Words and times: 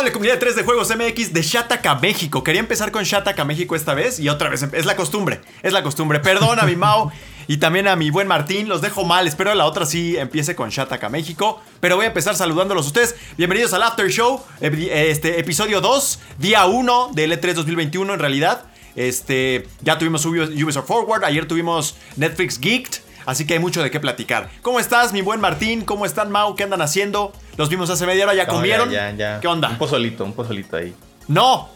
amable 0.00 0.12
comunidad 0.12 0.34
de 0.36 0.40
3 0.40 0.56
de 0.56 0.62
Juegos 0.62 0.88
MX 0.96 1.34
de 1.34 1.42
Shataka 1.42 1.94
México. 1.96 2.42
Quería 2.42 2.60
empezar 2.60 2.90
con 2.90 3.04
Shataka 3.04 3.44
México 3.44 3.76
esta 3.76 3.92
vez 3.92 4.18
y 4.18 4.30
otra 4.30 4.48
vez. 4.48 4.62
Es 4.62 4.86
la 4.86 4.96
costumbre, 4.96 5.42
es 5.62 5.74
la 5.74 5.82
costumbre. 5.82 6.20
Perdona, 6.20 6.62
mi 6.62 6.74
Mao. 6.74 7.12
Y 7.46 7.58
también 7.58 7.86
a 7.86 7.96
mi 7.96 8.08
buen 8.08 8.26
Martín, 8.26 8.66
los 8.66 8.80
dejo 8.80 9.04
mal. 9.04 9.26
Espero 9.26 9.54
la 9.54 9.66
otra 9.66 9.84
sí 9.84 10.16
empiece 10.16 10.54
con 10.54 10.70
Shataka 10.70 11.10
México. 11.10 11.60
Pero 11.80 11.96
voy 11.96 12.06
a 12.06 12.08
empezar 12.08 12.34
saludándolos 12.34 12.86
a 12.86 12.88
ustedes. 12.88 13.14
Bienvenidos 13.36 13.74
al 13.74 13.82
After 13.82 14.08
Show, 14.08 14.42
este, 14.62 15.38
episodio 15.38 15.82
2, 15.82 16.18
día 16.38 16.64
1 16.64 17.10
del 17.12 17.32
E3 17.32 17.52
2021 17.52 18.14
en 18.14 18.20
realidad. 18.20 18.64
Este, 18.96 19.68
ya 19.82 19.98
tuvimos 19.98 20.24
Ubisoft 20.24 20.86
Forward, 20.86 21.24
ayer 21.26 21.46
tuvimos 21.46 21.96
Netflix 22.16 22.58
Geeked. 22.58 23.09
Así 23.26 23.46
que 23.46 23.54
hay 23.54 23.60
mucho 23.60 23.82
de 23.82 23.90
qué 23.90 24.00
platicar. 24.00 24.50
¿Cómo 24.62 24.80
estás, 24.80 25.12
mi 25.12 25.22
buen 25.22 25.40
Martín? 25.40 25.84
¿Cómo 25.84 26.06
están, 26.06 26.30
Mau? 26.30 26.54
¿Qué 26.54 26.64
andan 26.64 26.82
haciendo? 26.82 27.32
Los 27.56 27.68
vimos 27.68 27.90
hace 27.90 28.06
media 28.06 28.24
hora, 28.24 28.34
¿ya 28.34 28.46
comieron? 28.46 28.90
Ya, 28.90 29.10
ya, 29.10 29.40
¿Qué 29.40 29.48
onda? 29.48 29.68
Un 29.70 29.78
pozolito, 29.78 30.24
un 30.24 30.32
pozolito 30.32 30.76
ahí. 30.76 30.94
¡No! 31.28 31.68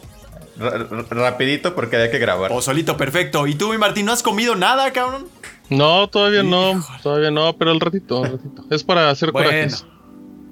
rapidito 0.56 1.74
porque 1.74 1.96
hay 1.96 2.10
que 2.10 2.18
grabar. 2.18 2.50
Pozolito, 2.50 2.96
perfecto. 2.96 3.46
¿Y 3.46 3.54
tú, 3.54 3.70
mi 3.70 3.78
Martín, 3.78 4.06
no 4.06 4.12
has 4.12 4.22
comido 4.22 4.54
nada, 4.54 4.92
cabrón? 4.92 5.26
No, 5.70 6.08
todavía 6.08 6.42
no, 6.42 6.84
todavía 7.02 7.30
no, 7.30 7.54
pero 7.54 7.72
el 7.72 7.80
ratito, 7.80 8.24
el 8.24 8.32
ratito. 8.32 8.64
Es 8.70 8.84
para 8.84 9.10
hacer 9.10 9.32
bueno, 9.32 9.48
corajes. 9.48 9.86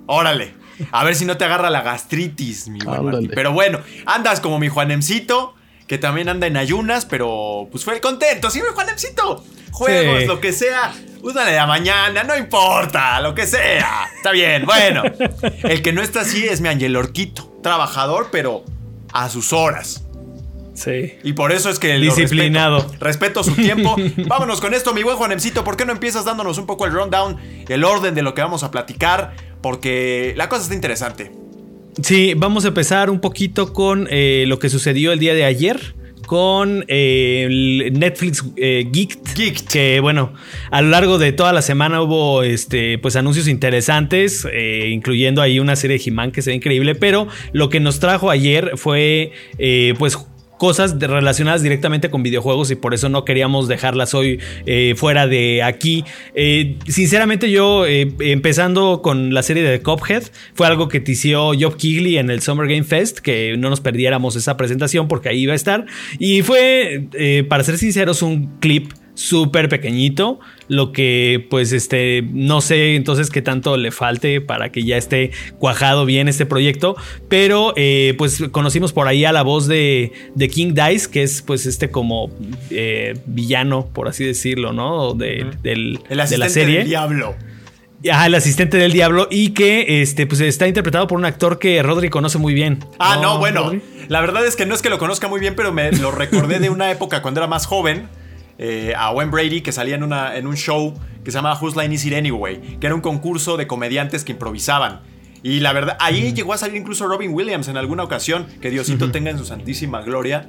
Órale. 0.06 0.54
A 0.90 1.04
ver 1.04 1.14
si 1.14 1.24
no 1.24 1.36
te 1.36 1.44
agarra 1.44 1.70
la 1.70 1.82
gastritis, 1.82 2.68
mi 2.68 2.78
buen 2.80 3.04
Martín. 3.04 3.30
Pero 3.34 3.52
bueno, 3.52 3.80
andas 4.06 4.40
como 4.40 4.58
mi 4.58 4.68
Juanemcito, 4.68 5.54
que 5.92 5.98
también 5.98 6.30
anda 6.30 6.46
en 6.46 6.56
ayunas, 6.56 7.04
pero 7.04 7.68
pues 7.70 7.84
fue 7.84 8.00
contento. 8.00 8.48
Sí, 8.48 8.62
mi 8.62 8.68
Juanemcito 8.68 9.44
juegos, 9.72 10.24
lo 10.24 10.40
que 10.40 10.54
sea. 10.54 10.94
Una 11.20 11.44
de 11.44 11.54
la 11.54 11.66
mañana, 11.66 12.24
no 12.24 12.34
importa, 12.34 13.20
lo 13.20 13.34
que 13.34 13.46
sea. 13.46 14.08
Está 14.16 14.32
bien, 14.32 14.64
bueno. 14.64 15.02
El 15.64 15.82
que 15.82 15.92
no 15.92 16.00
está 16.00 16.22
así 16.22 16.46
es 16.46 16.62
mi 16.62 16.70
Angel 16.70 16.96
Orquito. 16.96 17.58
Trabajador, 17.62 18.28
pero 18.32 18.64
a 19.12 19.28
sus 19.28 19.52
horas. 19.52 20.02
Sí. 20.72 21.18
Y 21.22 21.34
por 21.34 21.52
eso 21.52 21.68
es 21.68 21.78
que. 21.78 21.98
Disciplinado. 21.98 22.90
Respeto, 22.98 23.44
su 23.44 23.54
tiempo. 23.54 23.94
Vámonos 24.28 24.62
con 24.62 24.72
esto, 24.72 24.94
mi 24.94 25.02
buen 25.02 25.18
Juanemcito. 25.18 25.62
¿Por 25.62 25.76
qué 25.76 25.84
no 25.84 25.92
empiezas 25.92 26.24
dándonos 26.24 26.56
un 26.56 26.64
poco 26.64 26.86
el 26.86 26.92
rundown, 26.94 27.38
el 27.68 27.84
orden 27.84 28.14
de 28.14 28.22
lo 28.22 28.32
que 28.32 28.40
vamos 28.40 28.62
a 28.62 28.70
platicar? 28.70 29.34
Porque 29.60 30.32
la 30.38 30.48
cosa 30.48 30.62
está 30.62 30.74
interesante. 30.74 31.32
Sí, 32.00 32.34
vamos 32.36 32.64
a 32.64 32.68
empezar 32.68 33.10
un 33.10 33.20
poquito 33.20 33.72
con 33.72 34.08
eh, 34.10 34.44
lo 34.46 34.58
que 34.58 34.70
sucedió 34.70 35.12
el 35.12 35.18
día 35.18 35.34
de 35.34 35.44
ayer 35.44 35.94
con 36.26 36.84
eh, 36.88 37.90
Netflix 37.92 38.44
eh, 38.56 38.88
Geeked, 38.90 39.66
Que 39.70 40.00
bueno, 40.00 40.32
a 40.70 40.80
lo 40.80 40.88
largo 40.88 41.18
de 41.18 41.32
toda 41.32 41.52
la 41.52 41.62
semana 41.62 42.00
hubo 42.00 42.42
este, 42.42 42.98
pues 42.98 43.16
anuncios 43.16 43.48
interesantes, 43.48 44.46
eh, 44.50 44.88
incluyendo 44.90 45.42
ahí 45.42 45.60
una 45.60 45.76
serie 45.76 45.98
de 45.98 46.04
He-Man 46.06 46.32
que 46.32 46.42
se 46.42 46.50
ve 46.50 46.56
increíble. 46.56 46.94
Pero 46.94 47.28
lo 47.52 47.68
que 47.68 47.80
nos 47.80 48.00
trajo 48.00 48.30
ayer 48.30 48.72
fue 48.76 49.32
pues 49.98 50.16
cosas 50.62 50.96
relacionadas 51.00 51.60
directamente 51.60 52.08
con 52.08 52.22
videojuegos 52.22 52.70
y 52.70 52.76
por 52.76 52.94
eso 52.94 53.08
no 53.08 53.24
queríamos 53.24 53.66
dejarlas 53.66 54.14
hoy 54.14 54.38
eh, 54.64 54.94
fuera 54.96 55.26
de 55.26 55.60
aquí. 55.60 56.04
Eh, 56.36 56.78
sinceramente 56.86 57.50
yo, 57.50 57.84
eh, 57.84 58.14
empezando 58.20 59.02
con 59.02 59.34
la 59.34 59.42
serie 59.42 59.64
de 59.64 59.82
Cophead, 59.82 60.22
fue 60.54 60.68
algo 60.68 60.86
que 60.86 61.00
tició 61.00 61.50
Job 61.58 61.76
Kigley 61.76 62.16
en 62.16 62.30
el 62.30 62.42
Summer 62.42 62.68
Game 62.68 62.84
Fest, 62.84 63.18
que 63.18 63.56
no 63.58 63.70
nos 63.70 63.80
perdiéramos 63.80 64.36
esa 64.36 64.56
presentación 64.56 65.08
porque 65.08 65.30
ahí 65.30 65.40
iba 65.40 65.52
a 65.52 65.56
estar. 65.56 65.84
Y 66.20 66.42
fue, 66.42 67.08
para 67.48 67.64
ser 67.64 67.76
sinceros, 67.76 68.22
un 68.22 68.60
clip 68.60 68.92
súper 69.14 69.68
pequeñito, 69.68 70.40
lo 70.68 70.92
que 70.92 71.46
pues 71.50 71.72
este 71.72 72.24
no 72.32 72.60
sé 72.60 72.96
entonces 72.96 73.30
qué 73.30 73.42
tanto 73.42 73.76
le 73.76 73.90
falte 73.90 74.40
para 74.40 74.72
que 74.72 74.84
ya 74.84 74.96
esté 74.96 75.32
cuajado 75.58 76.06
bien 76.06 76.28
este 76.28 76.46
proyecto, 76.46 76.96
pero 77.28 77.74
eh, 77.76 78.14
pues 78.16 78.42
conocimos 78.50 78.92
por 78.92 79.08
ahí 79.08 79.24
a 79.24 79.32
la 79.32 79.42
voz 79.42 79.66
de, 79.66 80.12
de 80.34 80.48
King 80.48 80.74
Dice, 80.74 81.10
que 81.10 81.22
es 81.22 81.42
pues 81.42 81.66
este 81.66 81.90
como 81.90 82.30
eh, 82.70 83.18
villano, 83.26 83.88
por 83.92 84.08
así 84.08 84.24
decirlo, 84.24 84.72
¿no? 84.72 85.12
De, 85.14 85.46
del, 85.62 86.00
de 86.08 86.16
la 86.16 86.26
serie. 86.48 86.78
Del 86.78 86.88
diablo. 86.88 87.34
Ah, 88.10 88.26
el 88.26 88.34
asistente 88.34 88.78
del 88.78 88.92
diablo 88.92 89.28
y 89.30 89.50
que 89.50 90.02
este, 90.02 90.26
pues 90.26 90.40
está 90.40 90.66
interpretado 90.66 91.06
por 91.06 91.18
un 91.18 91.24
actor 91.24 91.60
que 91.60 91.80
Rodri 91.82 92.10
conoce 92.10 92.38
muy 92.38 92.52
bien. 92.52 92.84
Ah, 92.98 93.18
no, 93.22 93.38
bueno. 93.38 93.72
La 94.08 94.20
verdad 94.20 94.44
es 94.44 94.56
que 94.56 94.66
no 94.66 94.74
es 94.74 94.82
que 94.82 94.90
lo 94.90 94.98
conozca 94.98 95.28
muy 95.28 95.38
bien, 95.38 95.54
pero 95.54 95.72
me 95.72 95.92
lo 95.92 96.10
recordé 96.10 96.58
de 96.58 96.68
una 96.68 96.90
época 96.90 97.22
cuando 97.22 97.40
era 97.40 97.46
más 97.46 97.66
joven 97.66 98.08
eh, 98.64 98.94
a 98.96 99.10
Wayne 99.10 99.32
Brady 99.32 99.60
que 99.60 99.72
salía 99.72 99.96
en, 99.96 100.04
una, 100.04 100.36
en 100.36 100.46
un 100.46 100.56
show 100.56 100.94
que 101.24 101.32
se 101.32 101.38
llamaba 101.38 101.58
Whose 101.60 101.76
Line 101.80 101.92
Is 101.92 102.06
It 102.06 102.14
Anyway, 102.14 102.78
que 102.78 102.86
era 102.86 102.94
un 102.94 103.00
concurso 103.00 103.56
de 103.56 103.66
comediantes 103.66 104.22
que 104.22 104.30
improvisaban. 104.30 105.00
Y 105.42 105.58
la 105.58 105.72
verdad, 105.72 105.96
ahí 105.98 106.32
llegó 106.32 106.52
a 106.52 106.58
salir 106.58 106.76
incluso 106.76 107.08
Robin 107.08 107.34
Williams 107.34 107.66
en 107.66 107.76
alguna 107.76 108.04
ocasión, 108.04 108.46
que 108.60 108.70
Diosito 108.70 109.10
tenga 109.10 109.30
en 109.32 109.38
su 109.38 109.44
santísima 109.44 110.02
gloria. 110.02 110.48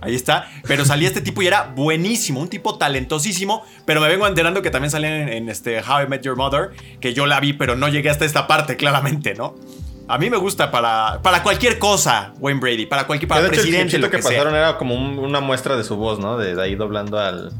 Ahí 0.00 0.14
está. 0.14 0.48
Pero 0.66 0.86
salía 0.86 1.08
este 1.08 1.20
tipo 1.20 1.42
y 1.42 1.46
era 1.46 1.64
buenísimo, 1.76 2.40
un 2.40 2.48
tipo 2.48 2.78
talentosísimo. 2.78 3.62
Pero 3.84 4.00
me 4.00 4.08
vengo 4.08 4.26
enterando 4.26 4.62
que 4.62 4.70
también 4.70 4.90
salía 4.90 5.30
en, 5.36 5.50
este 5.50 5.82
How 5.82 6.04
I 6.04 6.08
Met 6.08 6.22
Your 6.22 6.38
Mother, 6.38 6.70
que 7.00 7.12
yo 7.12 7.26
la 7.26 7.38
vi, 7.38 7.52
pero 7.52 7.76
no 7.76 7.88
llegué 7.88 8.08
hasta 8.08 8.24
esta 8.24 8.46
parte, 8.46 8.78
claramente, 8.78 9.34
¿no? 9.34 9.56
A 10.08 10.16
mí 10.16 10.30
me 10.30 10.38
gusta 10.38 10.70
para, 10.70 11.20
para 11.22 11.42
cualquier 11.42 11.78
cosa, 11.78 12.32
Wayne 12.38 12.60
Brady, 12.60 12.86
para 12.86 13.06
cualquier 13.06 13.28
para 13.28 13.46
presidente. 13.46 13.96
El 13.96 14.02
lo 14.02 14.10
que, 14.10 14.16
que 14.16 14.22
pasaron 14.22 14.54
era 14.54 14.78
como 14.78 14.94
una 14.94 15.40
muestra 15.40 15.76
de 15.76 15.84
su 15.84 15.96
voz, 15.96 16.18
¿no? 16.18 16.38
De, 16.38 16.60
ahí 16.60 16.74
doblando 16.76 17.18
al, 17.18 17.52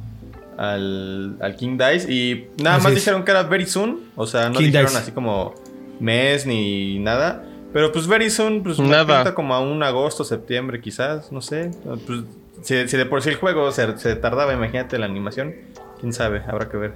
al, 0.56 1.56
King 1.58 1.76
Dice. 1.76 2.10
Y 2.10 2.48
nada 2.62 2.78
más 2.78 2.94
dijeron 2.94 3.22
que 3.24 3.32
era 3.32 3.42
very 3.42 3.66
soon. 3.66 4.00
O 4.16 4.26
sea, 4.26 4.48
no 4.48 4.58
dijeron 4.60 4.96
así 4.96 5.12
como 5.12 5.54
mes 6.00 6.46
ni 6.46 6.98
nada. 6.98 7.44
Pero 7.74 7.92
pues 7.92 8.06
very 8.06 8.30
soon, 8.30 8.62
pues 8.62 8.78
nada. 8.78 9.34
como 9.34 9.54
a 9.54 9.60
un 9.60 9.82
agosto, 9.82 10.24
septiembre 10.24 10.80
quizás, 10.80 11.30
no 11.30 11.42
sé. 11.42 11.70
Pues, 12.06 12.22
si, 12.62 12.74
de 12.74 13.04
por 13.04 13.20
sí 13.20 13.28
el 13.28 13.36
juego 13.36 13.70
se, 13.72 13.98
se 13.98 14.16
tardaba, 14.16 14.54
imagínate 14.54 14.98
la 14.98 15.04
animación. 15.04 15.54
Quién 16.00 16.14
sabe, 16.14 16.42
habrá 16.48 16.70
que 16.70 16.78
ver. 16.78 16.94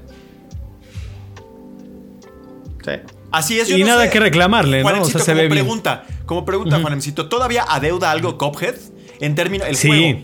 Sí. 2.82 2.92
Así 3.32 3.58
es, 3.58 3.68
yo 3.68 3.78
Y 3.78 3.84
nada 3.84 4.10
que 4.10 4.20
reclamarle, 4.20 4.82
¿no? 4.82 5.02
O 5.02 5.04
sea, 5.06 5.20
se 5.20 5.32
como 5.32 5.48
pregunta, 5.48 6.04
como 6.26 6.44
pregunta, 6.44 6.78
Juanemcito, 6.80 7.28
¿todavía 7.28 7.64
adeuda 7.68 8.10
algo 8.10 8.36
Cophead? 8.36 8.74
En 9.20 9.34
términos, 9.34 9.66
el 9.68 9.76
sí. 9.76 9.88
juego. 9.88 10.20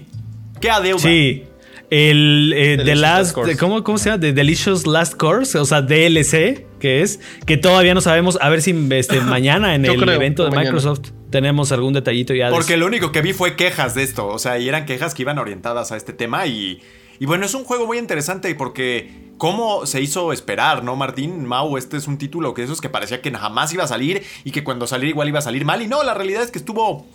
¿Qué 0.60 0.70
adeuda? 0.70 1.00
Sí. 1.00 1.44
El 1.90 2.52
eh, 2.54 2.96
Last, 2.96 3.34
¿cómo, 3.58 3.82
¿cómo, 3.82 3.96
se 3.96 4.10
llama? 4.10 4.20
The 4.20 4.34
Delicious 4.34 4.86
Last 4.86 5.14
Course, 5.14 5.56
o 5.56 5.64
sea, 5.64 5.80
DLC, 5.80 6.66
que 6.78 7.00
es, 7.00 7.18
que 7.46 7.56
todavía 7.56 7.94
no 7.94 8.02
sabemos, 8.02 8.36
a 8.42 8.50
ver 8.50 8.60
si 8.60 8.76
este, 8.90 9.20
mañana 9.22 9.74
en 9.74 9.86
el 9.86 10.08
evento 10.08 10.44
de 10.44 10.54
Microsoft 10.54 11.12
tenemos 11.30 11.72
algún 11.72 11.94
detallito 11.94 12.34
ya. 12.34 12.50
Porque 12.50 12.76
lo 12.76 12.86
único 12.86 13.10
que 13.10 13.22
vi 13.22 13.32
fue 13.32 13.56
quejas 13.56 13.94
de 13.94 14.02
esto, 14.02 14.26
o 14.26 14.38
sea, 14.38 14.58
y 14.58 14.68
eran 14.68 14.84
quejas 14.84 15.14
que 15.14 15.22
iban 15.22 15.38
orientadas 15.38 15.90
a 15.90 15.96
este 15.96 16.12
tema 16.12 16.46
y, 16.46 16.82
y 17.18 17.24
bueno, 17.24 17.46
es 17.46 17.54
un 17.54 17.64
juego 17.64 17.86
muy 17.86 17.96
interesante 17.96 18.54
porque 18.54 19.27
cómo 19.38 19.86
se 19.86 20.02
hizo 20.02 20.32
esperar, 20.32 20.84
¿no, 20.84 20.96
Martín? 20.96 21.46
Mau, 21.46 21.78
este 21.78 21.96
es 21.96 22.06
un 22.06 22.18
título 22.18 22.52
que 22.52 22.62
esos 22.62 22.80
que 22.80 22.88
parecía 22.88 23.22
que 23.22 23.30
jamás 23.30 23.72
iba 23.72 23.84
a 23.84 23.88
salir 23.88 24.22
y 24.44 24.50
que 24.50 24.64
cuando 24.64 24.86
saliera 24.86 25.10
igual 25.10 25.28
iba 25.28 25.38
a 25.38 25.42
salir 25.42 25.64
mal. 25.64 25.80
Y 25.80 25.86
no, 25.86 26.02
la 26.02 26.14
realidad 26.14 26.42
es 26.42 26.50
que 26.50 26.58
estuvo 26.58 27.06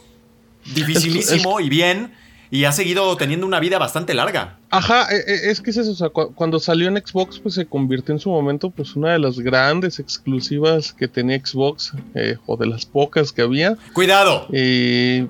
dificilísimo 0.73 1.59
y 1.59 1.69
bien. 1.69 2.13
Y 2.49 2.65
ha 2.65 2.71
seguido 2.71 3.17
teniendo 3.17 3.47
una 3.47 3.59
vida 3.59 3.79
bastante 3.79 4.13
larga. 4.13 4.59
Ajá, 4.69 5.07
e, 5.11 5.15
e, 5.15 5.49
es 5.49 5.59
que 5.59 5.71
es 5.71 5.77
eso, 5.77 5.91
o 5.91 5.95
sea, 5.95 6.09
cuando 6.09 6.59
salió 6.59 6.87
en 6.87 6.95
Xbox, 6.97 7.39
pues 7.39 7.55
se 7.55 7.65
convirtió 7.65 8.13
en 8.13 8.19
su 8.19 8.29
momento, 8.29 8.69
pues 8.69 8.95
una 8.95 9.13
de 9.13 9.17
las 9.17 9.39
grandes 9.39 9.97
exclusivas 9.97 10.93
que 10.93 11.07
tenía 11.07 11.43
Xbox, 11.43 11.93
eh, 12.13 12.37
o 12.45 12.55
de 12.55 12.67
las 12.67 12.85
pocas 12.85 13.31
que 13.31 13.41
había. 13.41 13.75
Cuidado. 13.93 14.45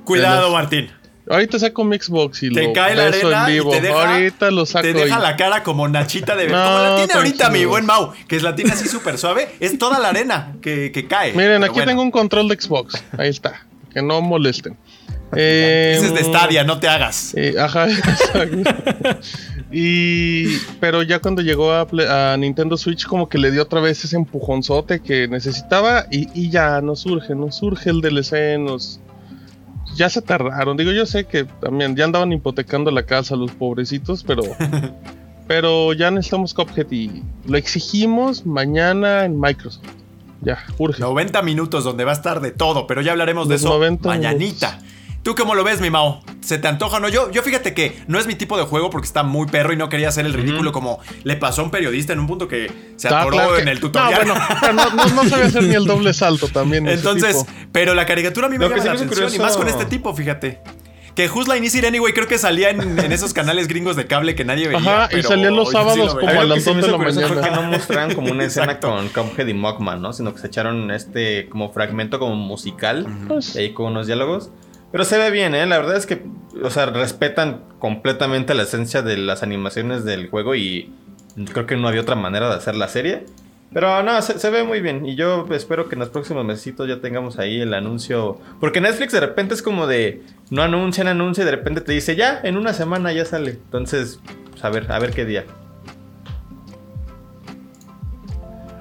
Cuidado, 0.04 0.52
Martín. 0.52 0.90
Ahorita 1.30 1.58
saco 1.58 1.84
mi 1.86 1.98
Xbox 1.98 2.44
y 2.44 2.52
te 2.52 2.64
lo 2.64 2.74
cae 2.74 2.96
la 2.96 3.08
arena 3.08 3.48
en 3.48 3.54
vivo. 3.54 3.70
Y 3.74 3.78
te 3.78 3.82
deja, 3.82 4.14
ahorita 4.14 4.52
lo 4.52 4.66
saco. 4.66 4.84
Te 4.84 4.94
deja 4.94 5.20
la 5.20 5.38
cara 5.38 5.64
como 5.64 5.88
Nachita 5.88 6.36
de 6.36 6.48
Como 6.48 6.58
la 6.58 6.96
tiene 6.98 7.14
ahorita 7.14 7.50
mi 7.50 7.66
buen 7.66 7.86
Mau, 7.86 8.12
que 8.28 8.36
es 8.36 8.44
la 8.44 8.56
tiene 8.56 8.72
así 8.72 8.88
súper 8.88 9.18
suave. 9.18 9.50
Es 9.60 9.78
toda 9.78 10.00
la 10.00 10.10
arena 10.10 10.54
que, 10.62 10.92
que 10.92 11.08
cae. 11.08 11.34
Miren, 11.34 11.64
aquí 11.64 11.80
tengo 11.86 12.02
un 12.02 12.12
control 12.12 12.50
de 12.50 12.60
Xbox. 12.60 13.02
Ahí 13.18 13.30
está. 13.30 13.66
Que 13.94 14.02
no 14.02 14.22
molesten. 14.22 14.78
Eh, 15.36 15.96
Ese 15.98 16.08
es 16.08 16.14
de 16.14 16.24
Stadia, 16.24 16.64
no 16.64 16.80
te 16.80 16.88
hagas. 16.88 17.34
Eh, 17.36 17.56
ajá, 17.58 17.88
y 19.72 20.58
pero 20.80 21.02
ya 21.02 21.20
cuando 21.20 21.42
llegó 21.42 21.72
a, 21.72 21.88
a, 22.10 22.38
Nintendo 22.38 22.78
Switch 22.78 23.06
como 23.06 23.28
que 23.30 23.38
le 23.38 23.50
dio 23.52 23.64
otra 23.64 23.82
vez 23.82 24.04
ese 24.04 24.16
empujonzote 24.16 25.02
que 25.02 25.28
necesitaba 25.28 26.06
y, 26.12 26.28
y 26.40 26.52
ya 26.52 26.82
nos 26.82 27.00
surge, 27.02 27.34
nos 27.34 27.56
surge 27.56 27.90
el 27.90 28.02
DLC, 28.02 28.60
nos 28.60 29.00
ya 29.96 30.10
se 30.10 30.22
tardaron. 30.22 30.78
Digo, 30.78 30.92
yo 30.92 31.06
sé 31.06 31.26
que 31.26 31.46
también 31.46 31.96
ya 31.96 32.06
andaban 32.06 32.32
hipotecando 32.32 32.92
la 32.92 33.04
casa 33.04 33.36
los 33.36 33.52
pobrecitos, 33.52 34.24
pero 34.24 34.44
pero 35.48 35.94
ya 35.94 36.12
necesitamos 36.12 36.54
Cuphead 36.54 36.92
y 36.92 37.24
lo 37.48 37.58
exigimos 37.58 38.46
mañana 38.46 39.26
en 39.26 39.40
Microsoft. 39.40 39.84
Ya, 40.42 40.60
urge. 40.78 41.00
90 41.00 41.42
minutos 41.42 41.84
donde 41.84 42.04
va 42.04 42.12
a 42.12 42.16
estar 42.16 42.42
de 42.42 42.52
todo, 42.52 42.86
pero 42.86 43.02
ya 43.02 43.12
hablaremos 43.12 43.48
de 43.48 43.56
eso 43.56 43.80
mañanita. 44.04 44.80
¿Tú 45.24 45.36
cómo 45.36 45.56
lo 45.56 45.64
ves, 45.64 45.80
mi 45.80 45.90
Mao? 45.90 46.22
¿Se 46.42 46.58
te 46.58 46.68
antoja 46.68 46.98
o 46.98 47.00
no? 47.00 47.08
Yo, 47.08 47.32
yo 47.32 47.42
fíjate 47.44 47.74
que 47.74 47.98
no 48.08 48.20
es 48.20 48.28
mi 48.28 48.36
tipo 48.36 48.58
de 48.58 48.64
juego 48.64 48.90
porque 48.90 49.08
está 49.08 49.24
muy 49.24 49.48
perro 49.48 49.72
y 49.72 49.78
no 49.78 49.88
quería 49.88 50.10
hacer 50.10 50.26
el 50.26 50.34
ridículo 50.34 50.74
como 50.74 51.00
le 51.24 51.38
pasó 51.38 51.62
a 51.62 51.64
un 51.64 51.72
periodista 51.72 52.12
en 52.12 52.20
un 52.20 52.28
punto 52.28 52.50
que 52.50 52.70
se 52.98 53.08
atoró 53.08 53.58
en 53.58 53.70
el 53.70 53.80
tutorial. 53.80 54.28
No, 54.28 54.36
bueno, 54.62 54.90
no, 54.94 55.24
no, 55.24 55.30
sabía 55.30 55.46
hacer 55.46 55.64
ni 55.64 55.76
el 55.76 55.86
doble 55.86 56.14
salto 56.14 56.50
también. 56.50 56.90
Entonces, 56.90 57.46
pero 57.72 57.94
la 57.94 58.06
caricatura 58.06 58.48
a 58.48 58.50
mí 58.50 58.58
me 58.58 58.68
llama 58.68 58.84
la 58.84 58.92
atención 58.92 59.34
y 59.34 59.40
más 59.40 59.56
con 59.56 59.70
este 59.70 59.86
tipo, 59.86 60.14
fíjate. 60.14 60.62
Que 61.16 61.30
Who's 61.30 61.48
Line 61.48 61.66
Is 61.66 61.76
It 61.76 61.86
Anyway 61.86 62.12
creo 62.12 62.28
que 62.28 62.40
salía 62.40 62.72
en, 62.72 63.00
esos 63.12 63.34
canales 63.34 63.68
gringos 63.68 63.96
de 63.96 64.08
cable 64.08 64.36
que 64.36 64.44
nadie 64.44 64.68
veía. 64.68 64.80
Ajá, 65.06 65.16
y 65.16 65.22
salían 65.22 65.56
los 65.56 65.72
sábados 65.72 66.16
como 66.16 66.28
a 66.28 66.44
las 66.44 66.66
2 66.66 66.76
de 66.76 66.92
la 66.92 66.98
mañana. 66.98 67.28
Porque 67.28 67.52
no 67.52 67.64
mostraban 67.64 68.14
como 68.16 68.32
una 68.32 68.46
escena 68.46 68.80
con 68.80 69.08
Cuphead 69.10 69.48
y 69.48 69.54
Mockman, 69.54 70.02
¿no? 70.02 70.12
Sino 70.12 70.34
que 70.34 70.40
se 70.40 70.48
echaron 70.48 70.92
este 70.92 71.48
como 71.50 71.72
fragmento 71.72 72.20
como 72.20 72.36
musical, 72.36 73.08
pues 73.28 73.56
ahí 73.56 73.74
con 73.74 73.86
unos 73.86 74.08
diálogos. 74.08 74.50
Pero 74.94 75.06
se 75.06 75.18
ve 75.18 75.32
bien, 75.32 75.56
¿eh? 75.56 75.66
La 75.66 75.80
verdad 75.80 75.98
es 75.98 76.06
que, 76.06 76.22
o 76.62 76.70
sea, 76.70 76.86
respetan 76.86 77.64
completamente 77.80 78.54
la 78.54 78.62
esencia 78.62 79.02
de 79.02 79.18
las 79.18 79.42
animaciones 79.42 80.06
del 80.06 80.30
juego 80.30 80.54
y 80.54 80.94
creo 81.52 81.66
que 81.66 81.76
no 81.76 81.88
había 81.88 82.02
otra 82.02 82.14
manera 82.14 82.48
de 82.48 82.54
hacer 82.54 82.76
la 82.76 82.88
serie. 82.88 83.26
Pero 83.74 84.04
no, 84.04 84.22
se, 84.22 84.50
ve 84.52 84.64
muy 84.64 84.82
bien. 84.82 85.04
Y 85.08 85.16
yo 85.16 85.48
espero 85.50 85.90
que 85.90 85.96
en 85.96 86.00
los 86.02 86.10
próximos 86.10 86.46
meses 86.46 86.76
ya 86.88 87.02
tengamos 87.02 87.40
ahí 87.40 87.60
el 87.60 87.74
anuncio. 87.74 88.40
Porque 88.60 88.82
Netflix 88.82 89.14
de 89.14 89.22
repente 89.22 89.56
es 89.56 89.64
como 89.64 89.88
de 89.88 90.22
no 90.52 90.62
anuncian, 90.62 91.08
anuncia 91.08 91.42
y 91.42 91.46
de 91.46 91.52
repente 91.54 91.82
te 91.82 91.92
dice 91.92 92.16
ya, 92.16 92.40
en 92.44 92.56
una 92.56 92.72
semana 92.74 93.12
ya 93.12 93.26
sale. 93.26 93.50
Entonces, 93.50 94.20
pues, 94.52 94.64
a 94.64 94.70
ver, 94.70 94.92
a 94.92 95.00
ver 95.00 95.10
qué 95.10 95.26
día. 95.26 95.44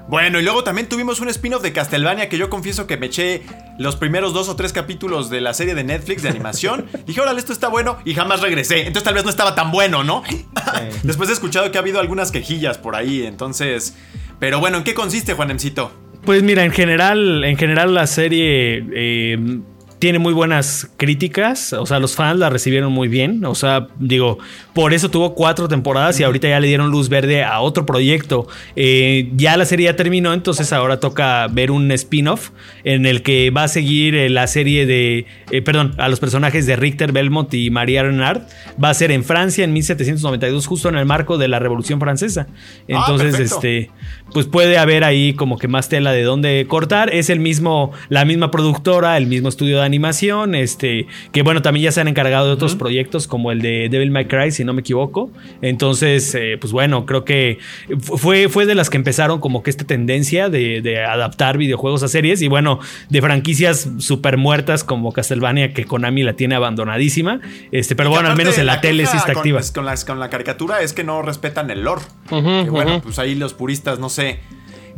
Bueno, 0.07 0.39
y 0.39 0.43
luego 0.43 0.63
también 0.63 0.87
tuvimos 0.87 1.21
un 1.21 1.29
spin-off 1.29 1.63
de 1.63 1.73
Castlevania 1.73 2.29
que 2.29 2.37
yo 2.37 2.51
confieso 2.51 2.85
que 2.85 2.97
me 2.97 3.07
eché 3.07 3.41
los 3.77 3.95
primeros 3.95 4.33
dos 4.33 4.49
o 4.49 4.55
tres 4.55 4.73
capítulos 4.73 5.29
de 5.29 5.41
la 5.41 5.53
serie 5.53 5.75
de 5.75 5.83
Netflix 5.83 6.23
de 6.23 6.29
animación. 6.29 6.85
Dije, 7.05 7.21
órale, 7.21 7.39
esto 7.39 7.53
está 7.53 7.67
bueno 7.67 7.97
y 8.05 8.13
jamás 8.13 8.41
regresé. 8.41 8.79
Entonces 8.79 9.03
tal 9.03 9.13
vez 9.13 9.23
no 9.23 9.29
estaba 9.29 9.55
tan 9.55 9.71
bueno, 9.71 10.03
¿no? 10.03 10.23
Después 11.03 11.29
he 11.29 11.33
escuchado 11.33 11.71
que 11.71 11.77
ha 11.77 11.81
habido 11.81 11.99
algunas 11.99 12.31
quejillas 12.31 12.77
por 12.77 12.95
ahí, 12.95 13.23
entonces... 13.25 13.95
Pero 14.39 14.59
bueno, 14.59 14.79
¿en 14.79 14.83
qué 14.83 14.93
consiste, 14.93 15.35
Juanemcito? 15.35 15.91
Pues 16.25 16.43
mira, 16.43 16.63
en 16.63 16.71
general, 16.71 17.43
en 17.43 17.57
general 17.57 17.93
la 17.93 18.07
serie 18.07 18.85
eh, 18.93 19.37
tiene 20.03 20.19
muy 20.19 20.33
buenas 20.33 20.89
críticas, 20.97 21.71
o 21.71 21.85
sea, 21.85 21.97
los 21.97 22.13
fans 22.13 22.37
la 22.37 22.49
recibieron 22.49 22.91
muy 22.91 23.07
bien, 23.07 23.45
o 23.45 23.55
sea, 23.55 23.87
digo, 23.99 24.37
por 24.73 24.93
eso 24.93 25.09
tuvo 25.09 25.33
cuatro 25.33 25.69
temporadas 25.69 26.19
y 26.19 26.23
ahorita 26.23 26.49
ya 26.49 26.59
le 26.59 26.67
dieron 26.67 26.89
luz 26.89 27.07
verde 27.07 27.45
a 27.45 27.61
otro 27.61 27.85
proyecto. 27.85 28.45
Eh, 28.75 29.31
ya 29.35 29.55
la 29.55 29.63
serie 29.63 29.85
ya 29.85 29.95
terminó, 29.95 30.33
entonces 30.33 30.73
ahora 30.73 30.99
toca 30.99 31.47
ver 31.47 31.71
un 31.71 31.89
spin-off 31.93 32.49
en 32.83 33.05
el 33.05 33.21
que 33.21 33.49
va 33.49 33.63
a 33.63 33.67
seguir 33.69 34.13
eh, 34.15 34.29
la 34.29 34.47
serie 34.47 34.85
de, 34.85 35.25
eh, 35.51 35.61
perdón, 35.61 35.93
a 35.97 36.09
los 36.09 36.19
personajes 36.19 36.65
de 36.65 36.75
Richter 36.75 37.13
Belmont 37.13 37.53
y 37.53 37.69
María 37.69 38.03
Renard. 38.03 38.41
Va 38.83 38.89
a 38.89 38.93
ser 38.93 39.09
en 39.09 39.23
Francia 39.23 39.63
en 39.63 39.71
1792, 39.71 40.67
justo 40.67 40.89
en 40.89 40.97
el 40.97 41.05
marco 41.05 41.37
de 41.37 41.47
la 41.47 41.59
Revolución 41.59 42.01
Francesa. 42.01 42.47
Ah, 42.49 43.05
entonces, 43.07 43.39
este, 43.39 43.89
pues 44.33 44.47
puede 44.47 44.77
haber 44.79 45.05
ahí 45.05 45.33
como 45.33 45.57
que 45.57 45.69
más 45.69 45.87
tela 45.87 46.11
de 46.11 46.23
dónde 46.23 46.65
cortar. 46.67 47.13
Es 47.13 47.29
el 47.29 47.39
mismo, 47.39 47.91
la 48.09 48.25
misma 48.25 48.51
productora, 48.51 49.15
el 49.15 49.27
mismo 49.27 49.47
estudio 49.47 49.77
de 49.77 49.85
animación, 49.93 50.55
este, 50.55 51.07
que 51.31 51.43
bueno, 51.43 51.61
también 51.61 51.85
ya 51.85 51.91
se 51.91 52.01
han 52.01 52.07
encargado 52.07 52.47
de 52.47 52.53
otros 52.53 52.75
proyectos 52.75 53.27
como 53.27 53.51
el 53.51 53.61
de 53.61 53.89
Devil 53.89 54.11
May 54.11 54.25
Cry, 54.25 54.51
si 54.51 54.63
no 54.63 54.73
me 54.73 54.81
equivoco. 54.81 55.29
Entonces, 55.61 56.33
eh, 56.35 56.57
pues 56.59 56.73
bueno, 56.73 57.05
creo 57.05 57.23
que 57.23 57.59
fue, 57.99 58.49
fue 58.49 58.65
de 58.65 58.75
las 58.75 58.89
que 58.89 58.97
empezaron 58.97 59.39
como 59.39 59.63
que 59.63 59.69
esta 59.69 59.85
tendencia 59.85 60.49
de, 60.49 61.03
adaptar 61.07 61.57
videojuegos 61.57 62.03
a 62.03 62.07
series 62.07 62.41
y 62.41 62.47
bueno, 62.47 62.79
de 63.09 63.21
franquicias 63.21 63.89
súper 63.99 64.37
muertas 64.37 64.83
como 64.83 65.11
Castlevania, 65.11 65.73
que 65.73 65.85
Konami 65.85 66.23
la 66.23 66.33
tiene 66.33 66.55
abandonadísima. 66.55 67.39
Este, 67.71 67.95
pero 67.95 68.09
bueno, 68.09 68.29
al 68.29 68.37
menos 68.37 68.57
en 68.57 68.65
la, 68.65 68.81
tele 68.81 69.05
sí 69.05 69.17
está 69.17 69.33
activa. 69.33 69.61
Con, 69.73 69.85
con 70.05 70.19
la 70.19 70.29
caricatura 70.29 70.81
es 70.81 70.93
que 70.93 71.03
no 71.03 71.21
respetan 71.21 71.69
el 71.69 71.83
lore. 71.83 72.01
bueno, 72.29 73.01
pues 73.01 73.19
ahí 73.19 73.35
los 73.35 73.53
puristas, 73.53 73.99
no 73.99 74.09
sé 74.09 74.39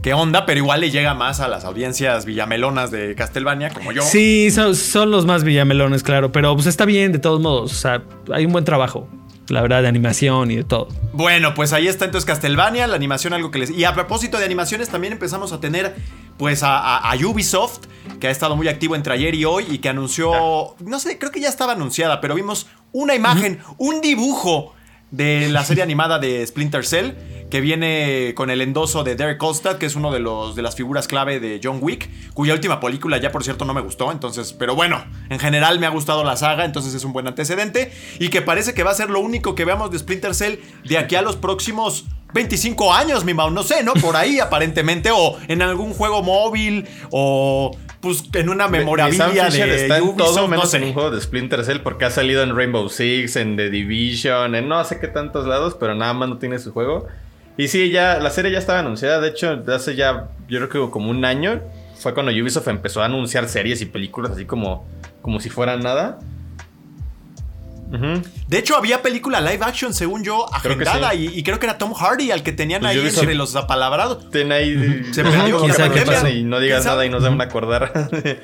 qué 0.05 0.13
onda, 0.13 0.45
pero 0.45 0.59
igual 0.59 0.81
le 0.81 0.91
llega 0.91 1.15
más 1.15 1.39
a 1.39 1.47
las 1.47 1.65
audiencias 1.65 2.25
villamelonas 2.25 2.91
de 2.91 3.15
Castlevania, 3.15 3.71
como 3.71 3.91
yo. 3.91 4.03
Sí, 4.03 4.51
son, 4.51 5.09
los 5.09 5.25
más 5.25 5.43
villamelones, 5.43 6.03
claro, 6.03 6.31
pero 6.31 6.53
pues 6.53 6.67
está 6.67 6.85
bien 6.85 7.11
de 7.11 7.17
todos 7.17 7.41
modos, 7.41 7.71
o 7.71 7.75
sea, 7.75 8.03
hay 8.31 8.45
un 8.45 8.51
buen 8.51 8.65
trabajo. 8.65 9.09
La 9.47 9.61
verdad, 9.61 9.81
de 9.81 9.87
animación 9.87 10.51
y 10.51 10.57
de 10.57 10.63
todo. 10.63 10.89
Bueno, 11.13 11.53
pues 11.53 11.71
ahí 11.73 11.87
está 11.87 12.05
entonces 12.05 12.25
Castlevania, 12.25 12.87
la 12.87 12.95
animación, 12.95 13.33
algo 13.33 13.51
que 13.51 13.59
les. 13.59 13.69
Y 13.69 13.83
a 13.83 13.93
propósito 13.93 14.39
de 14.39 14.45
animaciones, 14.45 14.89
también 14.89 15.13
empezamos 15.13 15.53
a 15.53 15.59
tener, 15.59 15.95
pues, 16.37 16.61
a, 16.63 17.11
Ubisoft, 17.23 17.85
que 18.19 18.27
ha 18.27 18.31
estado 18.31 18.55
muy 18.55 18.67
activo 18.67 18.95
entre 18.95 19.13
ayer 19.13 19.35
y 19.35 19.45
hoy 19.45 19.65
y 19.69 19.77
que 19.79 19.89
anunció. 19.89 20.75
No 20.79 20.99
sé, 20.99 21.19
creo 21.19 21.31
que 21.31 21.39
ya 21.39 21.49
estaba 21.49 21.73
anunciada, 21.73 22.21
pero 22.21 22.33
vimos 22.33 22.67
una 22.91 23.13
imagen, 23.13 23.59
un 23.77 24.01
dibujo 24.01 24.73
de 25.15 25.49
la 25.49 25.63
serie 25.63 25.83
animada 25.83 26.19
de 26.19 26.45
Splinter 26.45 26.85
Cell 26.85 27.11
que 27.49 27.61
viene 27.61 28.33
con 28.35 28.49
el 28.49 28.61
endoso 28.61 29.03
de 29.03 29.15
Derek 29.15 29.37
Kolstad, 29.37 29.77
que 29.77 29.85
es 29.85 29.95
uno 29.95 30.11
de, 30.11 30.19
los, 30.19 30.55
de 30.55 30.61
las 30.61 30.75
figuras 30.75 31.07
clave 31.07 31.39
de 31.39 31.59
John 31.63 31.77
Wick, 31.81 32.09
cuya 32.33 32.53
última 32.53 32.79
película 32.79 33.17
ya 33.17 33.31
por 33.31 33.43
cierto 33.43 33.65
no 33.65 33.73
me 33.73 33.81
gustó, 33.81 34.11
entonces, 34.11 34.53
pero 34.53 34.75
bueno, 34.75 35.05
en 35.29 35.39
general 35.39 35.79
me 35.79 35.85
ha 35.85 35.89
gustado 35.89 36.23
la 36.23 36.37
saga, 36.37 36.65
entonces 36.65 36.93
es 36.93 37.03
un 37.03 37.13
buen 37.13 37.27
antecedente, 37.27 37.93
y 38.19 38.29
que 38.29 38.41
parece 38.41 38.73
que 38.73 38.83
va 38.83 38.91
a 38.91 38.95
ser 38.95 39.09
lo 39.09 39.19
único 39.19 39.55
que 39.55 39.63
veamos 39.63 39.91
de 39.91 39.99
Splinter 39.99 40.33
Cell 40.33 40.55
de 40.83 40.97
aquí 40.97 41.15
a 41.15 41.21
los 41.21 41.35
próximos 41.35 42.05
25 42.33 42.93
años, 42.93 43.23
mi 43.23 43.33
Mau, 43.33 43.49
no 43.49 43.63
sé, 43.63 43.83
¿no? 43.83 43.93
Por 43.93 44.17
ahí 44.17 44.39
aparentemente, 44.41 45.11
o 45.11 45.37
en 45.47 45.61
algún 45.61 45.93
juego 45.93 46.23
móvil, 46.23 46.85
o 47.11 47.71
pues 48.05 48.23
en 48.33 48.49
una 48.49 48.67
memorabilia 48.67 49.49
de 49.49 49.75
está 49.75 49.97
en 49.97 50.15
todo 50.15 50.47
menos 50.47 50.71
en 50.75 50.83
un 50.83 50.93
juego 50.93 51.09
de 51.09 51.19
Splinter 51.19 51.65
Cell 51.65 51.79
porque 51.79 52.05
ha 52.05 52.11
salido 52.11 52.43
en 52.43 52.55
Rainbow 52.55 52.87
Six, 52.87 53.35
en 53.35 53.57
The 53.57 53.71
Division, 53.71 54.53
en 54.53 54.69
no 54.69 54.83
sé 54.83 54.99
qué 54.99 55.07
tantos 55.07 55.47
lados, 55.47 55.75
pero 55.79 55.95
nada 55.95 56.13
más 56.13 56.29
no 56.29 56.37
tiene 56.37 56.59
su 56.59 56.71
juego. 56.71 57.07
Y 57.57 57.67
sí, 57.67 57.89
ya 57.89 58.19
la 58.19 58.29
serie 58.29 58.51
ya 58.51 58.59
estaba 58.59 58.79
anunciada. 58.79 59.19
De 59.21 59.29
hecho, 59.29 59.63
hace 59.73 59.95
ya, 59.95 60.29
yo 60.47 60.69
creo 60.69 60.85
que 60.85 60.91
como 60.91 61.09
un 61.09 61.25
año, 61.25 61.61
fue 61.95 62.13
cuando 62.13 62.31
Ubisoft 62.31 62.67
empezó 62.67 63.01
a 63.01 63.05
anunciar 63.05 63.49
series 63.49 63.81
y 63.81 63.87
películas 63.87 64.33
así 64.33 64.45
como, 64.45 64.85
como 65.23 65.39
si 65.39 65.49
fueran 65.49 65.79
nada. 65.79 66.19
De 68.47 68.57
hecho, 68.57 68.75
había 68.75 69.01
película 69.01 69.39
live 69.41 69.63
action, 69.63 69.93
según 69.93 70.23
yo, 70.23 70.53
agendada. 70.53 71.13
Y, 71.13 71.43
creo 71.43 71.59
que 71.59 71.65
era 71.65 71.77
Tom 71.77 71.93
Hardy 71.93 72.31
al 72.31 72.43
que 72.43 72.51
tenían 72.51 72.81
pues 72.81 72.97
ahí 72.97 73.07
entre 73.07 73.35
los 73.35 73.55
apalabrados. 73.55 74.29
Ten 74.31 74.51
ahí. 74.51 75.03
Se 75.11 75.23
perdió 75.23 76.29
y 76.29 76.43
no 76.43 76.59
digas 76.59 76.85
nada 76.85 77.05
y 77.05 77.09
nos 77.09 77.23
a 77.23 77.43
acordar. 77.43 78.09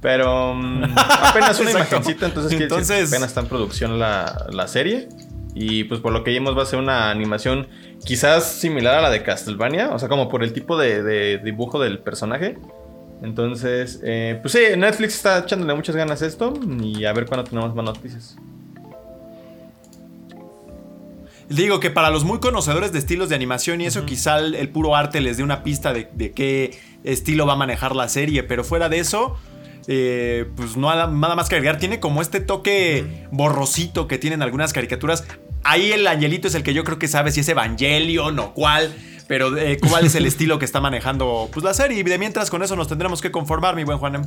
Pero 0.00 0.52
um, 0.52 0.82
apenas 0.96 1.60
una 1.60 1.72
imagencita, 1.72 2.24
entonces, 2.24 2.58
entonces 2.58 3.08
apenas 3.08 3.28
está 3.28 3.40
en 3.40 3.48
producción 3.48 3.98
la, 3.98 4.46
la 4.50 4.66
serie. 4.66 5.08
Y 5.54 5.84
pues 5.84 6.00
por 6.00 6.12
lo 6.12 6.24
que 6.24 6.32
vimos 6.32 6.56
va 6.56 6.62
a 6.62 6.66
ser 6.66 6.80
una 6.80 7.10
animación 7.10 7.68
quizás 8.04 8.44
similar 8.44 8.98
a 8.98 9.02
la 9.02 9.10
de 9.10 9.22
Castlevania, 9.22 9.90
o 9.90 9.98
sea, 9.98 10.08
como 10.08 10.28
por 10.28 10.42
el 10.42 10.52
tipo 10.52 10.76
de, 10.76 11.38
dibujo 11.38 11.80
del 11.80 12.00
personaje. 12.00 12.58
Entonces, 13.22 14.00
eh, 14.02 14.38
pues 14.42 14.52
sí, 14.52 14.60
Netflix 14.76 15.14
está 15.14 15.38
echándole 15.38 15.74
muchas 15.74 15.96
ganas 15.96 16.20
a 16.22 16.26
esto 16.26 16.52
y 16.82 17.04
a 17.04 17.12
ver 17.12 17.26
cuándo 17.26 17.44
tenemos 17.44 17.74
más 17.74 17.84
noticias. 17.84 18.36
Digo 21.48 21.78
que 21.78 21.90
para 21.90 22.10
los 22.10 22.24
muy 22.24 22.40
conocedores 22.40 22.92
de 22.92 22.98
estilos 22.98 23.28
de 23.28 23.34
animación 23.34 23.80
y 23.80 23.86
eso, 23.86 24.06
quizá 24.06 24.38
el, 24.38 24.68
puro 24.70 24.96
arte 24.96 25.20
les 25.20 25.36
dé 25.36 25.42
una 25.42 25.62
pista 25.62 25.92
de, 25.92 26.32
qué 26.34 26.78
estilo 27.04 27.46
va 27.46 27.52
a 27.52 27.56
manejar 27.56 27.94
la 27.94 28.08
serie, 28.08 28.42
pero 28.42 28.64
fuera 28.64 28.88
de 28.88 28.98
eso, 28.98 29.36
eh, 29.86 30.46
pues 30.56 30.76
no 30.76 30.88
nada, 30.88 31.06
nada 31.06 31.36
más 31.36 31.48
que 31.48 31.56
agregar. 31.56 31.78
Tiene 31.78 32.00
como 32.00 32.22
este 32.22 32.40
toque 32.40 33.26
borrosito 33.30 34.08
que 34.08 34.16
tienen 34.16 34.42
algunas 34.42 34.72
caricaturas. 34.72 35.24
Ahí 35.64 35.92
el 35.92 36.06
angelito 36.06 36.48
es 36.48 36.54
el 36.54 36.62
que 36.62 36.72
yo 36.72 36.82
creo 36.84 36.98
que 36.98 37.08
sabe 37.08 37.30
si 37.30 37.40
es 37.40 37.48
Evangelion 37.48 38.38
o 38.38 38.54
cuál. 38.54 38.94
Pero 39.26 39.56
eh, 39.56 39.78
cuál 39.78 40.06
es 40.06 40.14
el 40.14 40.26
estilo 40.26 40.58
que 40.58 40.64
está 40.64 40.80
manejando 40.80 41.48
pues, 41.52 41.64
la 41.64 41.74
serie. 41.74 41.98
Y 41.98 42.02
de 42.02 42.18
mientras 42.18 42.50
con 42.50 42.62
eso 42.62 42.76
nos 42.76 42.88
tendremos 42.88 43.20
que 43.20 43.30
conformar, 43.30 43.74
mi 43.74 43.84
buen 43.84 43.98
Juanem. 43.98 44.24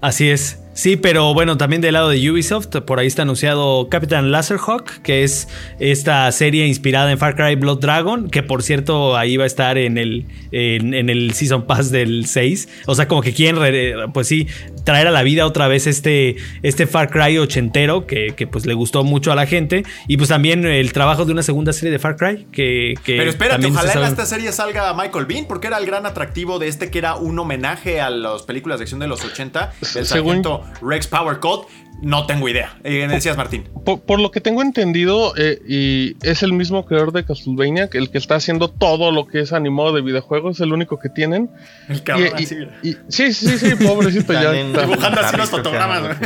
Así 0.00 0.30
es. 0.30 0.58
Sí, 0.78 0.96
pero 0.96 1.34
bueno, 1.34 1.56
también 1.56 1.82
del 1.82 1.94
lado 1.94 2.08
de 2.08 2.30
Ubisoft, 2.30 2.68
por 2.68 3.00
ahí 3.00 3.08
está 3.08 3.22
anunciado 3.22 3.88
Captain 3.90 4.30
Laserhawk, 4.30 5.02
que 5.02 5.24
es 5.24 5.48
esta 5.80 6.30
serie 6.30 6.68
inspirada 6.68 7.10
en 7.10 7.18
Far 7.18 7.34
Cry 7.34 7.56
Blood 7.56 7.80
Dragon, 7.80 8.30
que 8.30 8.44
por 8.44 8.62
cierto 8.62 9.16
ahí 9.16 9.36
va 9.36 9.42
a 9.42 9.48
estar 9.48 9.76
en 9.76 9.98
el, 9.98 10.28
en, 10.52 11.10
el 11.10 11.34
Season 11.34 11.66
Pass 11.66 11.90
del 11.90 12.26
6. 12.26 12.68
O 12.86 12.94
sea, 12.94 13.08
como 13.08 13.22
que 13.22 13.34
quieren, 13.34 14.12
pues 14.12 14.28
sí, 14.28 14.46
traer 14.84 15.08
a 15.08 15.10
la 15.10 15.24
vida 15.24 15.46
otra 15.46 15.66
vez 15.66 15.88
este, 15.88 16.36
este 16.62 16.86
Far 16.86 17.10
Cry 17.10 17.38
ochentero, 17.38 18.06
que, 18.06 18.34
que, 18.36 18.46
pues 18.46 18.64
le 18.64 18.74
gustó 18.74 19.02
mucho 19.02 19.32
a 19.32 19.34
la 19.34 19.46
gente. 19.46 19.82
Y 20.06 20.16
pues 20.16 20.28
también 20.28 20.64
el 20.64 20.92
trabajo 20.92 21.24
de 21.24 21.32
una 21.32 21.42
segunda 21.42 21.72
serie 21.72 21.90
de 21.90 21.98
Far 21.98 22.14
Cry, 22.14 22.46
que... 22.52 22.94
pero 23.04 23.28
espérate, 23.28 23.66
ojalá 23.66 23.94
en 23.94 24.04
esta 24.04 24.26
serie 24.26 24.52
salga 24.52 24.94
Michael 24.94 25.26
Bean, 25.26 25.46
porque 25.46 25.66
era 25.66 25.78
el 25.78 25.86
gran 25.86 26.06
atractivo 26.06 26.60
de 26.60 26.68
este, 26.68 26.88
que 26.88 26.98
era 26.98 27.16
un 27.16 27.36
homenaje 27.36 28.00
a 28.00 28.10
las 28.10 28.42
películas 28.42 28.78
de 28.78 28.84
acción 28.84 29.00
de 29.00 29.08
los 29.08 29.24
80, 29.24 29.72
del 29.92 30.06
sargento 30.06 30.67
Rex 30.82 31.06
Power 31.06 31.38
Code. 31.38 31.66
no 32.00 32.26
tengo 32.26 32.48
idea. 32.48 32.76
Eh, 32.84 33.06
decías, 33.08 33.36
Martín. 33.36 33.64
Por, 33.84 34.20
lo 34.20 34.30
que 34.30 34.40
tengo 34.40 34.62
entendido, 34.62 35.34
eh, 35.36 35.60
y 35.66 36.16
es 36.22 36.42
el 36.42 36.52
mismo 36.52 36.84
creador 36.86 37.12
de 37.12 37.24
Castlevania, 37.24 37.88
el 37.92 38.10
que 38.10 38.18
está 38.18 38.36
haciendo 38.36 38.68
todo 38.68 39.10
lo 39.10 39.26
que 39.26 39.40
es 39.40 39.52
animado 39.52 39.92
de 39.92 40.02
videojuegos, 40.02 40.56
es 40.56 40.60
el 40.60 40.72
único 40.72 40.98
que 40.98 41.08
tienen. 41.08 41.50
El 41.88 42.02
cabrón, 42.02 42.30
sí, 42.38 43.32
sí, 43.32 43.58
sí, 43.58 43.74
pobrecito 43.74 44.32
ya. 44.40 44.52
Dibujando 44.52 45.20
así 45.20 45.36
los 45.36 45.50
fotogramas. 45.50 46.16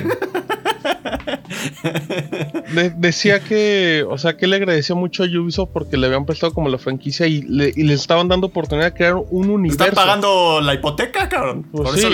Decía 2.96 3.40
que, 3.40 4.04
o 4.08 4.18
sea, 4.18 4.36
que 4.36 4.46
le 4.46 4.56
agradeció 4.56 4.96
mucho 4.96 5.24
a 5.24 5.26
Ubisoft 5.26 5.70
porque 5.72 5.96
le 5.96 6.06
habían 6.06 6.24
prestado 6.26 6.52
como 6.52 6.68
la 6.68 6.78
franquicia 6.78 7.26
y 7.26 7.42
le, 7.42 7.72
estaban 7.92 8.28
dando 8.28 8.48
oportunidad 8.48 8.88
de 8.88 8.94
crear 8.94 9.14
un 9.14 9.50
universo. 9.50 9.84
¿Están 9.84 9.94
pagando 9.94 10.60
la 10.60 10.74
hipoteca, 10.74 11.28
cabrón? 11.28 11.66
Pues 11.72 12.00
sí, 12.00 12.06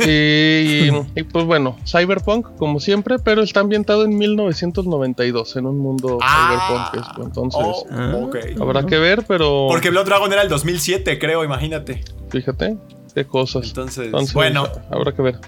y, 1.16 1.22
pues 1.24 1.44
bueno, 1.44 1.76
Cyberpunk, 1.86 2.56
como 2.56 2.80
siempre, 2.80 3.18
pero 3.18 3.42
está 3.42 3.60
ambientado 3.60 4.04
en 4.04 4.16
1992, 4.16 5.56
en 5.56 5.66
un 5.66 5.78
mundo 5.78 6.18
ah, 6.22 6.90
cyberpunk. 6.92 7.26
Entonces, 7.26 7.62
oh, 7.62 8.30
habrá 8.60 8.86
que 8.86 8.98
ver, 8.98 9.24
pero. 9.26 9.66
Porque 9.68 9.90
Blood 9.90 10.06
Dragon 10.06 10.32
era 10.32 10.42
el 10.42 10.48
2007, 10.48 11.18
creo, 11.18 11.44
imagínate. 11.44 12.02
Fíjate, 12.30 12.76
qué 13.14 13.26
cosas. 13.26 13.66
Entonces, 13.66 14.10
bueno. 14.32 14.68
Habrá 14.90 15.12
que 15.12 15.22
ver 15.22 15.38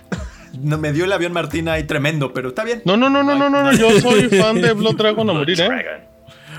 no, 0.61 0.79
me 0.79 0.93
dio 0.93 1.05
el 1.05 1.13
avión 1.13 1.33
Martín 1.33 1.69
ahí 1.69 1.85
tremendo, 1.85 2.33
pero 2.33 2.49
está 2.49 2.65
bien. 2.65 2.83
No, 2.85 2.97
no, 2.97 3.11
no, 3.11 3.23
no, 3.23 3.35
no, 3.35 3.51
no, 3.51 3.73
yo 3.73 4.01
soy 4.01 4.29
fan 4.29 4.61
de 4.61 4.73
Blood 4.73 4.97
Dragon 4.97 5.29
a 5.31 5.33
morir, 5.33 5.61
¿eh? 5.61 6.15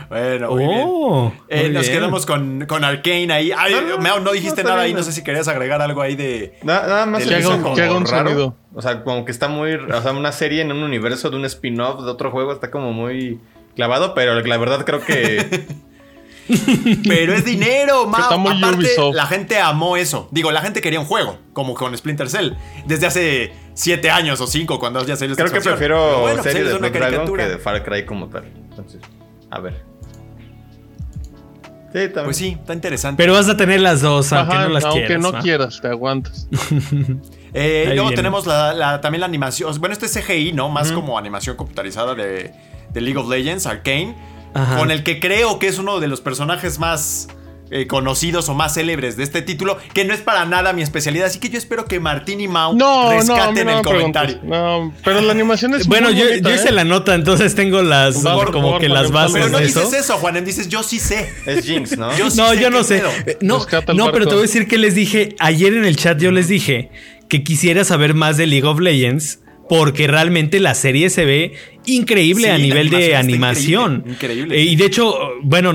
Bueno, 0.09 0.51
muy 0.51 0.65
oh, 0.67 1.33
eh, 1.49 1.69
nos 1.69 1.89
quedamos 1.89 2.25
con, 2.25 2.65
con 2.67 2.83
Arkane 2.83 3.31
ahí. 3.33 3.51
Ay, 3.57 3.75
no, 3.99 4.19
no, 4.19 4.31
dijiste 4.31 4.63
nada 4.63 4.81
ahí. 4.81 4.93
No 4.93 5.03
sé 5.03 5.11
si 5.11 5.23
querías 5.23 5.47
agregar 5.47 5.81
algo 5.81 6.01
ahí 6.01 6.15
de. 6.15 6.57
Nada, 6.63 7.05
más 7.05 7.25
que 7.25 7.35
haga 7.35 7.55
un, 7.95 8.05
raro. 8.05 8.55
O 8.73 8.81
sea, 8.81 9.03
como 9.03 9.25
que 9.25 9.31
está 9.31 9.47
muy. 9.47 9.73
O 9.73 10.01
sea, 10.01 10.11
una 10.11 10.31
serie 10.31 10.61
en 10.61 10.71
un 10.71 10.83
universo 10.83 11.29
de 11.29 11.37
un 11.37 11.45
spin-off 11.45 12.03
de 12.03 12.11
otro 12.11 12.29
juego 12.31 12.53
está 12.53 12.69
como 12.69 12.93
muy 12.93 13.39
clavado, 13.75 14.13
pero 14.13 14.39
la 14.39 14.57
verdad 14.57 14.85
creo 14.85 15.01
que. 15.03 15.65
Pero 17.07 17.33
es 17.33 17.43
dinero, 17.43 18.05
Mao. 18.05 18.31
Aparte, 18.31 18.95
la 19.13 19.25
gente 19.25 19.59
amó 19.59 19.97
eso. 19.97 20.27
Digo, 20.29 20.51
la 20.51 20.61
gente 20.61 20.79
quería 20.79 20.99
un 20.99 21.07
juego, 21.07 21.39
como 21.53 21.73
con 21.73 21.97
Splinter 21.97 22.29
Cell. 22.29 22.51
Desde 22.85 23.07
hace 23.07 23.51
siete 23.75 24.09
años 24.09 24.41
o 24.41 24.47
cinco, 24.47 24.79
cuando 24.79 25.05
ya 25.05 25.15
se 25.15 25.27
Creo 25.27 25.51
que 25.51 25.61
prefiero 25.61 26.21
bueno, 26.21 26.41
serie 26.41 26.63
de 26.63 26.79
Dragon 26.79 27.37
que 27.37 27.47
de 27.47 27.57
Far 27.59 27.83
Cry 27.83 28.05
como 28.05 28.27
tal. 28.27 28.45
Entonces, 28.45 28.99
a 29.51 29.59
ver. 29.59 29.83
Sí, 31.93 32.01
también. 32.07 32.25
Pues 32.25 32.37
sí, 32.37 32.57
está 32.59 32.73
interesante. 32.73 33.21
Pero 33.21 33.33
vas 33.33 33.47
a 33.47 33.55
tener 33.55 33.79
las 33.79 34.01
dos, 34.01 34.33
aunque 34.33 34.55
no 34.55 34.69
las 34.69 34.83
aunque 34.83 35.05
quieras. 35.05 35.23
Aunque 35.23 35.37
no 35.37 35.43
quieras, 35.43 35.79
te 35.79 35.87
aguantas. 35.87 36.47
eh, 37.53 37.91
luego 37.93 38.11
tenemos 38.11 38.47
la, 38.47 38.99
también 38.99 39.19
la 39.19 39.27
animación. 39.27 39.79
Bueno, 39.79 39.93
este 39.93 40.07
es 40.07 40.17
CGI, 40.17 40.53
¿no? 40.53 40.69
Más 40.69 40.91
como 40.91 41.17
animación 41.17 41.55
computarizada 41.55 42.15
de, 42.15 42.51
de 42.91 43.01
League 43.01 43.19
of 43.19 43.29
Legends, 43.29 43.67
Arcane 43.67 44.15
con 44.77 44.91
el 44.91 45.03
que 45.03 45.19
creo 45.19 45.59
que 45.59 45.67
es 45.67 45.79
uno 45.79 45.99
de 45.99 46.07
los 46.07 46.21
personajes 46.21 46.79
más 46.79 47.27
eh, 47.71 47.87
conocidos 47.87 48.47
o 48.49 48.53
más 48.53 48.75
célebres 48.75 49.17
de 49.17 49.23
este 49.23 49.41
título, 49.41 49.77
que 49.93 50.05
no 50.05 50.13
es 50.13 50.21
para 50.21 50.45
nada 50.45 50.73
mi 50.73 50.81
especialidad, 50.81 51.27
así 51.27 51.39
que 51.39 51.49
yo 51.49 51.57
espero 51.57 51.85
que 51.85 51.99
Martín 51.99 52.39
y 52.39 52.47
Mau 52.47 52.77
rescaten 53.09 53.69
el 53.69 53.81
comentario. 53.81 54.39
No, 54.43 54.93
pero 55.03 55.21
la 55.21 55.31
animación 55.31 55.73
es 55.73 55.87
Bueno, 55.95 56.11
yo, 56.11 56.25
hice 56.29 56.69
¿eh? 56.69 56.71
la 56.71 56.83
nota, 56.83 57.15
entonces 57.15 57.55
tengo 57.55 57.81
las 57.81 58.17
como 58.51 58.79
que 58.79 58.89
las 58.89 59.11
bases 59.11 59.33
Pero 59.33 59.49
no 59.49 59.59
dices 59.59 59.93
eso, 59.93 60.17
Juan, 60.17 60.43
dices 60.45 60.69
yo 60.69 60.83
sí 60.83 60.99
sé. 60.99 61.29
Es 61.45 61.65
Jinx, 61.65 61.97
¿no? 61.97 62.09
no, 62.35 62.53
yo 62.53 62.69
no 62.69 62.83
sé. 62.83 63.01
No, 63.41 63.65
no 63.93 64.11
pero 64.11 64.25
te 64.27 64.33
voy 64.33 64.39
a 64.39 64.47
decir 64.47 64.67
que 64.67 64.77
les 64.77 64.95
dije 64.95 65.35
ayer 65.39 65.73
en 65.73 65.85
el 65.85 65.95
chat 65.95 66.19
yo 66.19 66.31
les 66.31 66.47
dije 66.47 66.91
que 67.29 67.43
quisiera 67.43 67.83
saber 67.83 68.13
más 68.13 68.37
de 68.37 68.47
League 68.47 68.67
of 68.67 68.79
Legends 68.79 69.39
porque 69.67 70.07
realmente 70.07 70.59
la 70.59 70.75
serie 70.75 71.09
se 71.09 71.25
ve 71.25 71.53
increíble 71.85 72.51
a 72.51 72.57
nivel 72.57 72.89
de 72.89 73.15
animación. 73.15 74.03
Increíble. 74.07 74.55
Eh, 74.55 74.63
y 74.63 74.75
de 74.75 74.85
hecho, 74.85 75.15
bueno, 75.41 75.73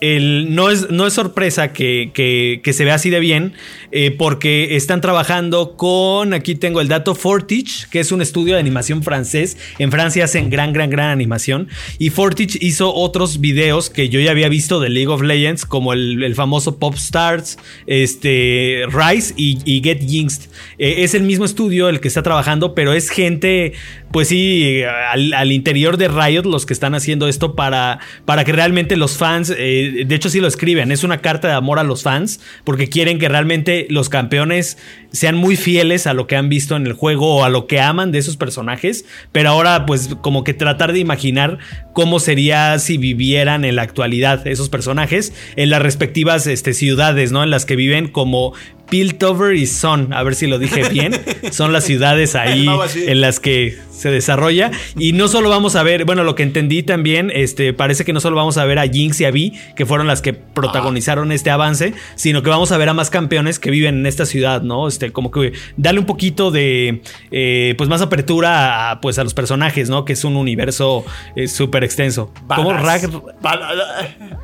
el, 0.00 0.54
no, 0.54 0.70
es, 0.70 0.90
no 0.90 1.06
es 1.06 1.14
sorpresa 1.14 1.72
que, 1.72 2.10
que, 2.14 2.72
se 2.72 2.84
vea 2.84 2.94
así 2.94 3.10
de 3.10 3.20
bien, 3.20 3.54
eh, 3.90 4.10
porque 4.10 4.76
están 4.76 5.00
trabajando 5.00 5.76
con, 5.76 6.34
aquí 6.34 6.54
tengo 6.54 6.80
el 6.80 6.88
dato, 6.88 7.14
Fortich, 7.14 7.88
que 7.88 8.00
es 8.00 8.12
un 8.12 8.22
estudio 8.22 8.54
de 8.54 8.60
animación 8.60 9.02
francés. 9.02 9.56
En 9.78 9.90
Francia 9.90 10.24
hacen 10.24 10.50
gran, 10.50 10.72
gran, 10.72 10.90
gran 10.90 11.10
animación. 11.10 11.68
Y 11.98 12.10
Fortich 12.10 12.58
hizo 12.60 12.94
otros 12.94 13.40
videos 13.40 13.90
que 13.90 14.08
yo 14.08 14.20
ya 14.20 14.30
había 14.30 14.48
visto 14.48 14.80
de 14.80 14.88
League 14.88 15.08
of 15.08 15.22
Legends, 15.22 15.64
como 15.64 15.92
el, 15.92 16.34
famoso 16.34 16.78
Pop 16.78 16.94
Stars, 16.94 17.58
este, 17.86 18.84
Rise 18.88 19.34
y, 19.36 19.80
Get 19.82 20.06
Jinxed. 20.06 20.50
Eh, 20.78 20.96
es 20.98 21.14
el 21.14 21.22
mismo 21.22 21.44
estudio 21.44 21.88
el 21.88 22.00
que 22.00 22.08
está 22.08 22.22
trabajando, 22.22 22.74
pero 22.74 22.92
es 22.92 23.10
gente, 23.10 23.72
pues 24.10 24.28
sí, 24.28 24.82
al, 24.84 25.52
interior 25.52 25.96
de 25.96 26.08
Riot 26.08 26.44
los 26.44 26.66
que 26.66 26.72
están 26.72 26.94
haciendo 26.94 27.28
esto 27.28 27.54
para, 27.54 28.00
para 28.24 28.44
que 28.44 28.52
realmente 28.52 28.96
los 28.96 29.16
fans, 29.16 29.52
eh, 29.56 30.04
de 30.06 30.14
hecho 30.14 30.30
sí 30.30 30.40
lo 30.40 30.48
escriben, 30.48 30.92
es 30.92 31.04
una 31.04 31.18
carta 31.18 31.48
de 31.48 31.54
amor 31.54 31.78
a 31.78 31.84
los 31.84 32.02
fans, 32.02 32.40
porque 32.64 32.88
quieren 32.88 33.18
que 33.18 33.28
realmente 33.28 33.86
los 33.90 34.08
campeones 34.08 34.78
sean 35.12 35.36
muy 35.36 35.56
fieles 35.56 36.06
a 36.06 36.14
lo 36.14 36.26
que 36.26 36.36
han 36.36 36.48
visto 36.48 36.76
en 36.76 36.86
el 36.86 36.92
juego 36.92 37.36
o 37.36 37.44
a 37.44 37.48
lo 37.48 37.66
que 37.66 37.80
aman 37.80 38.12
de 38.12 38.18
esos 38.18 38.36
personajes, 38.36 39.04
pero 39.32 39.50
ahora 39.50 39.86
pues 39.86 40.16
como 40.20 40.44
que 40.44 40.54
tratar 40.54 40.92
de 40.92 40.98
imaginar 40.98 41.58
cómo 41.92 42.20
sería 42.20 42.78
si 42.78 42.98
vivieran 42.98 43.64
en 43.64 43.76
la 43.76 43.82
actualidad 43.82 44.46
esos 44.46 44.68
personajes 44.68 45.32
en 45.56 45.70
las 45.70 45.82
respectivas 45.82 46.46
este, 46.46 46.74
ciudades, 46.74 47.32
¿no? 47.32 47.42
En 47.42 47.50
las 47.50 47.64
que 47.64 47.76
viven 47.76 48.08
como 48.08 48.54
Piltover 48.88 49.54
y 49.54 49.66
Son, 49.66 50.12
a 50.12 50.22
ver 50.22 50.34
si 50.34 50.46
lo 50.46 50.58
dije 50.58 50.88
bien, 50.88 51.12
son 51.50 51.72
las 51.72 51.84
ciudades 51.84 52.34
ahí 52.34 52.68
en 52.94 53.20
las 53.20 53.40
que 53.40 53.78
se 53.98 54.10
desarrolla. 54.10 54.70
Y 54.96 55.12
no 55.12 55.28
solo 55.28 55.50
vamos 55.50 55.76
a 55.76 55.82
ver, 55.82 56.04
bueno, 56.04 56.24
lo 56.24 56.34
que 56.34 56.42
entendí 56.42 56.82
también, 56.82 57.30
este, 57.34 57.72
parece 57.72 58.04
que 58.04 58.12
no 58.12 58.20
solo 58.20 58.36
vamos 58.36 58.56
a 58.56 58.64
ver 58.64 58.78
a 58.78 58.86
Jinx 58.86 59.20
y 59.20 59.24
a 59.24 59.30
Vi, 59.30 59.58
que 59.76 59.86
fueron 59.86 60.06
las 60.06 60.22
que 60.22 60.32
protagonizaron 60.32 61.32
este 61.32 61.50
avance, 61.50 61.94
sino 62.14 62.42
que 62.42 62.50
vamos 62.50 62.72
a 62.72 62.78
ver 62.78 62.88
a 62.88 62.94
más 62.94 63.10
campeones 63.10 63.58
que 63.58 63.70
viven 63.70 63.98
en 63.98 64.06
esta 64.06 64.24
ciudad, 64.24 64.62
¿no? 64.62 64.88
Este, 64.88 65.12
como 65.12 65.30
que 65.30 65.52
darle 65.76 66.00
un 66.00 66.06
poquito 66.06 66.50
de, 66.50 67.02
eh, 67.30 67.74
pues 67.76 67.90
más 67.90 68.00
apertura 68.00 68.90
a, 68.90 69.00
pues 69.00 69.18
a 69.18 69.24
los 69.24 69.34
personajes, 69.34 69.90
¿no? 69.90 70.04
Que 70.04 70.12
es 70.12 70.24
un 70.24 70.36
universo 70.36 71.04
eh, 71.36 71.48
súper 71.48 71.84
extenso. 71.84 72.32
Como 72.46 72.72
Rag... 72.72 73.10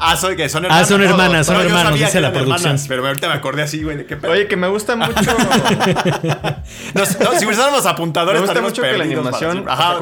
Ah, 0.00 0.16
soy 0.16 0.36
que 0.36 0.48
son 0.48 0.64
hermanas. 0.64 0.86
Ah, 0.86 0.88
son 0.88 1.02
hermanas, 1.02 1.46
son 1.46 1.60
hermanos, 1.60 1.98
dice 1.98 2.20
la 2.20 2.32
producción. 2.32 2.76
pero 2.88 3.06
ahorita 3.06 3.28
me 3.28 3.34
acordé 3.34 3.62
así, 3.62 3.82
güey, 3.82 3.96
de 3.96 4.06
qué 4.06 4.16
Oye, 4.34 4.48
que 4.48 4.56
me 4.56 4.66
gusta 4.66 4.96
mucho. 4.96 5.14
si 7.38 7.46
usáramos 7.46 7.86
apuntadores, 7.86 8.40
me 8.40 8.48
gusta 8.48 8.62
mucho 8.62 8.82
que 8.82 8.98
la 8.98 9.04
animación 9.04 9.64
Ajá, 9.68 10.00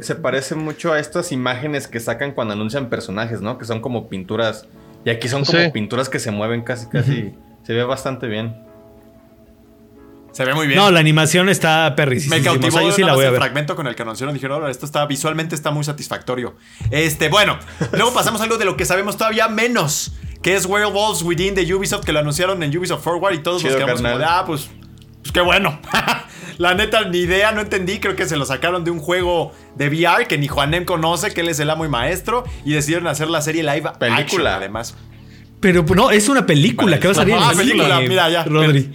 se 0.00 0.14
parece 0.16 0.56
mucho 0.56 0.92
a 0.92 0.98
estas 0.98 1.30
imágenes 1.30 1.86
que 1.86 2.00
sacan 2.00 2.32
cuando 2.32 2.54
anuncian 2.54 2.88
personajes, 2.88 3.40
¿no? 3.40 3.58
Que 3.58 3.64
son 3.64 3.80
como 3.80 4.08
pinturas. 4.08 4.66
Y 5.04 5.10
aquí 5.10 5.28
son 5.28 5.44
como 5.44 5.72
pinturas 5.72 6.08
que 6.08 6.18
se 6.18 6.32
mueven 6.32 6.62
casi, 6.62 6.88
casi. 6.88 7.32
Se 7.62 7.72
ve 7.72 7.84
bastante 7.84 8.26
bien. 8.26 8.56
Se 10.32 10.44
ve 10.44 10.54
muy 10.54 10.66
bien. 10.66 10.78
No, 10.78 10.90
la 10.90 10.98
animación 10.98 11.48
está 11.48 11.94
perrísima. 11.94 12.36
Me 12.36 12.42
cautivó 12.42 12.78
o 12.78 12.90
sí 12.90 13.02
la 13.02 13.14
voy 13.14 13.24
a 13.24 13.30
ver. 13.30 13.34
el 13.34 13.40
fragmento 13.40 13.76
con 13.76 13.86
el 13.86 13.94
que 13.94 14.02
anunciaron. 14.02 14.34
Dijeron, 14.34 14.68
esto 14.68 14.84
está 14.84 15.06
visualmente 15.06 15.54
está 15.54 15.70
muy 15.70 15.84
satisfactorio. 15.84 16.56
Este, 16.90 17.28
bueno, 17.28 17.56
luego 17.92 18.12
pasamos 18.12 18.40
a 18.40 18.44
algo 18.44 18.58
de 18.58 18.64
lo 18.64 18.76
que 18.76 18.84
sabemos 18.84 19.16
todavía 19.16 19.46
menos 19.46 20.12
que 20.42 20.54
es 20.54 20.66
Werewolves 20.66 21.22
Within 21.22 21.54
de 21.54 21.74
Ubisoft, 21.74 22.04
que 22.04 22.12
lo 22.12 22.18
anunciaron 22.18 22.62
en 22.62 22.76
Ubisoft 22.76 23.02
Forward 23.02 23.34
y 23.34 23.38
todos 23.38 23.62
nos 23.62 23.74
quedamos 23.74 24.02
como 24.02 24.14
ah, 24.24 24.44
pues, 24.46 24.68
pues 25.20 25.32
qué 25.32 25.40
bueno. 25.40 25.80
La 26.58 26.74
neta, 26.74 27.08
ni 27.08 27.18
idea, 27.18 27.52
no 27.52 27.60
entendí. 27.60 27.98
Creo 27.98 28.14
que 28.14 28.26
se 28.26 28.36
lo 28.36 28.44
sacaron 28.44 28.84
de 28.84 28.90
un 28.90 28.98
juego 28.98 29.52
de 29.74 29.88
VR 29.88 30.26
que 30.26 30.38
ni 30.38 30.48
Juanem 30.48 30.84
conoce, 30.84 31.32
que 31.32 31.40
él 31.40 31.48
es 31.48 31.58
el 31.60 31.70
amo 31.70 31.84
y 31.84 31.88
maestro, 31.88 32.44
y 32.64 32.72
decidieron 32.72 33.06
hacer 33.06 33.28
la 33.28 33.40
serie 33.40 33.62
live 33.62 33.90
película. 33.98 34.56
además. 34.56 34.94
Pero 35.60 35.82
no, 35.82 36.10
es 36.10 36.28
una 36.28 36.44
película 36.44 36.98
que 36.98 37.06
va 37.06 37.12
a 37.12 37.14
salir 37.14 37.36
ah, 37.38 37.52
película, 37.56 38.00
mira 38.00 38.28
ya. 38.28 38.44
Rodri. 38.44 38.90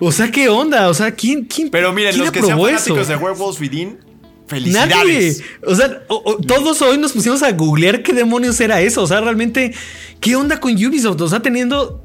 O 0.00 0.12
sea, 0.12 0.30
¿qué 0.30 0.48
onda? 0.48 0.88
O 0.88 0.94
sea, 0.94 1.12
¿quién, 1.12 1.44
quién 1.44 1.70
Pero 1.70 1.92
miren, 1.92 2.16
los 2.18 2.30
que 2.30 2.42
sean 2.42 2.60
fanáticos 2.60 3.08
de 3.08 3.16
Werewolves 3.16 3.60
Within, 3.60 3.98
Felicidades. 4.48 4.88
Nadie. 4.90 5.34
O 5.66 5.74
sea, 5.74 6.00
todos 6.46 6.82
hoy 6.82 6.98
nos 6.98 7.12
pusimos 7.12 7.42
a 7.42 7.52
googlear 7.52 8.02
qué 8.02 8.12
demonios 8.12 8.60
era 8.60 8.80
eso. 8.80 9.02
O 9.02 9.06
sea, 9.06 9.20
realmente, 9.20 9.74
¿qué 10.20 10.36
onda 10.36 10.58
con 10.58 10.72
Ubisoft? 10.72 11.20
O 11.20 11.28
sea, 11.28 11.40
teniendo 11.40 12.02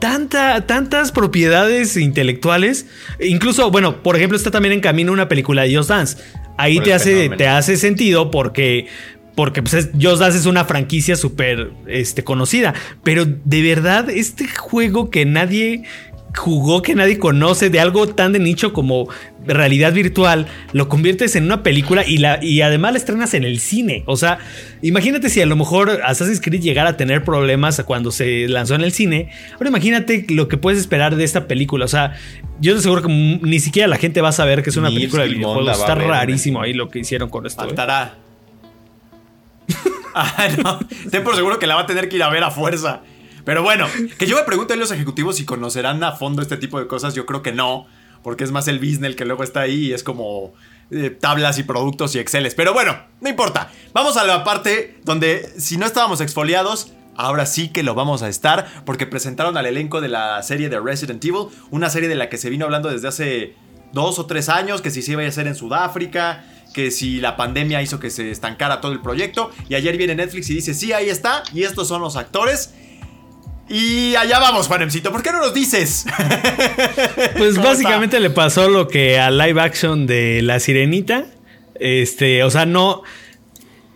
tanta, 0.00 0.66
tantas 0.66 1.12
propiedades 1.12 1.96
intelectuales. 1.96 2.86
Incluso, 3.20 3.70
bueno, 3.70 4.02
por 4.02 4.16
ejemplo, 4.16 4.36
está 4.36 4.50
también 4.50 4.72
en 4.72 4.80
camino 4.80 5.12
una 5.12 5.28
película 5.28 5.62
de 5.62 5.76
Just 5.76 5.90
Dance. 5.90 6.16
Ahí 6.58 6.80
te 6.80 6.92
hace, 6.92 7.28
te 7.30 7.46
hace 7.46 7.76
sentido 7.76 8.30
porque 8.30 8.88
porque 9.34 9.62
pues, 9.62 9.90
Just 9.94 10.20
Dance 10.20 10.38
es 10.38 10.46
una 10.46 10.64
franquicia 10.64 11.16
súper 11.16 11.70
este, 11.86 12.24
conocida. 12.24 12.74
Pero 13.02 13.24
de 13.26 13.62
verdad, 13.62 14.10
este 14.10 14.48
juego 14.48 15.10
que 15.10 15.24
nadie 15.24 15.84
jugó 16.36 16.82
que 16.82 16.94
nadie 16.94 17.18
conoce, 17.18 17.70
de 17.70 17.80
algo 17.80 18.08
tan 18.08 18.32
de 18.32 18.38
nicho 18.38 18.72
como 18.72 19.08
realidad 19.44 19.92
virtual, 19.92 20.46
lo 20.72 20.88
conviertes 20.88 21.36
en 21.36 21.44
una 21.44 21.62
película 21.62 22.04
y, 22.06 22.18
la, 22.18 22.42
y 22.42 22.62
además 22.62 22.92
la 22.92 22.98
estrenas 22.98 23.34
en 23.34 23.44
el 23.44 23.60
cine. 23.60 24.02
O 24.06 24.16
sea, 24.16 24.38
imagínate 24.82 25.28
si 25.28 25.40
a 25.40 25.46
lo 25.46 25.56
mejor 25.56 26.00
Assassin's 26.04 26.40
Creed 26.40 26.60
llegara 26.60 26.90
a 26.90 26.96
tener 26.96 27.24
problemas 27.24 27.82
cuando 27.84 28.10
se 28.10 28.48
lanzó 28.48 28.74
en 28.74 28.82
el 28.82 28.92
cine. 28.92 29.30
Ahora 29.54 29.68
imagínate 29.68 30.26
lo 30.30 30.48
que 30.48 30.56
puedes 30.56 30.78
esperar 30.78 31.16
de 31.16 31.24
esta 31.24 31.46
película. 31.46 31.84
O 31.84 31.88
sea, 31.88 32.14
yo 32.60 32.72
te 32.72 32.78
aseguro 32.78 33.02
que 33.02 33.08
ni 33.08 33.60
siquiera 33.60 33.88
la 33.88 33.96
gente 33.96 34.20
va 34.20 34.28
a 34.28 34.32
saber 34.32 34.62
que 34.62 34.70
es 34.70 34.76
una 34.76 34.88
película 34.88 35.24
de 35.24 35.30
videojuegos. 35.30 35.78
Está 35.78 35.94
rarísimo 35.94 36.62
ahí 36.62 36.72
lo 36.72 36.88
que 36.88 37.00
hicieron 37.00 37.28
con 37.28 37.46
esto. 37.46 37.62
¿eh? 37.62 37.66
Faltará. 37.66 38.14
ah, 40.14 40.48
no. 40.62 40.78
Ten 41.10 41.24
por 41.24 41.36
seguro 41.36 41.58
que 41.58 41.66
la 41.66 41.74
va 41.74 41.82
a 41.82 41.86
tener 41.86 42.08
que 42.08 42.16
ir 42.16 42.22
a 42.22 42.30
ver 42.30 42.44
a 42.44 42.50
fuerza. 42.50 43.02
Pero 43.44 43.62
bueno, 43.62 43.86
que 44.18 44.26
yo 44.26 44.36
me 44.36 44.42
pregunto 44.42 44.74
a 44.74 44.76
los 44.76 44.90
ejecutivos 44.90 45.36
si 45.36 45.44
conocerán 45.44 46.02
a 46.04 46.12
fondo 46.12 46.42
este 46.42 46.56
tipo 46.56 46.78
de 46.78 46.86
cosas. 46.86 47.14
Yo 47.14 47.26
creo 47.26 47.42
que 47.42 47.52
no, 47.52 47.86
porque 48.22 48.44
es 48.44 48.52
más 48.52 48.68
el 48.68 48.78
business 48.78 49.02
el 49.02 49.16
que 49.16 49.24
luego 49.24 49.42
está 49.42 49.60
ahí 49.60 49.86
y 49.86 49.92
es 49.92 50.02
como 50.02 50.52
eh, 50.90 51.10
tablas 51.10 51.58
y 51.58 51.62
productos 51.62 52.14
y 52.14 52.18
exceles. 52.18 52.54
Pero 52.54 52.72
bueno, 52.72 52.96
no 53.20 53.28
importa. 53.28 53.70
Vamos 53.92 54.16
a 54.16 54.24
la 54.24 54.44
parte 54.44 55.00
donde 55.04 55.48
si 55.58 55.76
no 55.76 55.86
estábamos 55.86 56.20
exfoliados, 56.20 56.92
Ahora 57.14 57.44
sí 57.44 57.68
que 57.68 57.82
lo 57.82 57.94
vamos 57.94 58.22
a 58.22 58.28
estar 58.30 58.66
porque 58.86 59.06
presentaron 59.06 59.58
al 59.58 59.66
elenco 59.66 60.00
de 60.00 60.08
la 60.08 60.42
serie 60.42 60.70
de 60.70 60.80
Resident 60.80 61.22
Evil, 61.22 61.48
una 61.70 61.90
serie 61.90 62.08
de 62.08 62.14
la 62.14 62.30
que 62.30 62.38
se 62.38 62.48
vino 62.48 62.64
hablando 62.64 62.88
desde 62.88 63.08
hace 63.08 63.54
dos 63.92 64.18
o 64.18 64.24
tres 64.24 64.48
años, 64.48 64.80
que 64.80 64.90
si 64.90 65.02
se 65.02 65.12
iba 65.12 65.22
a 65.22 65.28
hacer 65.28 65.46
en 65.46 65.54
Sudáfrica, 65.54 66.44
que 66.72 66.90
si 66.90 67.20
la 67.20 67.36
pandemia 67.36 67.82
hizo 67.82 68.00
que 68.00 68.10
se 68.10 68.30
estancara 68.30 68.80
todo 68.80 68.92
el 68.92 69.00
proyecto. 69.00 69.50
Y 69.68 69.74
ayer 69.74 69.96
viene 69.98 70.14
Netflix 70.14 70.48
y 70.50 70.54
dice, 70.54 70.72
sí, 70.72 70.92
ahí 70.92 71.10
está, 71.10 71.42
y 71.52 71.64
estos 71.64 71.88
son 71.88 72.00
los 72.00 72.16
actores. 72.16 72.74
Y 73.72 74.14
allá 74.16 74.38
vamos, 74.38 74.68
Juanemcito, 74.68 75.10
¿por 75.10 75.22
qué 75.22 75.32
no 75.32 75.38
nos 75.38 75.54
dices? 75.54 76.04
Pues 77.38 77.56
básicamente 77.56 78.20
le 78.20 78.28
pasó 78.30 78.68
lo 78.68 78.86
que 78.86 79.18
a 79.18 79.30
live 79.30 79.60
action 79.60 80.06
de 80.06 80.42
La 80.42 80.60
Sirenita. 80.60 81.24
Este, 81.80 82.44
o 82.44 82.50
sea, 82.50 82.66
no. 82.66 83.02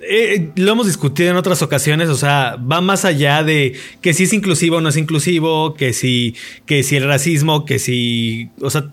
Eh, 0.00 0.50
lo 0.56 0.72
hemos 0.72 0.86
discutido 0.86 1.30
en 1.30 1.36
otras 1.36 1.60
ocasiones, 1.62 2.08
o 2.08 2.16
sea, 2.16 2.56
va 2.56 2.80
más 2.80 3.04
allá 3.04 3.42
de 3.42 3.74
que 4.00 4.14
si 4.14 4.24
es 4.24 4.32
inclusivo 4.32 4.76
o 4.76 4.80
no 4.80 4.88
es 4.88 4.96
inclusivo, 4.96 5.74
que 5.74 5.92
si, 5.92 6.34
que 6.64 6.82
si 6.82 6.96
el 6.96 7.06
racismo, 7.06 7.64
que 7.64 7.78
si, 7.78 8.50
o 8.60 8.70
sea, 8.70 8.90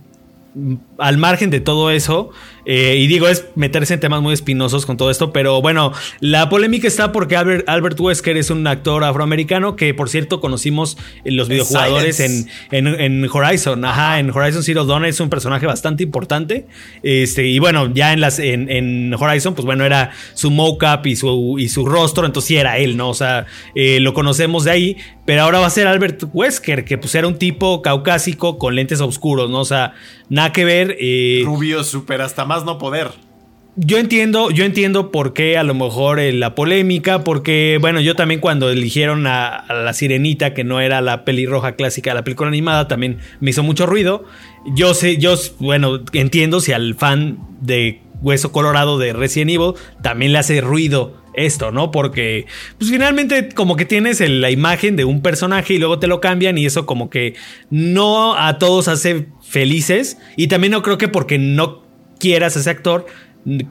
al 1.03 1.17
margen 1.17 1.49
de 1.49 1.59
todo 1.59 1.91
eso, 1.91 2.31
eh, 2.65 2.95
y 2.97 3.07
digo, 3.07 3.27
es 3.27 3.45
meterse 3.55 3.95
en 3.95 3.99
temas 3.99 4.21
muy 4.21 4.33
espinosos 4.33 4.85
con 4.85 4.95
todo 4.95 5.11
esto, 5.11 5.33
pero 5.33 5.61
bueno, 5.61 5.91
la 6.21 6.47
polémica 6.47 6.87
está 6.87 7.11
porque 7.11 7.35
Albert, 7.35 7.99
Wesker 7.99 8.37
es 8.37 8.49
un 8.49 8.65
actor 8.67 9.03
afroamericano 9.03 9.75
que, 9.75 9.93
por 9.93 10.09
cierto, 10.09 10.39
conocimos 10.39 10.97
en 11.25 11.35
los 11.35 11.49
videojugadores 11.49 12.19
en, 12.21 12.47
en, 12.71 13.29
Horizon. 13.29 13.83
Ajá, 13.83 14.19
en 14.19 14.29
Horizon 14.29 14.63
Zero 14.63 14.85
Dawn 14.85 15.05
es 15.05 15.19
un 15.19 15.29
personaje 15.29 15.65
bastante 15.65 16.03
importante. 16.03 16.67
Este, 17.01 17.47
y 17.47 17.59
bueno, 17.59 17.93
ya 17.93 18.13
en, 18.13 18.21
las, 18.21 18.39
en, 18.39 19.13
Horizon, 19.13 19.55
pues 19.55 19.65
bueno, 19.65 19.83
era 19.83 20.11
su 20.33 20.49
mocap 20.49 21.05
y 21.05 21.17
su, 21.17 21.57
y 21.59 21.67
su 21.67 21.85
rostro, 21.85 22.25
entonces 22.25 22.47
sí 22.47 22.55
era 22.55 22.77
él, 22.77 22.95
¿no? 22.95 23.09
O 23.09 23.13
sea, 23.13 23.45
eh, 23.75 23.99
lo 23.99 24.13
conocemos 24.13 24.63
de 24.63 24.71
ahí, 24.71 24.97
pero 25.25 25.43
ahora 25.43 25.59
va 25.59 25.67
a 25.67 25.69
ser 25.69 25.87
Albert 25.87 26.23
Wesker, 26.33 26.85
que 26.85 26.97
pues 26.97 27.13
era 27.15 27.27
un 27.27 27.37
tipo 27.37 27.81
caucásico 27.81 28.57
con 28.57 28.75
lentes 28.75 29.01
oscuros, 29.01 29.49
¿no? 29.49 29.59
O 29.59 29.65
sea, 29.65 29.93
nada 30.29 30.51
que 30.51 30.65
ver. 30.65 30.92
Eh, 30.99 31.41
Rubio, 31.45 31.83
súper 31.83 32.21
hasta 32.21 32.45
más 32.45 32.65
no 32.65 32.77
poder. 32.77 33.11
Yo 33.75 33.97
entiendo, 33.97 34.51
yo 34.51 34.65
entiendo 34.65 35.09
por 35.09 35.33
qué 35.33 35.57
a 35.57 35.63
lo 35.63 35.73
mejor 35.73 36.19
eh, 36.19 36.31
la 36.31 36.53
polémica, 36.53 37.23
porque 37.23 37.79
bueno, 37.81 38.01
yo 38.01 38.15
también 38.15 38.39
cuando 38.39 38.69
eligieron 38.69 39.25
a, 39.25 39.65
la 39.67 39.93
sirenita, 39.93 40.53
que 40.53 40.63
no 40.63 40.79
era 40.79 41.01
la 41.01 41.25
pelirroja 41.25 41.71
clásica 41.71 42.11
de 42.11 42.15
la 42.15 42.23
película 42.23 42.49
animada, 42.49 42.87
también 42.87 43.17
me 43.39 43.49
hizo 43.49 43.63
mucho 43.63 43.87
ruido. 43.87 44.25
Yo 44.75 44.93
sé, 44.93 45.17
yo, 45.17 45.33
bueno, 45.57 46.01
entiendo 46.13 46.59
si 46.59 46.71
al 46.71 46.93
fan 46.93 47.39
de 47.61 48.01
Hueso 48.21 48.51
Colorado 48.51 48.99
de 48.99 49.11
Resident 49.11 49.49
Evil 49.49 49.73
también 50.03 50.33
le 50.33 50.37
hace 50.37 50.61
ruido 50.61 51.22
esto, 51.33 51.71
¿no? 51.71 51.91
Porque 51.91 52.45
pues 52.77 52.91
finalmente 52.91 53.49
como 53.49 53.75
que 53.75 53.85
tienes 53.85 54.19
la 54.19 54.51
imagen 54.51 54.95
de 54.95 55.05
un 55.05 55.21
personaje 55.21 55.73
y 55.73 55.77
luego 55.79 55.99
te 55.99 56.07
lo 56.07 56.21
cambian 56.21 56.57
y 56.57 56.65
eso 56.65 56.85
como 56.85 57.09
que 57.09 57.35
no 57.69 58.35
a 58.35 58.57
todos 58.57 58.87
hace 58.87 59.27
felices 59.41 60.17
y 60.35 60.47
también 60.47 60.71
no 60.71 60.81
creo 60.81 60.97
que 60.97 61.07
porque 61.07 61.37
no 61.37 61.83
quieras 62.19 62.55
a 62.55 62.59
ese 62.61 62.69
actor, 62.69 63.05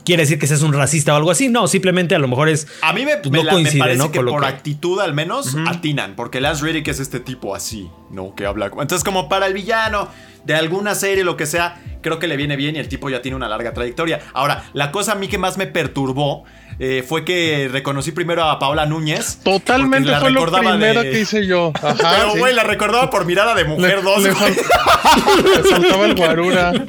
quiere 0.04 0.22
decir 0.22 0.38
que 0.38 0.46
seas 0.46 0.62
un 0.62 0.72
racista 0.72 1.14
o 1.14 1.16
algo 1.16 1.30
así. 1.30 1.48
No, 1.48 1.66
simplemente 1.66 2.14
a 2.14 2.18
lo 2.18 2.28
mejor 2.28 2.48
es. 2.48 2.66
A 2.82 2.92
mí 2.92 3.04
me, 3.04 3.16
pues, 3.16 3.44
parece 3.46 4.10
que 4.10 4.20
por 4.20 4.44
actitud 4.44 5.00
al 5.00 5.14
menos 5.14 5.56
atinan, 5.66 6.14
porque 6.16 6.40
Lance 6.40 6.64
Reddick 6.64 6.88
es 6.88 7.00
este 7.00 7.20
tipo 7.20 7.54
así, 7.54 7.88
¿no? 8.10 8.34
Que 8.34 8.46
habla. 8.46 8.66
Entonces, 8.66 9.04
como 9.04 9.28
para 9.28 9.46
el 9.46 9.54
villano 9.54 10.08
de 10.44 10.54
alguna 10.54 10.94
serie, 10.94 11.24
lo 11.24 11.36
que 11.36 11.46
sea, 11.46 11.80
creo 12.02 12.18
que 12.18 12.28
le 12.28 12.36
viene 12.36 12.56
bien 12.56 12.76
y 12.76 12.78
el 12.78 12.88
tipo 12.88 13.08
ya 13.08 13.22
tiene 13.22 13.36
una 13.36 13.48
larga 13.48 13.72
trayectoria. 13.72 14.20
Ahora, 14.34 14.64
la 14.72 14.92
cosa 14.92 15.12
a 15.12 15.14
mí 15.14 15.28
que 15.28 15.38
más 15.38 15.56
me 15.56 15.66
perturbó 15.66 16.44
eh, 16.78 17.04
fue 17.06 17.24
que 17.24 17.68
reconocí 17.70 18.12
primero 18.12 18.44
a 18.44 18.58
Paola 18.58 18.86
Núñez. 18.86 19.38
Totalmente 19.42 20.14
fue 20.16 20.30
lo 20.30 20.46
primero 20.50 21.02
que 21.02 21.20
hice 21.20 21.46
yo. 21.46 21.72
Pero, 21.80 22.36
güey, 22.36 22.54
la 22.54 22.64
recordaba 22.64 23.10
por 23.10 23.24
mirada 23.24 23.54
de 23.54 23.64
mujer 23.64 24.02
2. 24.02 24.22
Le, 24.22 24.32
faltaba 24.32 26.06
el 26.06 26.14
guarura. 26.14 26.72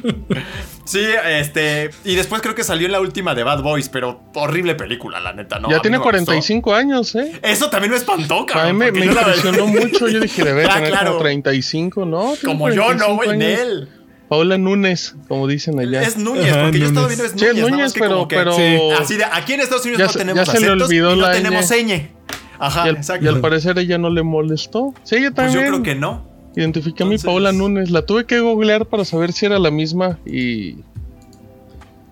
Sí, 0.86 0.99
este. 1.26 1.91
Y 2.04 2.15
después 2.15 2.41
creo 2.41 2.56
que 2.56 2.63
salió 2.65 2.88
en 2.88 2.91
la 2.91 2.99
última 2.99 3.34
de 3.34 3.43
Bad 3.43 3.62
Boys, 3.62 3.88
pero 3.88 4.21
horrible 4.34 4.76
película, 4.76 5.21
la 5.21 5.32
neta, 5.32 5.58
¿no? 5.58 5.69
Ya 5.69 5.80
tiene 5.80 5.97
45 5.97 6.76
años, 6.76 7.15
¿eh? 7.15 7.39
Eso 7.41 7.69
también 7.69 7.91
me 7.91 7.97
espantó, 7.97 8.45
cabrón. 8.45 8.69
A 8.69 8.73
mí 8.73 8.91
me, 8.91 9.06
impresionó 9.06 9.67
mucho. 9.67 10.10
Yo 10.10 10.19
dije, 10.19 10.43
debe 10.43 10.65
ah, 10.65 10.82
tener 10.82 11.06
como 11.06 11.19
35, 11.19 12.06
¿no? 12.06 12.34
Como 12.43 12.69
yo, 12.69 12.93
no, 12.95 13.15
güey, 13.15 13.30
en 13.30 13.41
él. 13.43 13.89
Paula 14.34 14.58
Núñez, 14.58 15.13
como 15.28 15.48
dicen 15.48 15.80
allá. 15.80 16.02
Es 16.02 16.17
Núñez, 16.17 16.58
porque 16.58 16.80
yo 16.80 16.88
estaba 16.88 17.06
viendo 17.06 17.24
es 17.24 17.36
Núñez. 17.36 17.54
Sí, 17.54 17.60
es 17.60 17.69
Núñez, 17.69 17.93
pero, 17.93 18.28
pero... 18.28 18.56
Así 19.00 19.15
de, 19.15 19.26
aquí 19.26 19.54
en 19.54 19.60
Estados 19.60 19.86
Unidos 19.86 20.02
no 20.02 20.19
tenemos 20.19 20.50
se 20.50 20.58
acentos 20.58 20.91
y 20.91 20.98
no 20.98 21.32
tenemos 21.32 21.69
ñ. 21.69 22.10
Ajá, 22.58 22.89
exacto. 22.89 23.24
Y 23.24 23.28
al 23.28 23.41
parecer 23.41 23.78
ella 23.78 24.00
no 24.00 24.10
le 24.10 24.24
molestó. 24.24 24.96
Sí, 25.04 25.17
ella 25.17 25.30
también. 25.30 25.60
Pues 25.60 25.65
yo 25.65 25.72
creo 25.72 25.84
que 25.84 25.93
no. 25.93 26.26
Identifiqué 26.56 27.04
a 27.04 27.06
mi 27.06 27.19
Paula 27.19 27.52
Núñez. 27.52 27.91
La 27.91 28.08
tuve 28.08 28.26
que 28.26 28.39
googlear 28.39 28.88
para 28.88 29.06
saber 29.06 29.34
si 29.34 29.46
era 29.46 29.60
la 29.60 29.69
misma 29.69 30.17
y 30.26 30.78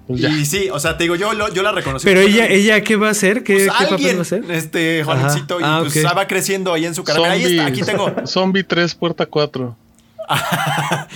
pues 0.08 0.22
y 0.22 0.46
sí, 0.46 0.70
o 0.72 0.80
sea, 0.80 0.98
te 0.98 1.06
digo, 1.06 1.16
yo, 1.16 1.32
yo 1.50 1.64
la 1.64 1.72
reconocí. 1.72 2.06
Pero 2.06 2.20
ella, 2.20 2.46
ella, 2.46 2.82
¿qué 2.82 2.98
va 2.98 3.08
a 3.08 3.12
hacer? 3.12 3.44
¿Qué, 3.44 3.68
pues 3.68 3.90
papel 3.90 4.16
va 4.16 4.20
a 4.20 4.22
hacer? 4.22 4.52
Este, 4.52 5.04
Juancito, 5.04 5.60
y 5.60 5.64
ah, 5.66 5.80
pues 5.82 6.06
va 6.06 6.28
creciendo 6.28 6.72
ahí 6.72 6.86
en 6.86 6.94
su 6.94 7.04
carrera. 7.04 7.32
ahí 7.32 7.46
está, 7.46 7.66
aquí 7.66 7.82
tengo. 7.82 8.14
Zombie 8.28 8.64
3, 8.64 8.94
puerta 8.94 9.26
4. 9.26 9.76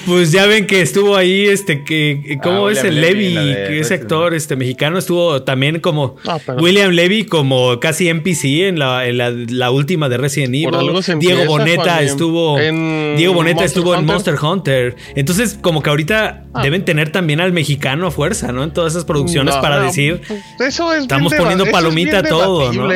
Pues 0.06 0.32
ya 0.32 0.45
ven 0.45 0.67
que 0.67 0.82
estuvo 0.82 1.15
ahí, 1.15 1.45
este, 1.45 1.84
que, 1.84 2.39
¿cómo 2.43 2.67
ah, 2.67 2.71
es 2.71 2.84
el 2.84 3.01
Levy? 3.01 3.36
ese 3.38 3.93
actor, 3.93 4.34
este, 4.34 4.56
mexicano, 4.56 4.97
estuvo 4.97 5.43
también 5.43 5.80
como 5.80 6.15
ah, 6.28 6.38
William 6.60 6.91
Levy, 6.91 7.25
como 7.25 7.80
casi 7.80 8.10
NPC 8.10 8.67
en 8.67 8.80
la, 8.80 9.08
en 9.08 9.17
la, 9.17 9.71
última 9.71 10.10
de 10.10 10.17
Resident 10.17 10.56
Evil. 10.56 11.19
Diego 11.19 11.45
Boneta 11.45 12.01
estuvo, 12.01 12.60
en 12.60 13.15
Diego 13.17 13.34
Boneta 13.34 13.63
estuvo 13.63 13.95
en 13.95 14.06
Monster 14.06 14.36
Hunter. 14.41 14.95
Entonces, 15.15 15.58
como 15.60 15.82
que 15.82 15.89
ahorita 15.89 16.45
ah. 16.54 16.62
deben 16.62 16.86
tener 16.86 17.12
también 17.12 17.41
al 17.41 17.51
mexicano 17.51 18.08
a 18.08 18.12
fuerza, 18.12 18.51
¿no? 18.51 18.63
En 18.63 18.71
todas 18.71 18.93
esas 18.93 19.06
producciones 19.06 19.56
para 19.56 19.80
decir, 19.80 20.21
pues, 20.28 20.69
eso 20.73 20.93
es 20.93 21.04
estamos 21.04 21.34
poniendo 21.34 21.65
palomita 21.65 22.19
a 22.19 22.23
todo, 22.23 22.73
¿no? 22.73 22.88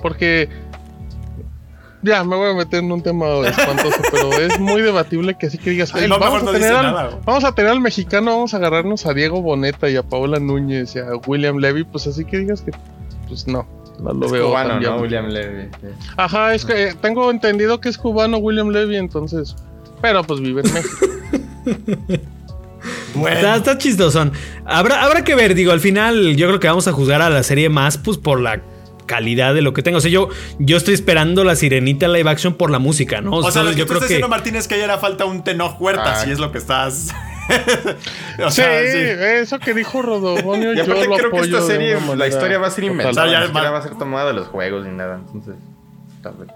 Porque 0.00 0.48
ya, 2.02 2.22
me 2.24 2.36
voy 2.36 2.50
a 2.50 2.54
meter 2.54 2.82
en 2.84 2.92
un 2.92 3.02
tema 3.02 3.26
espantoso, 3.46 4.00
pero 4.10 4.32
es 4.32 4.58
muy 4.58 4.82
debatible 4.82 5.36
que 5.36 5.46
así 5.46 5.58
que 5.58 5.70
digas, 5.70 5.92
vamos, 5.92 6.42
a 6.42 6.52
tener 6.52 6.72
al, 6.72 7.20
vamos 7.24 7.44
a 7.44 7.52
tener 7.52 7.70
al 7.70 7.80
mexicano, 7.80 8.32
vamos 8.32 8.54
a 8.54 8.58
agarrarnos 8.58 9.06
a 9.06 9.14
Diego 9.14 9.42
Boneta 9.42 9.88
y 9.88 9.96
a 9.96 10.02
Paola 10.02 10.38
Núñez 10.38 10.94
y 10.94 11.00
a 11.00 11.16
William 11.26 11.58
Levy, 11.58 11.84
pues 11.84 12.06
así 12.06 12.24
que 12.24 12.38
digas 12.38 12.62
que, 12.62 12.72
pues 13.26 13.46
no, 13.48 13.66
no 14.00 14.12
lo 14.12 14.28
veo. 14.28 14.48
Cubano, 14.48 14.80
¿no? 14.80 14.96
William 14.98 15.26
Levy. 15.26 15.70
Ajá, 16.16 16.54
es 16.54 16.64
que 16.64 16.94
tengo 17.00 17.30
entendido 17.30 17.80
que 17.80 17.88
es 17.88 17.98
cubano 17.98 18.38
William 18.38 18.68
Levy, 18.68 18.96
entonces, 18.96 19.56
pero 20.00 20.22
pues 20.22 20.40
vive 20.40 20.62
en 20.62 20.72
México. 20.72 21.06
Bueno. 23.14 23.36
Está, 23.36 23.56
está 23.56 23.78
chistosón. 23.78 24.32
Habrá, 24.64 25.02
habrá 25.02 25.24
que 25.24 25.34
ver, 25.34 25.54
digo, 25.54 25.72
al 25.72 25.80
final 25.80 26.36
yo 26.36 26.46
creo 26.46 26.60
que 26.60 26.68
vamos 26.68 26.86
a 26.88 26.92
juzgar 26.92 27.20
a 27.20 27.30
la 27.30 27.42
serie 27.42 27.68
más 27.68 27.98
pues 27.98 28.16
por 28.18 28.40
la 28.40 28.60
calidad 29.08 29.54
de 29.54 29.62
lo 29.62 29.72
que 29.72 29.82
tengo. 29.82 29.98
O 29.98 30.00
sea, 30.00 30.12
yo, 30.12 30.28
yo 30.60 30.76
estoy 30.76 30.94
esperando 30.94 31.42
la 31.42 31.56
sirenita 31.56 32.06
live 32.06 32.30
action 32.30 32.54
por 32.54 32.70
la 32.70 32.78
música, 32.78 33.20
¿no? 33.20 33.32
O, 33.32 33.50
sea, 33.50 33.72
yo 33.72 33.88
creo 33.88 34.00
que. 34.00 34.24
Martínez, 34.28 34.68
que 34.68 34.76
ahí 34.76 34.82
era 34.82 34.98
falta 34.98 35.24
un 35.24 35.42
tenor 35.42 35.72
huerta, 35.80 36.12
ah. 36.12 36.24
si 36.24 36.30
es 36.30 36.38
lo 36.38 36.52
que 36.52 36.58
estás. 36.58 37.08
sí, 38.50 38.62
eso 38.62 39.58
que 39.58 39.74
dijo 39.74 40.02
Rodobonio, 40.02 40.74
yo 40.74 40.86
lo 40.86 41.16
creo 41.16 41.30
que 41.30 41.40
esta 41.40 41.62
serie, 41.62 41.98
la 42.16 42.28
historia 42.28 42.58
va 42.58 42.68
a 42.68 42.70
ser 42.70 42.84
inventada, 42.84 43.26
ya 43.26 43.70
va 43.70 43.78
a 43.78 43.82
ser 43.82 43.96
tomada 43.96 44.28
de 44.28 44.34
los 44.34 44.46
juegos 44.48 44.86
ni 44.86 44.94
nada, 44.94 45.16
entonces, 45.16 45.54
tal 46.22 46.34
vez. 46.34 46.48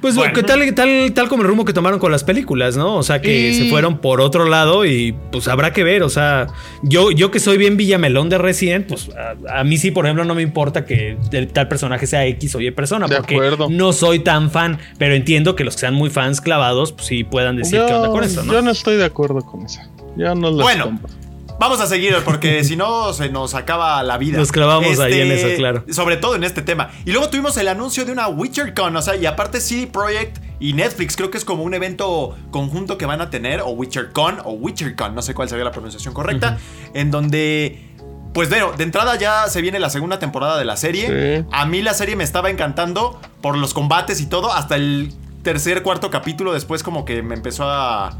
Pues 0.00 0.14
tal, 0.46 0.74
tal, 0.74 1.12
tal 1.12 1.28
como 1.28 1.42
el 1.42 1.48
rumbo 1.48 1.64
que 1.64 1.72
tomaron 1.72 1.98
con 1.98 2.12
las 2.12 2.22
películas, 2.22 2.76
¿no? 2.76 2.96
O 2.96 3.02
sea, 3.02 3.20
que 3.20 3.52
se 3.54 3.68
fueron 3.68 3.98
por 3.98 4.20
otro 4.20 4.44
lado 4.44 4.84
y 4.84 5.14
pues 5.32 5.48
habrá 5.48 5.72
que 5.72 5.82
ver. 5.82 6.02
O 6.02 6.08
sea, 6.08 6.46
yo, 6.82 7.10
yo 7.10 7.30
que 7.30 7.40
soy 7.40 7.58
bien 7.58 7.76
Villamelón 7.76 8.28
de 8.28 8.38
Resident, 8.38 8.86
pues 8.86 9.10
a, 9.48 9.64
mí 9.64 9.76
sí, 9.76 9.90
por 9.90 10.06
ejemplo, 10.06 10.24
no 10.24 10.34
me 10.34 10.42
importa 10.42 10.84
que 10.84 11.16
tal 11.52 11.68
personaje 11.68 12.06
sea 12.06 12.26
X 12.26 12.54
o 12.54 12.60
Y 12.60 12.70
persona, 12.70 13.06
porque 13.08 13.38
no 13.70 13.92
soy 13.92 14.20
tan 14.20 14.50
fan, 14.50 14.78
pero 14.98 15.14
entiendo 15.14 15.56
que 15.56 15.64
los 15.64 15.74
que 15.74 15.80
sean 15.80 15.94
muy 15.94 16.10
fans 16.10 16.40
clavados, 16.40 16.92
pues 16.92 17.06
sí 17.06 17.24
puedan 17.24 17.56
decir 17.56 17.80
qué 17.86 17.92
onda 17.92 18.08
con 18.08 18.24
eso, 18.24 18.44
¿no? 18.44 18.52
Yo 18.52 18.62
no 18.62 18.70
estoy 18.70 18.96
de 18.96 19.04
acuerdo 19.04 19.40
con 19.40 19.66
eso. 19.66 19.80
Yo 20.16 20.34
no 20.34 20.50
lo 20.50 20.62
Bueno. 20.62 20.98
Vamos 21.58 21.80
a 21.80 21.86
seguir 21.86 22.14
porque 22.24 22.62
si 22.64 22.76
no 22.76 23.12
se 23.12 23.28
nos 23.28 23.54
acaba 23.54 24.02
la 24.02 24.18
vida. 24.18 24.38
Nos 24.38 24.52
clavamos 24.52 24.98
ahí 25.00 25.20
en 25.20 25.32
eso, 25.32 25.48
claro. 25.56 25.84
Sobre 25.90 26.16
todo 26.16 26.36
en 26.36 26.44
este 26.44 26.62
tema. 26.62 26.90
Y 27.04 27.12
luego 27.12 27.28
tuvimos 27.28 27.56
el 27.56 27.68
anuncio 27.68 28.04
de 28.04 28.12
una 28.12 28.28
WitcherCon, 28.28 28.96
o 28.96 29.02
sea, 29.02 29.16
y 29.16 29.26
aparte 29.26 29.60
CD 29.60 29.86
Projekt 29.86 30.38
y 30.60 30.72
Netflix, 30.72 31.16
creo 31.16 31.30
que 31.30 31.38
es 31.38 31.44
como 31.44 31.62
un 31.62 31.74
evento 31.74 32.36
conjunto 32.50 32.98
que 32.98 33.06
van 33.06 33.20
a 33.20 33.30
tener, 33.30 33.60
o 33.60 33.68
WitcherCon 33.70 34.38
o 34.44 34.52
WitcherCon, 34.52 35.14
no 35.14 35.22
sé 35.22 35.34
cuál 35.34 35.48
sería 35.48 35.64
la 35.64 35.72
pronunciación 35.72 36.14
correcta, 36.14 36.58
en 36.94 37.10
donde 37.10 37.84
pues 38.32 38.50
bueno, 38.50 38.72
de 38.76 38.84
entrada 38.84 39.16
ya 39.16 39.48
se 39.48 39.60
viene 39.62 39.80
la 39.80 39.90
segunda 39.90 40.18
temporada 40.18 40.58
de 40.58 40.64
la 40.64 40.76
serie. 40.76 41.44
A 41.50 41.66
mí 41.66 41.82
la 41.82 41.94
serie 41.94 42.14
me 42.14 42.24
estaba 42.24 42.50
encantando 42.50 43.20
por 43.40 43.56
los 43.56 43.74
combates 43.74 44.20
y 44.20 44.26
todo. 44.26 44.52
Hasta 44.52 44.76
el 44.76 45.12
tercer, 45.42 45.82
cuarto 45.82 46.10
capítulo 46.10 46.52
después 46.52 46.82
como 46.82 47.04
que 47.04 47.22
me 47.22 47.34
empezó 47.34 47.64
a, 47.64 48.16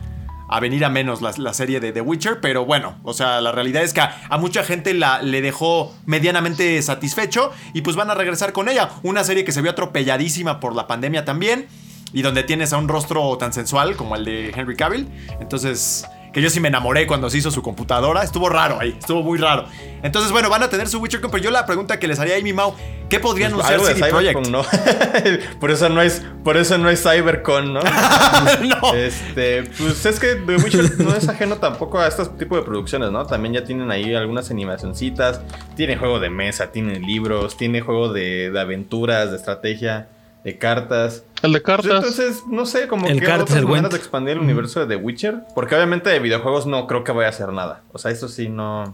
a 0.49 0.61
venir 0.61 0.85
a 0.85 0.89
menos 0.89 1.21
la, 1.21 1.53
serie 1.53 1.81
de 1.81 1.93
The 1.93 2.01
Witcher, 2.01 2.41
pero 2.41 2.65
bueno, 2.65 2.97
o 3.03 3.13
sea, 3.13 3.41
la 3.41 3.53
realidad 3.53 3.83
es 3.83 3.93
que 3.93 4.01
a, 4.01 4.39
mucha 4.39 4.65
gente 4.65 4.95
la, 4.95 5.23
le 5.23 5.41
dejó 5.41 5.95
medianamente 6.07 6.81
satisfecho 6.83 7.53
y 7.75 7.83
pues 7.83 7.97
van 7.97 8.11
a 8.11 8.15
regresar 8.15 8.53
con 8.53 8.69
ella. 8.69 8.91
Una 9.03 9.25
serie 9.25 9.45
que 9.45 9.53
se 9.53 9.63
vio 9.63 9.71
atropelladísima 9.71 10.61
por 10.61 10.75
la 10.75 10.87
pandemia 10.87 11.25
también 11.25 11.67
y 12.13 12.23
donde 12.23 12.43
tienes 12.43 12.73
a 12.73 12.79
un 12.79 12.89
rostro 12.89 13.37
tan 13.37 13.53
sensual 13.53 13.97
como 13.97 14.17
el 14.17 14.25
de 14.25 14.53
Henry 14.55 14.77
Cavill. 14.77 15.09
Entonces, 15.41 16.07
que 16.33 16.43
yo 16.43 16.51
sí 16.51 16.61
me 16.61 16.69
enamoré 16.69 17.07
cuando 17.07 17.31
se 17.31 17.39
hizo 17.39 17.51
su 17.51 17.63
computadora. 17.63 18.23
Estuvo 18.23 18.49
raro 18.49 18.79
ahí, 18.81 18.97
estuvo 18.99 19.23
muy 19.23 19.39
raro. 19.39 19.67
Entonces, 20.03 20.31
bueno, 20.31 20.49
van 20.49 20.63
a 20.63 20.71
tener 20.71 20.89
su 20.89 20.99
WitcherCon, 20.99 21.31
pero 21.31 21.43
yo 21.43 21.51
la 21.51 21.67
pregunta 21.67 21.99
que 21.99 22.07
les 22.07 22.19
haría 22.19 22.37
a 22.37 22.39
Amy 22.39 22.53
Mau, 22.53 22.75
¿qué 23.09 23.19
podrían 23.19 23.53
pues, 23.53 23.67
usar 23.67 23.81
CD 23.81 24.09
Projekt? 24.11 24.47
¿no? 24.49 24.63
por 25.61 25.71
eso 25.71 25.89
no 25.89 26.03
es 26.03 26.23
por 26.45 26.57
eso 26.57 26.79
no 26.79 26.89
es 26.89 27.03
CyberCon, 27.03 27.75
¿no? 27.75 27.81
no. 28.63 28.95
Este, 28.95 29.65
pues 29.65 30.07
es 30.07 30.21
que 30.21 30.37
The 30.37 30.57
Witcher 30.57 31.01
no 31.01 31.15
es 31.15 31.29
ajeno 31.29 31.57
tampoco 31.57 31.99
a 31.99 32.07
este 32.07 32.25
tipo 32.39 32.57
de 32.57 32.63
producciones, 32.63 33.11
¿no? 33.11 33.27
También 33.27 33.55
ya 33.55 33.65
tienen 33.65 33.91
ahí 33.91 34.15
algunas 34.15 34.51
animacioncitas, 34.51 35.41
tiene 35.77 35.97
juego 35.97 36.21
de 36.21 36.31
mesa, 36.31 36.71
tiene 36.71 37.01
libros, 37.01 37.57
tiene 37.57 37.81
juego 37.81 38.13
de, 38.13 38.51
de 38.51 38.61
aventuras, 38.61 39.31
de 39.31 39.37
estrategia, 39.37 40.09
de 40.45 40.59
cartas. 40.59 41.25
El 41.43 41.53
de 41.53 41.63
cartas. 41.63 42.05
Entonces, 42.05 42.43
no 42.49 42.67
sé, 42.67 42.89
como 42.89 43.07
el 43.07 43.21
que 43.21 43.27
otras 43.27 43.63
maneras 43.63 43.91
de 43.91 43.97
expandir 43.97 44.33
el 44.33 44.41
universo 44.41 44.81
de 44.81 44.97
The 44.97 45.03
Witcher. 45.03 45.41
Porque 45.55 45.75
obviamente 45.75 46.11
de 46.11 46.19
videojuegos 46.19 46.67
no 46.67 46.87
creo 46.87 47.05
que 47.05 47.13
vaya 47.13 47.29
a 47.29 47.31
hacer 47.31 47.53
nada. 47.53 47.83
O 47.93 47.99
sea, 47.99 48.11
eso 48.11 48.29
sí 48.29 48.49
no. 48.49 48.93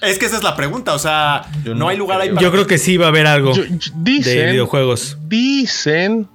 Es 0.00 0.18
que 0.18 0.26
esa 0.26 0.38
es 0.38 0.42
la 0.42 0.56
pregunta, 0.56 0.94
o 0.94 0.98
sea, 0.98 1.46
no, 1.64 1.88
hay 1.88 1.98
lugar 1.98 2.20
ahí 2.20 2.30
para. 2.30 2.40
Yo 2.40 2.50
creo 2.50 2.66
que 2.66 2.78
sí 2.78 2.96
va 2.96 3.06
a 3.06 3.08
haber 3.10 3.26
algo 3.26 3.52
de 3.52 4.46
videojuegos. 4.50 5.18
Dicen 5.28 6.26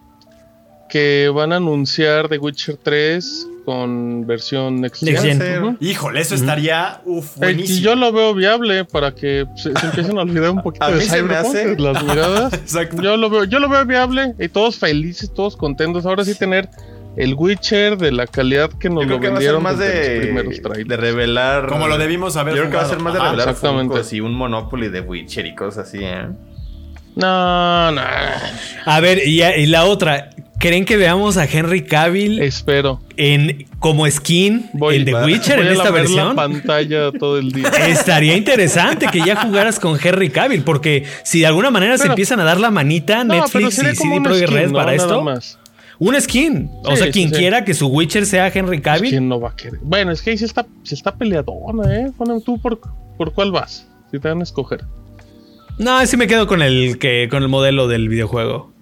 que 0.88 1.32
van 1.34 1.52
a 1.52 1.56
anunciar 1.56 2.30
The 2.30 2.38
Witcher 2.38 2.78
3 2.78 3.48
con 3.66 4.28
versión 4.28 4.80
Next 4.80 5.04
Gen. 5.04 5.78
Híjole, 5.80 6.22
eso 6.22 6.36
estaría 6.36 7.02
uf, 7.04 7.36
buenísimo. 7.38 7.80
Y 7.80 7.82
yo 7.82 7.96
lo 7.96 8.12
veo 8.12 8.34
viable 8.34 8.86
para 8.86 9.14
que 9.14 9.46
se, 9.56 9.70
empiecen 9.70 10.18
a 10.18 10.22
olvidar 10.22 10.52
un 10.52 10.62
poquito 10.62 10.90
de 10.92 11.02
Cyberpunk, 11.02 11.80
las 11.80 12.04
miradas. 12.04 12.54
Exacto. 12.54 13.02
Yo 13.02 13.18
lo 13.18 13.30
veo, 13.30 13.44
yo 13.46 13.60
lo 13.60 13.68
veo 13.68 13.86
viable 13.86 14.36
y 14.40 14.48
todos 14.48 14.78
felices, 14.78 15.34
todos 15.34 15.58
contentos. 15.58 16.06
Ahora 16.06 16.24
sí 16.24 16.36
tener 16.36 16.70
el 17.18 17.34
Witcher 17.34 17.98
de 17.98 18.12
la 18.12 18.28
calidad 18.28 18.70
que 18.72 18.90
nos 18.90 19.08
lo 19.08 19.20
vendieron 19.20 19.64
más 19.64 19.80
de, 19.80 20.16
los 20.18 20.26
primeros 20.26 20.62
trailers. 20.62 20.88
De 20.88 20.98
revelar. 20.98 21.68
Como 21.68 21.88
lo 21.88 21.98
debimos 21.98 22.38
haber 22.38 22.56
Yo 22.56 22.62
creo 22.62 22.72
que 22.72 22.78
va 22.78 22.84
a 22.84 22.90
ser 22.90 23.00
más 23.00 23.14
de 23.14 23.20
revelar 23.20 23.50
exactamente. 23.50 24.00
así 24.00 24.22
un 24.22 24.34
Monopoly 24.34 24.90
de 24.90 25.02
Witcher 25.02 25.46
y 25.46 25.56
cosas 25.56 25.88
así, 25.88 26.00
¿eh? 26.02 26.28
No, 27.16 27.92
no. 27.92 28.02
A 28.86 29.00
ver, 29.00 29.26
y, 29.26 29.42
y 29.42 29.66
la 29.68 29.86
otra, 29.86 30.32
¿Creen 30.66 30.84
que 30.84 30.98
veamos 30.98 31.38
a 31.38 31.46
Henry 31.46 31.84
Cavill? 31.84 32.42
Espero. 32.42 33.00
En, 33.18 33.68
como 33.78 34.10
skin 34.10 34.68
en 34.74 35.06
The 35.06 35.14
Witcher 35.14 35.60
en 35.60 35.68
esta 35.68 35.92
versión. 35.92 36.30
la 36.30 36.34
pantalla 36.34 37.12
todo 37.12 37.38
el 37.38 37.52
día. 37.52 37.70
Estaría 37.88 38.36
interesante 38.36 39.06
que 39.12 39.20
ya 39.20 39.36
jugaras 39.36 39.80
con 39.80 40.00
Henry 40.04 40.32
Cavill, 40.32 40.64
porque 40.64 41.06
si 41.24 41.42
de 41.42 41.46
alguna 41.46 41.70
manera 41.70 42.00
se 42.00 42.08
empiezan 42.08 42.40
a 42.40 42.46
dar 42.46 42.60
la 42.60 42.72
manita 42.72 43.24
Netflix 43.24 43.78
y 43.78 43.96
CD 43.96 44.22
Projekt 44.24 44.50
Red 44.50 44.72
para 44.72 44.96
esto. 44.96 45.24
Un 46.00 46.20
skin. 46.20 46.72
o 46.84 46.96
sea, 46.96 47.12
quien 47.12 47.30
quiera 47.30 47.64
que 47.64 47.76
su 47.76 47.86
Witcher 47.86 48.26
sea 48.26 48.48
Henry 48.48 48.82
Cavill. 48.82 49.12
¿Quién 49.12 49.30
no 49.30 49.40
va 49.40 49.50
a 49.50 49.56
querer? 49.56 49.80
Bueno, 49.84 50.14
es 50.14 50.24
que 50.24 50.32
ahí 50.32 50.38
se 50.40 50.46
está, 50.46 50.66
se 50.82 50.96
está 50.96 51.16
peleadona, 51.16 51.96
¿eh? 51.96 52.12
Ponen 52.18 52.42
tú 52.42 52.60
por, 52.60 52.80
por 53.20 53.34
cuál 53.34 53.52
vas. 53.52 53.88
Si 54.10 54.18
te 54.18 54.30
van 54.30 54.40
a 54.40 54.44
escoger. 54.44 54.84
No, 55.78 56.04
sí 56.08 56.18
me 56.18 56.26
quedo 56.26 56.48
con 56.48 56.64
el 56.64 56.98
que 56.98 57.28
con 57.30 57.44
el 57.44 57.50
modelo 57.50 57.88
del 57.88 58.10
videojuego 58.10 58.74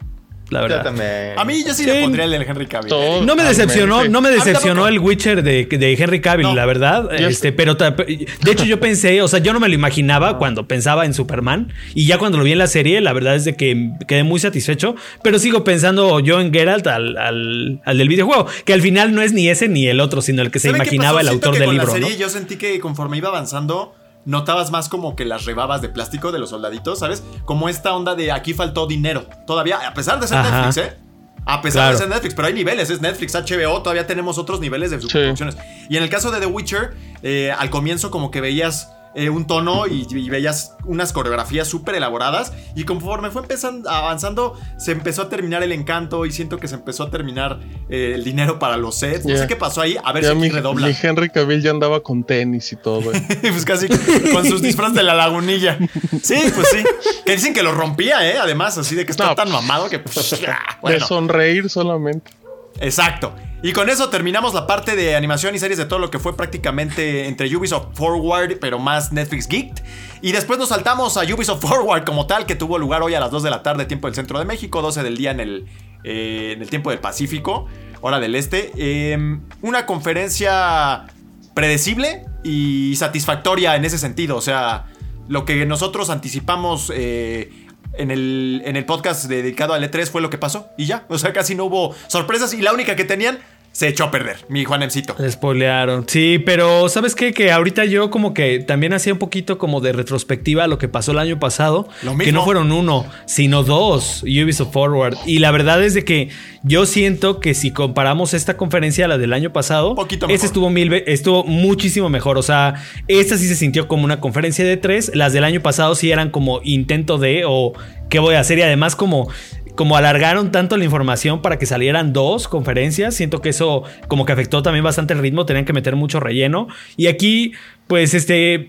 la 0.53 0.61
verdad. 0.61 1.35
A 1.37 1.45
mí 1.45 1.63
yo 1.65 1.73
sí, 1.73 1.85
le 1.85 2.01
pondría 2.01 2.25
el 2.25 2.31
del 2.31 2.43
Henry 2.43 2.67
Cavill. 2.67 2.93
no 3.25 3.35
me 3.35 3.43
decepcionó, 3.43 4.07
no 4.07 4.21
me 4.21 4.29
decepcionó 4.29 4.87
el 4.87 4.99
Witcher 4.99 5.43
de, 5.43 5.65
de 5.65 5.93
Henry 5.93 6.21
Cavill, 6.21 6.55
la 6.55 6.65
verdad. 6.65 7.13
Este, 7.13 7.51
pero 7.51 7.75
de 7.75 8.51
hecho 8.51 8.63
yo 8.65 8.79
pensé, 8.79 9.21
o 9.21 9.27
sea, 9.27 9.39
yo 9.39 9.53
no 9.53 9.59
me 9.59 9.67
lo 9.67 9.73
imaginaba 9.73 10.37
cuando 10.37 10.67
pensaba 10.67 11.05
en 11.05 11.13
Superman 11.13 11.73
y 11.93 12.05
ya 12.05 12.17
cuando 12.17 12.37
lo 12.37 12.43
vi 12.43 12.53
en 12.53 12.59
la 12.59 12.67
serie, 12.67 13.01
la 13.01 13.13
verdad 13.13 13.35
es 13.35 13.45
de 13.45 13.55
que 13.55 13.91
quedé 14.07 14.23
muy 14.23 14.39
satisfecho, 14.39 14.95
pero 15.21 15.39
sigo 15.39 15.63
pensando 15.63 16.19
yo 16.19 16.39
en 16.39 16.53
Geralt 16.53 16.87
al, 16.87 17.17
al, 17.17 17.97
del 17.97 18.07
videojuego, 18.07 18.47
que 18.65 18.73
al 18.73 18.81
final 18.81 19.13
no 19.13 19.21
es 19.21 19.33
ni 19.33 19.49
ese 19.49 19.67
ni 19.67 19.87
el 19.87 19.99
otro, 19.99 20.21
sino 20.21 20.41
el 20.41 20.51
que 20.51 20.59
se 20.59 20.69
imaginaba 20.69 21.21
el 21.21 21.27
autor 21.27 21.57
del 21.57 21.71
libro. 21.71 21.97
La 21.97 22.09
Yo 22.09 22.29
sentí 22.29 22.57
que 22.57 22.79
conforme 22.79 23.17
iba 23.17 23.29
avanzando 23.29 23.95
notabas 24.25 24.71
más 24.71 24.89
como 24.89 25.15
que 25.15 25.25
las 25.25 25.45
rebabas 25.45 25.81
de 25.81 25.89
plástico 25.89 26.31
de 26.31 26.39
los 26.39 26.49
soldaditos, 26.51 26.99
¿sabes? 26.99 27.23
Como 27.45 27.69
esta 27.69 27.93
onda 27.93 28.15
de 28.15 28.31
aquí 28.31 28.53
faltó 28.53 28.87
dinero. 28.87 29.27
Todavía, 29.45 29.87
a 29.87 29.93
pesar 29.93 30.19
de 30.19 30.27
ser 30.27 30.43
Netflix, 30.43 30.77
¿eh? 30.77 30.97
A 31.45 31.61
pesar 31.61 31.91
de 31.91 31.97
ser 31.97 32.07
Netflix, 32.07 32.35
pero 32.35 32.47
hay 32.47 32.53
niveles, 32.53 32.89
es 32.89 33.01
Netflix, 33.01 33.33
HBO, 33.35 33.81
todavía 33.81 34.07
tenemos 34.07 34.37
otros 34.37 34.61
niveles 34.61 34.91
de 34.91 34.99
producciones. 34.99 35.57
Y 35.89 35.97
en 35.97 36.03
el 36.03 36.09
caso 36.09 36.31
de 36.31 36.39
The 36.39 36.45
Witcher, 36.45 36.93
eh, 37.21 37.51
al 37.57 37.69
comienzo 37.69 38.11
como 38.11 38.31
que 38.31 38.39
veías 38.39 38.89
eh, 39.15 39.29
un 39.29 39.45
tono 39.45 39.87
y, 39.87 40.05
veías 40.29 40.75
unas 40.85 41.13
coreografías 41.13 41.67
súper 41.67 41.95
elaboradas. 41.95 42.53
Y 42.75 42.83
conforme 42.83 43.29
fue 43.31 43.43
empezando, 43.43 43.89
avanzando, 43.89 44.59
se 44.77 44.91
empezó 44.91 45.23
a 45.23 45.29
terminar 45.29 45.63
el 45.63 45.71
encanto 45.71 46.25
y 46.25 46.31
siento 46.31 46.57
que 46.57 46.67
se 46.67 46.75
empezó 46.75 47.03
a 47.03 47.09
terminar 47.09 47.59
eh, 47.89 48.13
el 48.15 48.23
dinero 48.23 48.59
para 48.59 48.77
los 48.77 48.95
sets. 48.95 49.25
No 49.25 49.37
sé 49.37 49.47
qué 49.47 49.55
pasó 49.55 49.81
ahí, 49.81 49.97
a 50.03 50.11
ver 50.11 50.25
si 50.25 50.35
mi, 50.35 50.49
redobla. 50.49 50.87
Mi 50.87 50.95
Henry 50.99 51.29
Cavill 51.29 51.61
ya 51.61 51.71
andaba 51.71 52.01
con 52.01 52.23
tenis 52.23 52.71
y 52.71 52.75
todo. 52.75 53.11
pues 53.41 53.65
casi 53.65 53.87
con 54.31 54.45
sus 54.45 54.61
disfraces 54.61 54.95
de 54.95 55.03
la 55.03 55.13
lagunilla. 55.13 55.77
Sí, 56.21 56.37
pues 56.53 56.67
sí. 56.69 56.83
Que 57.25 57.33
dicen 57.33 57.53
que 57.53 57.63
lo 57.63 57.71
rompía, 57.71 58.27
¿eh? 58.29 58.37
Además, 58.39 58.77
así 58.77 58.95
de 58.95 59.05
que 59.05 59.11
está 59.11 59.35
tan 59.35 59.51
mamado 59.51 59.89
que. 59.89 59.99
Pues, 59.99 60.41
De 60.83 60.99
sonreír 60.99 61.69
solamente. 61.69 62.31
Exacto. 62.79 63.33
Y 63.65 63.71
con 63.71 63.89
eso 63.89 64.09
terminamos 64.09 64.53
la 64.53 64.67
parte 64.67 64.93
de 64.97 65.15
animación 65.15 65.55
y 65.55 65.59
series 65.59 65.77
de 65.77 65.85
todo 65.85 65.97
lo 65.97 66.11
que 66.11 66.19
fue 66.19 66.35
prácticamente 66.35 67.29
entre 67.29 67.55
Ubisoft 67.55 67.95
Forward, 67.95 68.59
pero 68.59 68.77
más 68.77 69.13
Netflix 69.13 69.47
Geek. 69.47 69.81
Y 70.21 70.33
después 70.33 70.59
nos 70.59 70.67
saltamos 70.67 71.15
a 71.15 71.21
Ubisoft 71.21 71.61
Forward 71.61 72.03
como 72.03 72.27
tal, 72.27 72.45
que 72.45 72.55
tuvo 72.55 72.77
lugar 72.77 73.03
hoy 73.03 73.15
a 73.15 73.21
las 73.21 73.31
2 73.31 73.41
de 73.41 73.49
la 73.49 73.63
tarde, 73.63 73.85
tiempo 73.85 74.07
del 74.07 74.15
centro 74.15 74.37
de 74.37 74.43
México, 74.43 74.81
12 74.81 75.01
del 75.01 75.15
día 75.15 75.31
en 75.31 75.39
el, 75.39 75.65
eh, 76.03 76.51
en 76.57 76.61
el 76.61 76.69
tiempo 76.69 76.89
del 76.89 76.99
Pacífico, 76.99 77.67
hora 78.01 78.19
del 78.19 78.35
este. 78.35 78.73
Em, 78.75 79.43
una 79.61 79.85
conferencia 79.85 81.05
predecible 81.53 82.25
y 82.43 82.97
satisfactoria 82.97 83.77
en 83.77 83.85
ese 83.85 83.97
sentido. 83.97 84.35
O 84.35 84.41
sea, 84.41 84.87
lo 85.29 85.45
que 85.45 85.65
nosotros 85.65 86.09
anticipamos. 86.09 86.91
Eh, 86.93 87.49
en 87.95 88.11
el, 88.11 88.63
en 88.65 88.75
el 88.75 88.85
podcast 88.85 89.25
dedicado 89.25 89.73
al 89.73 89.83
E3 89.83 90.09
fue 90.09 90.21
lo 90.21 90.29
que 90.29 90.37
pasó 90.37 90.69
y 90.77 90.85
ya. 90.85 91.05
O 91.09 91.17
sea, 91.17 91.31
casi 91.31 91.55
no 91.55 91.65
hubo 91.65 91.95
sorpresas 92.07 92.53
y 92.53 92.61
la 92.61 92.73
única 92.73 92.95
que 92.95 93.05
tenían 93.05 93.39
se 93.73 93.87
echó 93.87 94.03
a 94.03 94.11
perder, 94.11 94.37
mi 94.49 94.65
Juanemcito. 94.65 95.15
Se 95.17 95.31
spoilearon. 95.31 96.05
Sí, 96.07 96.37
pero 96.45 96.87
¿sabes 96.89 97.15
qué? 97.15 97.33
Que 97.33 97.51
ahorita 97.51 97.85
yo 97.85 98.11
como 98.11 98.31
que 98.35 98.59
también 98.59 98.93
hacía 98.93 99.13
un 99.13 99.17
poquito 99.17 99.57
como 99.57 99.81
de 99.81 99.91
retrospectiva 99.93 100.65
a 100.65 100.67
lo 100.67 100.77
que 100.77 100.87
pasó 100.87 101.11
el 101.11 101.17
año 101.17 101.39
pasado. 101.39 101.87
Que 102.19 102.31
no 102.31 102.45
fueron 102.45 102.71
uno, 102.71 103.07
sino 103.25 103.63
dos 103.63 104.21
Ubisoft 104.21 104.71
Forward. 104.71 105.17
Y 105.25 105.39
la 105.39 105.49
verdad 105.49 105.83
es 105.83 105.95
de 105.95 106.05
que 106.05 106.29
yo 106.61 106.85
siento 106.85 107.39
que 107.39 107.55
si 107.55 107.71
comparamos 107.71 108.35
esta 108.35 108.57
conferencia 108.57 109.05
a 109.05 109.07
la 109.07 109.17
del 109.17 109.33
año 109.33 109.51
pasado, 109.51 109.95
esta 110.29 110.45
estuvo, 110.45 110.69
mil, 110.69 110.93
estuvo 111.07 111.43
muchísimo 111.43 112.09
mejor. 112.09 112.37
O 112.37 112.43
sea, 112.43 112.75
esta 113.07 113.39
sí 113.39 113.47
se 113.47 113.55
sintió 113.55 113.87
como 113.87 114.05
una 114.05 114.19
conferencia 114.19 114.63
de 114.63 114.77
tres. 114.77 115.11
Las 115.15 115.33
del 115.33 115.43
año 115.43 115.61
pasado 115.61 115.95
sí 115.95 116.11
eran 116.11 116.29
como 116.29 116.61
intento 116.63 117.17
de 117.17 117.41
o 117.47 117.73
qué 118.09 118.19
voy 118.19 118.35
a 118.35 118.41
hacer. 118.41 118.59
Y 118.59 118.61
además 118.61 118.95
como 118.95 119.29
como 119.75 119.97
alargaron 119.97 120.51
tanto 120.51 120.77
la 120.77 120.85
información 120.85 121.41
para 121.41 121.57
que 121.57 121.65
salieran 121.65 122.13
dos 122.13 122.47
conferencias. 122.47 123.15
Siento 123.15 123.41
que 123.41 123.49
eso 123.49 123.83
como 124.07 124.25
que 124.25 124.33
afectó 124.33 124.61
también 124.61 124.83
bastante 124.83 125.13
el 125.13 125.19
ritmo, 125.19 125.45
tenían 125.45 125.65
que 125.65 125.73
meter 125.73 125.95
mucho 125.95 126.19
relleno. 126.19 126.67
Y 126.95 127.07
aquí, 127.07 127.53
pues, 127.87 128.13
este, 128.13 128.67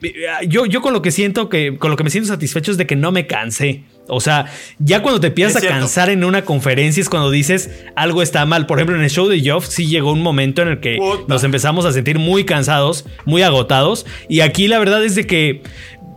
yo, 0.49 0.67
yo 0.67 0.81
con 0.81 0.93
lo 0.93 1.03
que 1.03 1.11
siento 1.11 1.49
que, 1.49 1.77
con 1.77 1.91
lo 1.91 1.97
que 1.97 2.05
me 2.05 2.11
siento 2.11 2.29
satisfecho 2.29 2.71
es 2.71 2.79
de 2.79 2.87
que 2.87 2.97
no 2.97 3.13
me 3.13 3.27
cansé. 3.27 3.85
O 4.07 4.21
sea, 4.21 4.47
ya 4.79 5.03
cuando 5.03 5.21
te 5.21 5.29
empiezas 5.29 5.63
a 5.63 5.67
cansar 5.67 6.11
en 6.11 6.25
una 6.25 6.45
conferencia 6.45 7.01
es 7.01 7.09
cuando 7.09 7.31
dices 7.31 7.85
algo 7.97 8.23
está 8.23 8.45
mal. 8.45 8.67
Por 8.67 8.79
ejemplo, 8.79 8.97
en 8.97 9.03
el 9.03 9.11
show 9.11 9.29
de 9.29 9.41
Geoff 9.41 9.67
sí 9.67 9.87
llegó 9.87 10.13
un 10.13 10.23
momento 10.23 10.63
en 10.63 10.69
el 10.69 10.81
que 10.81 10.99
nos 11.27 11.43
empezamos 11.45 11.85
a 11.87 11.93
sentir 11.93 12.19
muy 12.19 12.45
cansados, 12.45 13.07
muy 13.25 13.43
agotados. 13.43 14.05
Y 14.29 14.41
aquí 14.41 14.69
la 14.69 14.79
verdad 14.79 15.03
es 15.05 15.15
de 15.15 15.27
que, 15.27 15.63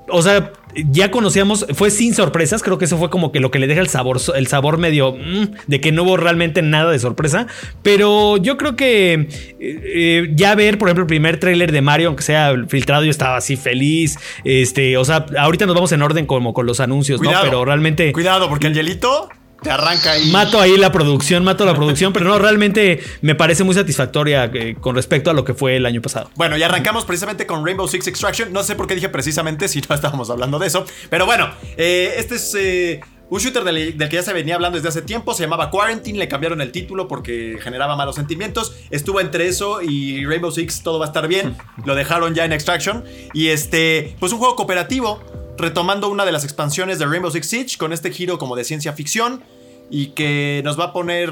o 0.10 0.22
sea, 0.22 0.52
ya 0.90 1.12
conocíamos, 1.12 1.66
fue 1.74 1.90
sin 1.90 2.14
sorpresas, 2.14 2.62
creo 2.62 2.78
que 2.78 2.86
eso 2.86 2.98
fue 2.98 3.10
como 3.10 3.32
que 3.32 3.40
lo 3.40 3.52
que 3.52 3.60
le 3.60 3.68
deja 3.68 3.82
el 3.82 3.88
sabor, 3.88 4.20
el 4.36 4.48
sabor 4.48 4.78
medio 4.78 5.14
mm, 5.14 5.46
de 5.68 5.82
que 5.82 5.92
no 5.92 6.04
hubo 6.04 6.18
realmente 6.18 6.62
nada 6.62 6.92
de 6.92 7.00
sorpresa, 7.00 7.48
pero 7.82 8.38
yo 8.38 8.58
creo 8.58 8.76
que 8.76 9.14
eh, 9.14 9.28
eh, 9.60 10.32
ya 10.36 10.56
ver, 10.56 10.78
por 10.78 10.88
ejemplo, 10.88 11.04
el 11.04 11.08
primer 11.08 11.40
tráiler 11.40 11.72
de 11.72 11.82
Mario, 11.82 12.08
aunque 12.10 12.24
sea 12.24 12.54
filtrado, 12.68 13.04
yo 13.04 13.12
estaba 13.12 13.38
así 13.38 13.56
feliz, 13.56 14.18
este, 14.44 14.98
o 14.98 15.06
sea, 15.06 15.26
ahorita 15.40 15.66
nos 15.66 15.76
vamos 15.76 15.92
en 15.92 16.02
orden 16.02 16.26
como 16.26 16.54
con 16.54 16.66
los 16.66 16.80
anuncios, 16.80 17.22
¿no? 17.22 17.32
Pero 17.42 17.66
realmente... 17.66 18.12
Cuidado, 18.12 18.50
porque 18.50 18.68
Angelito 18.68 19.30
te 19.62 19.72
arranca 19.72 20.12
ahí. 20.12 20.30
Mato 20.32 20.60
ahí 20.60 20.78
la 20.78 20.92
producción, 20.92 21.44
mato 21.44 21.66
la 21.66 21.76
producción, 21.76 22.14
pero 22.14 22.26
no, 22.26 22.40
realmente 22.40 23.02
me 23.22 23.36
parece 23.36 23.64
muy 23.64 23.76
satisfactoria 23.76 24.46
eh, 24.54 24.76
con 24.80 24.96
respecto 24.96 25.32
a 25.32 25.34
lo 25.34 25.44
que 25.44 25.54
fue 25.54 25.76
el 25.76 25.86
año 25.86 26.02
pasado. 26.02 26.30
Bueno, 26.36 26.58
y 26.58 26.64
arrancamos 26.64 27.06
precisamente 27.06 27.46
con 27.46 27.66
Rainbow 27.66 27.88
Six 27.88 28.08
Extraction. 28.08 28.54
No 28.54 28.64
sé 28.64 28.76
por 28.76 28.88
qué 28.88 28.96
dije 28.96 29.10
precisamente 29.10 29.68
si 29.68 29.82
no 29.88 29.96
estábamos 29.96 30.30
hablando 30.30 30.60
de 30.60 30.68
eso, 30.68 30.86
pero 31.10 31.26
bueno, 31.26 31.50
eh, 31.78 32.16
este 32.18 32.36
es... 32.36 32.56
Eh, 32.56 33.02
un 33.30 33.40
shooter 33.40 33.66
del, 33.66 33.98
que 33.98 34.16
ya 34.16 34.24
se 34.24 34.32
venía 34.32 34.56
hablando 34.56 34.78
desde 34.78 34.88
hace 34.88 35.02
tiempo, 35.02 35.34
se 35.34 35.44
llamaba 35.44 35.70
Quarantine, 35.70 36.18
le 36.18 36.30
cambiaron 36.30 36.62
el 36.62 36.72
título 36.72 37.10
porque 37.10 37.58
generaba 37.62 37.98
malos 37.98 38.16
sentimientos. 38.16 38.74
Estuvo 38.90 39.20
entre 39.20 39.48
eso 39.48 39.82
y 39.82 40.26
Rainbow 40.26 40.50
Six, 40.50 40.82
todo 40.82 40.98
va 40.98 41.06
a 41.06 41.10
estar 41.10 41.28
bien. 41.28 41.58
Lo 41.84 41.96
dejaron 41.96 42.36
ya 42.36 42.46
en 42.46 42.54
Extraction. 42.54 43.04
Y 43.34 43.48
este, 43.48 44.16
pues 44.20 44.32
un 44.32 44.40
juego 44.40 44.56
cooperativo 44.56 45.22
retomando 45.58 46.10
una 46.10 46.26
de 46.26 46.32
las 46.32 46.44
expansiones 46.44 47.00
de 47.00 47.06
Rainbow 47.06 47.32
Six 47.32 47.48
Siege 47.48 47.78
con 47.78 47.94
este 47.94 48.12
giro 48.12 48.38
como 48.38 48.56
de 48.56 48.64
ciencia 48.64 48.94
ficción 48.94 49.44
y 49.90 50.08
que 50.08 50.62
nos 50.64 50.80
va 50.80 50.86
a 50.86 50.94
poner 50.94 51.32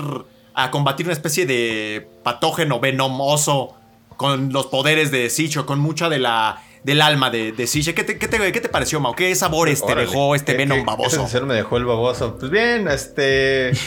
a 0.54 0.72
combatir 0.72 1.06
una 1.06 1.14
especie 1.14 1.46
de 1.46 2.08
patógeno 2.24 2.80
venomoso 2.80 3.76
con 4.18 4.52
los 4.54 4.68
poderes 4.68 5.12
de 5.12 5.30
Siege 5.30 5.60
o 5.60 5.66
con 5.66 5.80
mucha 5.80 6.10
de 6.10 6.20
la 6.20 6.62
del 6.84 7.02
alma 7.02 7.30
de, 7.32 7.52
de 7.52 7.68
Siege. 7.68 7.94
¿Qué 7.96 8.04
te, 8.04 8.18
qué, 8.20 8.28
te, 8.28 8.70
pareció, 8.70 9.00
Mau? 9.00 9.16
¿Qué 9.16 9.34
sabores 9.34 9.84
te 9.84 9.96
dejó 9.96 10.36
este 10.36 10.54
Venom 10.54 10.86
baboso? 10.86 11.28
¿Qué 11.32 11.42
me 11.42 11.56
dejó 11.56 11.78
el 11.78 11.86
baboso? 11.86 12.38
Pues 12.40 12.52
bien, 12.52 12.88
este... 12.88 13.72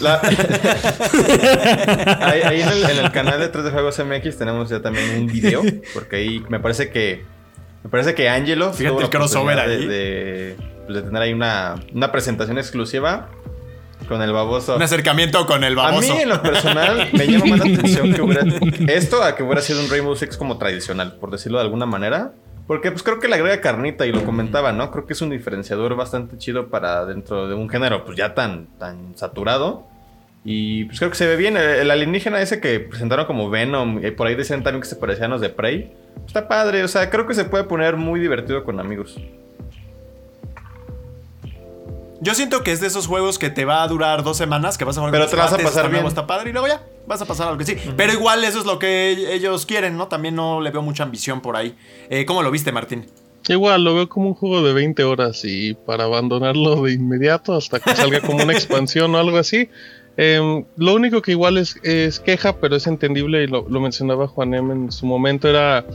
ahí, 2.20 2.60
en, 2.60 2.68
el, 2.98 3.12
canal 3.12 3.40
de 3.40 3.48
3 3.48 3.64
de 3.64 3.70
Juegos 3.70 3.98
MX 3.98 4.36
tenemos 4.36 4.68
ya 4.68 4.82
también 4.82 5.08
un 5.20 5.26
video, 5.26 5.62
porque 5.94 6.16
ahí 6.16 6.44
me 6.48 6.60
parece 6.60 6.90
que 6.90 7.24
me 7.82 7.90
parece 7.90 8.14
que 8.14 8.28
Angelo. 8.28 8.72
Fíjate 8.72 9.02
el 9.02 9.10
crossover 9.10 9.58
ahí. 9.58 9.86
De, 9.86 10.56
pues, 10.86 10.96
de, 10.96 11.02
tener 11.02 11.22
ahí 11.22 11.32
una, 11.32 11.76
una 11.92 12.12
presentación 12.12 12.58
exclusiva 12.58 13.28
con 14.08 14.22
el 14.22 14.32
baboso. 14.32 14.76
Un 14.76 14.82
acercamiento 14.82 15.46
con 15.46 15.64
el 15.64 15.76
baboso. 15.76 16.12
A 16.12 16.16
mí, 16.16 16.22
en 16.22 16.28
lo 16.28 16.42
personal, 16.42 17.08
me 17.12 17.26
llama 17.26 17.46
más 17.46 17.58
la 17.60 17.64
atención 17.74 18.12
que 18.12 18.22
hubiera. 18.22 18.42
Esto 18.88 19.22
a 19.22 19.34
que 19.36 19.42
hubiera 19.42 19.62
sido 19.62 19.80
un 19.80 19.88
Rainbow 19.88 20.14
Six 20.16 20.36
como 20.36 20.58
tradicional, 20.58 21.16
por 21.16 21.30
decirlo 21.30 21.58
de 21.58 21.64
alguna 21.64 21.86
manera. 21.86 22.32
Porque 22.66 22.92
pues 22.92 23.02
creo 23.02 23.18
que 23.18 23.26
le 23.26 23.34
agrega 23.34 23.60
carnita 23.60 24.06
y 24.06 24.12
lo 24.12 24.24
comentaba, 24.24 24.70
¿no? 24.70 24.92
Creo 24.92 25.04
que 25.04 25.14
es 25.14 25.20
un 25.22 25.30
diferenciador 25.30 25.96
bastante 25.96 26.38
chido 26.38 26.68
para 26.68 27.04
dentro 27.04 27.48
de 27.48 27.54
un 27.54 27.68
género 27.68 28.04
pues 28.04 28.16
ya 28.16 28.34
tan, 28.34 28.66
tan 28.78 29.16
saturado. 29.16 29.88
Y 30.44 30.84
pues 30.86 30.98
creo 30.98 31.10
que 31.10 31.16
se 31.16 31.26
ve 31.26 31.36
bien. 31.36 31.56
El, 31.56 31.90
alienígena 31.90 32.40
ese 32.40 32.60
que 32.60 32.80
presentaron 32.80 33.26
como 33.26 33.50
Venom, 33.50 34.04
y 34.04 34.10
por 34.10 34.26
ahí 34.26 34.34
decían 34.34 34.62
también 34.62 34.82
que 34.82 34.88
se 34.88 34.96
parecían 34.96 35.30
a 35.30 35.34
los 35.34 35.40
de 35.40 35.50
Prey. 35.50 35.92
Está 36.26 36.48
padre, 36.48 36.82
o 36.82 36.88
sea, 36.88 37.10
creo 37.10 37.26
que 37.26 37.34
se 37.34 37.44
puede 37.44 37.64
poner 37.64 37.96
muy 37.96 38.20
divertido 38.20 38.64
con 38.64 38.80
amigos. 38.80 39.18
Yo 42.22 42.34
siento 42.34 42.62
que 42.62 42.72
es 42.72 42.80
de 42.80 42.86
esos 42.86 43.06
juegos 43.06 43.38
que 43.38 43.48
te 43.48 43.64
va 43.64 43.82
a 43.82 43.88
durar 43.88 44.22
dos 44.22 44.36
semanas, 44.36 44.76
que 44.76 44.84
vas 44.84 44.96
a 44.98 45.00
jugar 45.00 45.12
Pero 45.12 45.26
te 45.26 45.36
vas 45.36 45.52
a 45.54 45.58
pasar 45.58 45.90
bien. 45.90 46.04
Está 46.06 46.26
padre 46.26 46.50
y 46.50 46.52
luego 46.52 46.68
ya 46.68 46.82
vas 47.06 47.22
a 47.22 47.24
pasar 47.24 47.48
algo 47.48 47.58
que 47.58 47.64
sí. 47.64 47.76
Pero 47.96 48.12
igual 48.12 48.44
eso 48.44 48.58
es 48.58 48.66
lo 48.66 48.78
que 48.78 49.32
ellos 49.32 49.64
quieren, 49.64 49.96
¿no? 49.96 50.06
También 50.06 50.34
no 50.34 50.60
le 50.60 50.70
veo 50.70 50.82
mucha 50.82 51.02
ambición 51.02 51.40
por 51.40 51.56
ahí. 51.56 51.74
Eh, 52.10 52.26
¿Cómo 52.26 52.42
lo 52.42 52.50
viste, 52.50 52.72
Martín? 52.72 53.06
Igual, 53.48 53.84
lo 53.84 53.94
veo 53.94 54.08
como 54.08 54.28
un 54.28 54.34
juego 54.34 54.62
de 54.62 54.74
20 54.74 55.02
horas 55.02 55.40
y 55.44 55.72
para 55.72 56.04
abandonarlo 56.04 56.82
de 56.82 56.92
inmediato 56.92 57.56
hasta 57.56 57.80
que 57.80 57.96
salga 57.96 58.20
como 58.20 58.44
una 58.44 58.52
expansión 58.52 59.14
o 59.14 59.18
algo 59.18 59.38
así. 59.38 59.70
Em, 60.22 60.66
lo 60.76 60.94
único 60.94 61.22
que 61.22 61.30
igual 61.30 61.56
es, 61.56 61.74
queja, 62.20 62.54
pero 62.60 62.76
es 62.76 62.86
entendible 62.86 63.42
y 63.42 63.46
lo, 63.46 63.62
mencionaba 63.62 64.28
Juan 64.28 64.52
M 64.52 64.70
en 64.70 64.92
su 64.92 65.06
momento, 65.06 65.48
era 65.48 65.86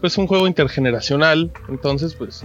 pues 0.00 0.16
un 0.16 0.26
juego 0.26 0.46
intergeneracional. 0.46 1.50
Entonces, 1.68 2.14
pues 2.14 2.42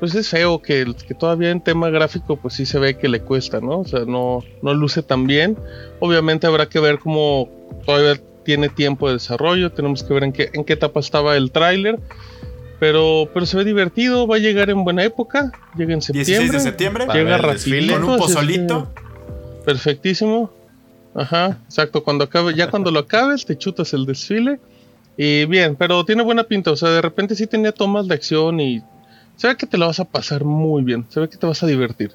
pues 0.00 0.14
es 0.14 0.28
feo 0.28 0.60
que, 0.60 0.84
que, 1.06 1.14
todavía 1.14 1.50
en 1.50 1.62
tema 1.62 1.88
gráfico 1.88 2.36
pues 2.36 2.54
sí 2.54 2.66
se 2.66 2.78
ve 2.78 2.98
que 2.98 3.08
le 3.08 3.20
cuesta, 3.20 3.60
¿no? 3.60 3.80
O 3.80 3.84
sea, 3.86 4.00
no, 4.00 4.44
no 4.60 4.74
luce 4.74 5.02
tan 5.02 5.26
bien. 5.26 5.56
Obviamente 5.98 6.46
habrá 6.46 6.68
que 6.68 6.78
ver 6.78 6.98
cómo 6.98 7.48
todavía 7.86 8.20
tiene 8.44 8.68
tiempo 8.68 9.08
de 9.08 9.14
desarrollo, 9.14 9.72
tenemos 9.72 10.02
que 10.02 10.12
ver 10.12 10.24
en 10.24 10.32
qué, 10.32 10.50
en 10.52 10.64
qué 10.64 10.74
etapa 10.74 11.00
estaba 11.00 11.38
el 11.38 11.52
tráiler. 11.52 11.98
Pero, 12.78 13.30
pero 13.32 13.46
se 13.46 13.56
ve 13.56 13.64
divertido, 13.64 14.26
va 14.26 14.36
a 14.36 14.38
llegar 14.38 14.68
en 14.68 14.84
buena 14.84 15.04
época, 15.04 15.52
llega 15.74 15.94
en 15.94 16.02
septiembre. 16.02 16.34
16 16.34 16.52
de 16.52 16.60
septiembre. 16.60 17.06
Llega 17.14 17.38
rapidito. 17.38 17.94
Con 17.94 18.04
un 18.04 18.18
pozolito. 18.18 18.92
Perfectísimo. 19.64 20.50
Ajá, 21.14 21.58
exacto. 21.64 22.04
Cuando 22.04 22.24
acabe, 22.24 22.54
ya 22.54 22.70
cuando 22.70 22.90
lo 22.90 23.00
acabes, 23.00 23.44
te 23.44 23.56
chutas 23.56 23.92
el 23.94 24.06
desfile. 24.06 24.60
Y 25.16 25.44
bien, 25.46 25.76
pero 25.76 26.04
tiene 26.04 26.22
buena 26.22 26.44
pinta. 26.44 26.70
O 26.70 26.76
sea, 26.76 26.90
de 26.90 27.02
repente 27.02 27.34
sí 27.34 27.46
tenía 27.46 27.72
tomas 27.72 28.08
de 28.08 28.14
acción 28.14 28.60
y 28.60 28.82
se 29.36 29.48
ve 29.48 29.56
que 29.56 29.66
te 29.66 29.78
lo 29.78 29.86
vas 29.86 29.98
a 30.00 30.04
pasar 30.04 30.44
muy 30.44 30.82
bien, 30.82 31.06
se 31.08 31.18
ve 31.18 31.28
que 31.28 31.38
te 31.38 31.46
vas 31.46 31.62
a 31.62 31.66
divertir. 31.66 32.12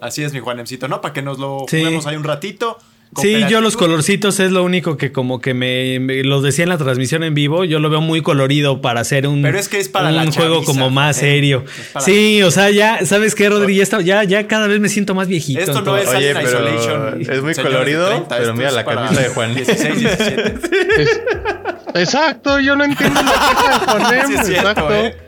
Así 0.00 0.22
es, 0.22 0.32
mi 0.32 0.40
Juanemcito, 0.40 0.88
¿no? 0.88 1.00
Para 1.00 1.12
que 1.12 1.22
nos 1.22 1.38
lo 1.38 1.60
juguemos 1.60 2.06
ahí 2.06 2.16
un 2.16 2.24
ratito. 2.24 2.78
Sí, 3.20 3.44
yo 3.48 3.60
los 3.60 3.76
colorcitos 3.76 4.40
es 4.40 4.52
lo 4.52 4.62
único 4.62 4.96
que 4.96 5.10
como 5.12 5.40
que 5.40 5.54
me, 5.54 5.98
los 6.22 6.42
decía 6.42 6.64
en 6.64 6.68
la 6.68 6.78
transmisión 6.78 7.24
en 7.24 7.34
vivo, 7.34 7.64
yo 7.64 7.78
lo 7.78 7.88
veo 7.88 8.00
muy 8.00 8.20
colorido 8.20 8.80
para 8.80 9.00
hacer 9.00 9.26
un, 9.26 9.42
Pero 9.42 9.58
es 9.58 9.68
que 9.68 9.78
es 9.78 9.88
para 9.88 10.10
un 10.10 10.32
juego 10.32 10.64
como 10.64 10.90
más 10.90 11.16
¿eh? 11.18 11.20
serio. 11.20 11.64
Sí, 12.00 12.42
o 12.42 12.50
sea, 12.50 12.70
ya, 12.70 13.04
¿sabes 13.06 13.34
qué, 13.34 13.48
Rodri? 13.48 13.76
Ya, 14.04 14.24
ya, 14.24 14.46
cada 14.46 14.66
vez 14.66 14.80
me 14.80 14.88
siento 14.88 15.14
más 15.14 15.28
viejito. 15.28 15.60
Esto 15.60 15.82
no 15.82 15.96
es 15.96 16.08
Oye, 16.08 16.30
Isolation. 16.30 17.20
Es 17.20 17.42
muy 17.42 17.54
colorido, 17.54 18.26
pero 18.28 18.54
mira 18.54 18.70
la 18.70 18.84
camisa 18.84 19.22
de 19.22 19.28
Juan. 19.28 19.54
16, 19.54 19.98
17. 19.98 20.54
exacto, 21.94 22.60
yo 22.60 22.76
no 22.76 22.84
entiendo 22.84 23.20
la 23.22 23.32
de 23.32 24.22
Juan. 24.22 24.32
exacto. 24.32 24.94
¿eh? 24.94 25.25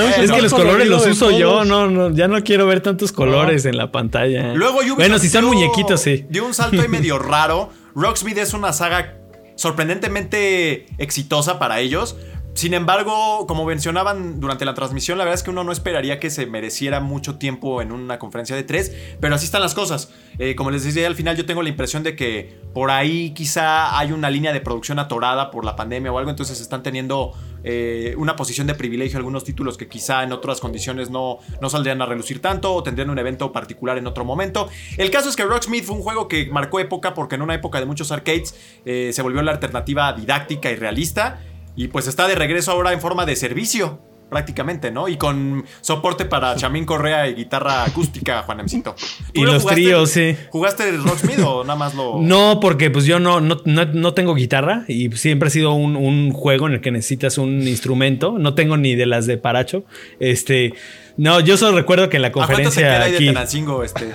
Es 0.00 0.30
que 0.30 0.42
los 0.42 0.52
colores 0.52 0.88
los 0.88 1.06
uso 1.06 1.30
yo, 1.30 1.64
no, 1.64 1.90
no, 1.90 2.10
ya 2.10 2.28
no 2.28 2.42
quiero 2.42 2.66
ver 2.66 2.80
tantos 2.80 3.12
colores 3.12 3.64
en 3.64 3.76
la 3.76 3.92
pantalla. 3.92 4.54
Luego 4.54 4.80
Bueno, 4.96 5.18
si 5.18 5.28
son 5.28 5.44
muñequitos, 5.44 6.00
sí. 6.00 6.26
Dio 6.28 6.46
un 6.46 6.54
salto 6.54 6.80
ahí 6.80 6.88
medio 6.88 7.18
raro. 7.18 7.70
Rocksmith 7.94 8.38
es 8.38 8.54
una 8.54 8.72
saga 8.72 9.18
sorprendentemente 9.56 10.86
exitosa 10.98 11.58
para 11.58 11.80
ellos. 11.80 12.16
Sin 12.54 12.74
embargo, 12.74 13.46
como 13.46 13.64
mencionaban 13.64 14.38
durante 14.38 14.64
la 14.64 14.74
transmisión, 14.74 15.16
la 15.16 15.24
verdad 15.24 15.36
es 15.36 15.42
que 15.42 15.50
uno 15.50 15.64
no 15.64 15.72
esperaría 15.72 16.20
que 16.20 16.28
se 16.28 16.46
mereciera 16.46 17.00
mucho 17.00 17.36
tiempo 17.36 17.80
en 17.80 17.92
una 17.92 18.18
conferencia 18.18 18.54
de 18.54 18.62
tres, 18.62 18.92
pero 19.20 19.34
así 19.34 19.46
están 19.46 19.62
las 19.62 19.74
cosas. 19.74 20.10
Eh, 20.38 20.54
como 20.54 20.70
les 20.70 20.84
decía 20.84 21.06
al 21.06 21.14
final, 21.14 21.36
yo 21.36 21.46
tengo 21.46 21.62
la 21.62 21.70
impresión 21.70 22.02
de 22.02 22.14
que 22.14 22.60
por 22.74 22.90
ahí 22.90 23.30
quizá 23.30 23.98
hay 23.98 24.12
una 24.12 24.28
línea 24.30 24.52
de 24.52 24.60
producción 24.60 24.98
atorada 24.98 25.50
por 25.50 25.64
la 25.64 25.76
pandemia 25.76 26.12
o 26.12 26.18
algo, 26.18 26.30
entonces 26.30 26.60
están 26.60 26.82
teniendo 26.82 27.32
eh, 27.64 28.14
una 28.18 28.36
posición 28.36 28.66
de 28.66 28.74
privilegio 28.74 29.18
algunos 29.18 29.44
títulos 29.44 29.78
que 29.78 29.88
quizá 29.88 30.22
en 30.22 30.32
otras 30.32 30.60
condiciones 30.60 31.10
no, 31.10 31.38
no 31.60 31.70
saldrían 31.70 32.02
a 32.02 32.06
relucir 32.06 32.40
tanto 32.42 32.74
o 32.74 32.82
tendrían 32.82 33.08
un 33.08 33.18
evento 33.18 33.50
particular 33.50 33.96
en 33.96 34.06
otro 34.06 34.24
momento. 34.24 34.68
El 34.98 35.10
caso 35.10 35.30
es 35.30 35.36
que 35.36 35.44
Rocksmith 35.44 35.84
fue 35.84 35.96
un 35.96 36.02
juego 36.02 36.28
que 36.28 36.46
marcó 36.50 36.80
época 36.80 37.14
porque 37.14 37.36
en 37.36 37.42
una 37.42 37.54
época 37.54 37.80
de 37.80 37.86
muchos 37.86 38.12
arcades 38.12 38.54
eh, 38.84 39.10
se 39.12 39.22
volvió 39.22 39.42
la 39.42 39.52
alternativa 39.52 40.12
didáctica 40.12 40.70
y 40.70 40.76
realista 40.76 41.40
y 41.76 41.88
pues 41.88 42.06
está 42.06 42.28
de 42.28 42.34
regreso 42.34 42.70
ahora 42.72 42.92
en 42.92 43.00
forma 43.00 43.26
de 43.26 43.36
servicio, 43.36 44.00
prácticamente, 44.32 44.90
¿no? 44.90 45.08
Y 45.08 45.16
con 45.18 45.64
soporte 45.82 46.24
para 46.24 46.56
chamín 46.56 46.84
correa 46.84 47.28
y 47.28 47.34
guitarra 47.34 47.84
acústica, 47.84 48.42
Juanemcito. 48.42 48.94
Y 49.34 49.42
los 49.42 49.64
tríos, 49.64 50.10
sí. 50.10 50.36
¿Jugaste 50.50 50.90
Rocksmith 50.92 51.38
o 51.40 51.62
nada 51.64 51.76
más 51.76 51.94
lo.? 51.94 52.18
No, 52.20 52.58
porque 52.60 52.90
pues 52.90 53.04
yo 53.04 53.20
no, 53.20 53.40
no, 53.40 53.56
no, 53.64 54.14
tengo 54.14 54.34
guitarra 54.34 54.84
y 54.88 55.10
siempre 55.12 55.48
ha 55.48 55.50
sido 55.50 55.72
un, 55.72 56.32
juego 56.32 56.66
en 56.66 56.74
el 56.74 56.80
que 56.80 56.90
necesitas 56.90 57.38
un 57.38 57.66
instrumento. 57.66 58.38
No 58.38 58.54
tengo 58.54 58.76
ni 58.76 58.94
de 58.94 59.06
las 59.06 59.26
de 59.26 59.38
Paracho. 59.38 59.84
Este. 60.18 60.74
No, 61.16 61.40
yo 61.40 61.56
solo 61.56 61.76
recuerdo 61.76 62.08
que 62.08 62.16
en 62.16 62.22
la 62.22 62.32
conferencia. 62.32 63.02
¿A 63.02 63.04
aquí... 63.04 63.12
de 63.12 63.18
Tenancingo, 63.18 63.84
este? 63.84 64.12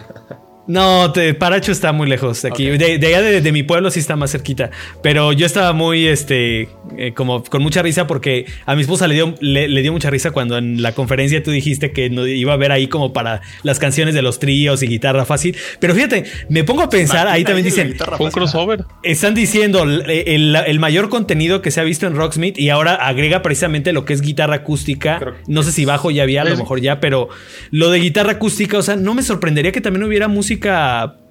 No, 0.67 1.13
Paracho 1.39 1.71
está 1.71 1.93
muy 1.93 2.07
lejos 2.07 2.41
de 2.41 2.49
aquí. 2.49 2.65
De, 2.65 2.95
allá 3.07 3.21
de, 3.21 3.51
mi 3.51 3.63
pueblo 3.63 3.89
sí 3.89 3.99
está 3.99 4.17
más 4.17 4.31
cerquita. 4.31 4.69
Pero 5.01 5.31
yo 5.31 5.45
estaba 5.45 5.71
muy, 5.71 6.07
este, 6.07 6.67
eh, 6.97 7.13
como 7.15 7.43
con 7.43 7.61
mucha 7.63 7.81
risa 7.81 8.05
porque 8.05 8.45
a 8.65 8.75
mi 8.75 8.81
esposa 8.81 9.07
le 9.07 9.15
dio, 9.15 9.33
le, 9.39 9.81
dio 9.81 9.93
mucha 9.93 10.09
risa 10.09 10.31
cuando 10.31 10.57
en 10.57 10.81
la 10.81 10.91
conferencia 10.91 11.41
tú 11.41 11.51
dijiste 11.51 11.91
que 11.91 12.09
no, 12.09 12.27
iba 12.27 12.51
a 12.53 12.57
ver 12.57 12.73
ahí 12.73 12.87
como 12.87 13.13
para 13.13 13.41
las 13.63 13.79
canciones 13.79 14.13
de 14.13 14.21
los 14.21 14.39
tríos 14.39 14.83
y 14.83 14.87
guitarra 14.87 15.23
fácil. 15.23 15.55
Pero 15.79 15.95
fíjate, 15.95 16.25
me 16.49 16.65
pongo 16.65 16.81
a 16.81 16.89
pensar, 16.89 17.27
ahí 17.27 17.45
también 17.45 17.65
dicen... 17.65 17.95
Un 18.19 18.31
crossover. 18.31 18.83
Están 19.03 19.35
diciendo 19.35 19.83
el, 19.83 20.79
mayor 20.79 21.07
contenido 21.07 21.61
que 21.61 21.71
se 21.71 21.79
ha 21.79 21.83
visto 21.83 22.07
en 22.07 22.15
Rocksmith 22.15 22.59
y 22.59 22.69
ahora 22.69 22.95
agrega 22.95 23.41
precisamente 23.41 23.93
lo 23.93 24.03
que 24.03 24.13
es 24.13 24.21
guitarra 24.21 24.55
acústica. 24.55 25.35
No 25.47 25.63
sé 25.63 25.71
si 25.71 25.85
bajo 25.85 26.11
ya 26.11 26.23
había, 26.23 26.41
a 26.41 26.45
lo 26.45 26.57
mejor 26.57 26.81
ya, 26.81 26.99
pero 26.99 27.29
lo 27.71 27.89
de 27.89 27.99
guitarra 27.99 28.33
acústica, 28.33 28.77
o 28.77 28.81
sea, 28.81 28.97
no 28.97 29.13
me 29.13 29.23
sorprendería 29.23 29.71
que 29.71 29.79
también 29.79 30.03
hubiera 30.03 30.27
música 30.27 30.56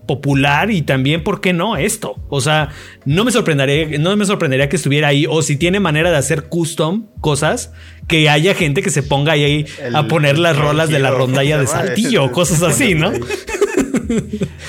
popular 0.06 0.70
y 0.70 0.82
también, 0.82 1.22
¿por 1.22 1.40
qué 1.40 1.52
no? 1.52 1.76
Esto. 1.76 2.16
O 2.28 2.40
sea, 2.40 2.70
no 3.04 3.24
me 3.24 3.32
sorprendería, 3.32 3.98
no 3.98 4.16
me 4.16 4.24
sorprendería 4.24 4.68
que 4.68 4.76
estuviera 4.76 5.08
ahí. 5.08 5.26
O 5.28 5.42
si 5.42 5.56
tiene 5.56 5.80
manera 5.80 6.10
de 6.10 6.16
hacer 6.16 6.44
custom 6.44 7.06
cosas, 7.20 7.72
que 8.08 8.30
haya 8.30 8.54
gente 8.54 8.82
que 8.82 8.90
se 8.90 9.02
ponga 9.02 9.32
ahí 9.32 9.66
a 9.92 10.04
poner 10.04 10.38
las 10.38 10.56
rolas 10.56 10.88
de 10.88 11.00
la 11.00 11.10
rondalla 11.10 11.58
de 11.58 11.66
Saltillo, 11.66 12.30
cosas 12.32 12.62
así, 12.62 12.94
¿no? 12.94 13.12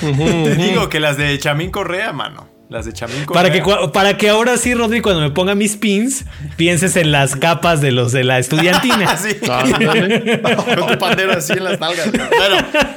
Te 0.00 0.54
digo 0.56 0.88
que 0.88 1.00
las 1.00 1.16
de 1.16 1.38
Chamín 1.38 1.70
Correa, 1.70 2.12
mano. 2.12 2.48
Las 2.68 2.84
de 2.84 2.92
Chamín 2.92 3.24
Para 3.24 3.50
que, 3.50 3.62
para 3.94 4.18
que 4.18 4.28
ahora 4.28 4.58
sí, 4.58 4.74
Rodri, 4.74 5.00
cuando 5.00 5.22
me 5.22 5.30
ponga 5.30 5.54
mis 5.54 5.76
pins, 5.76 6.26
pienses 6.56 6.96
en 6.96 7.12
las 7.12 7.34
capas 7.34 7.80
de 7.80 7.92
los 7.92 8.12
de 8.12 8.24
la 8.24 8.38
estudiantina. 8.38 9.16
sí. 9.16 9.36
Con 9.36 10.86
tu 10.86 10.98
pandero 10.98 11.32
así 11.32 11.54
en 11.54 11.64
las 11.64 11.80
nalgas. 11.80 12.10
Bueno, 12.12 12.56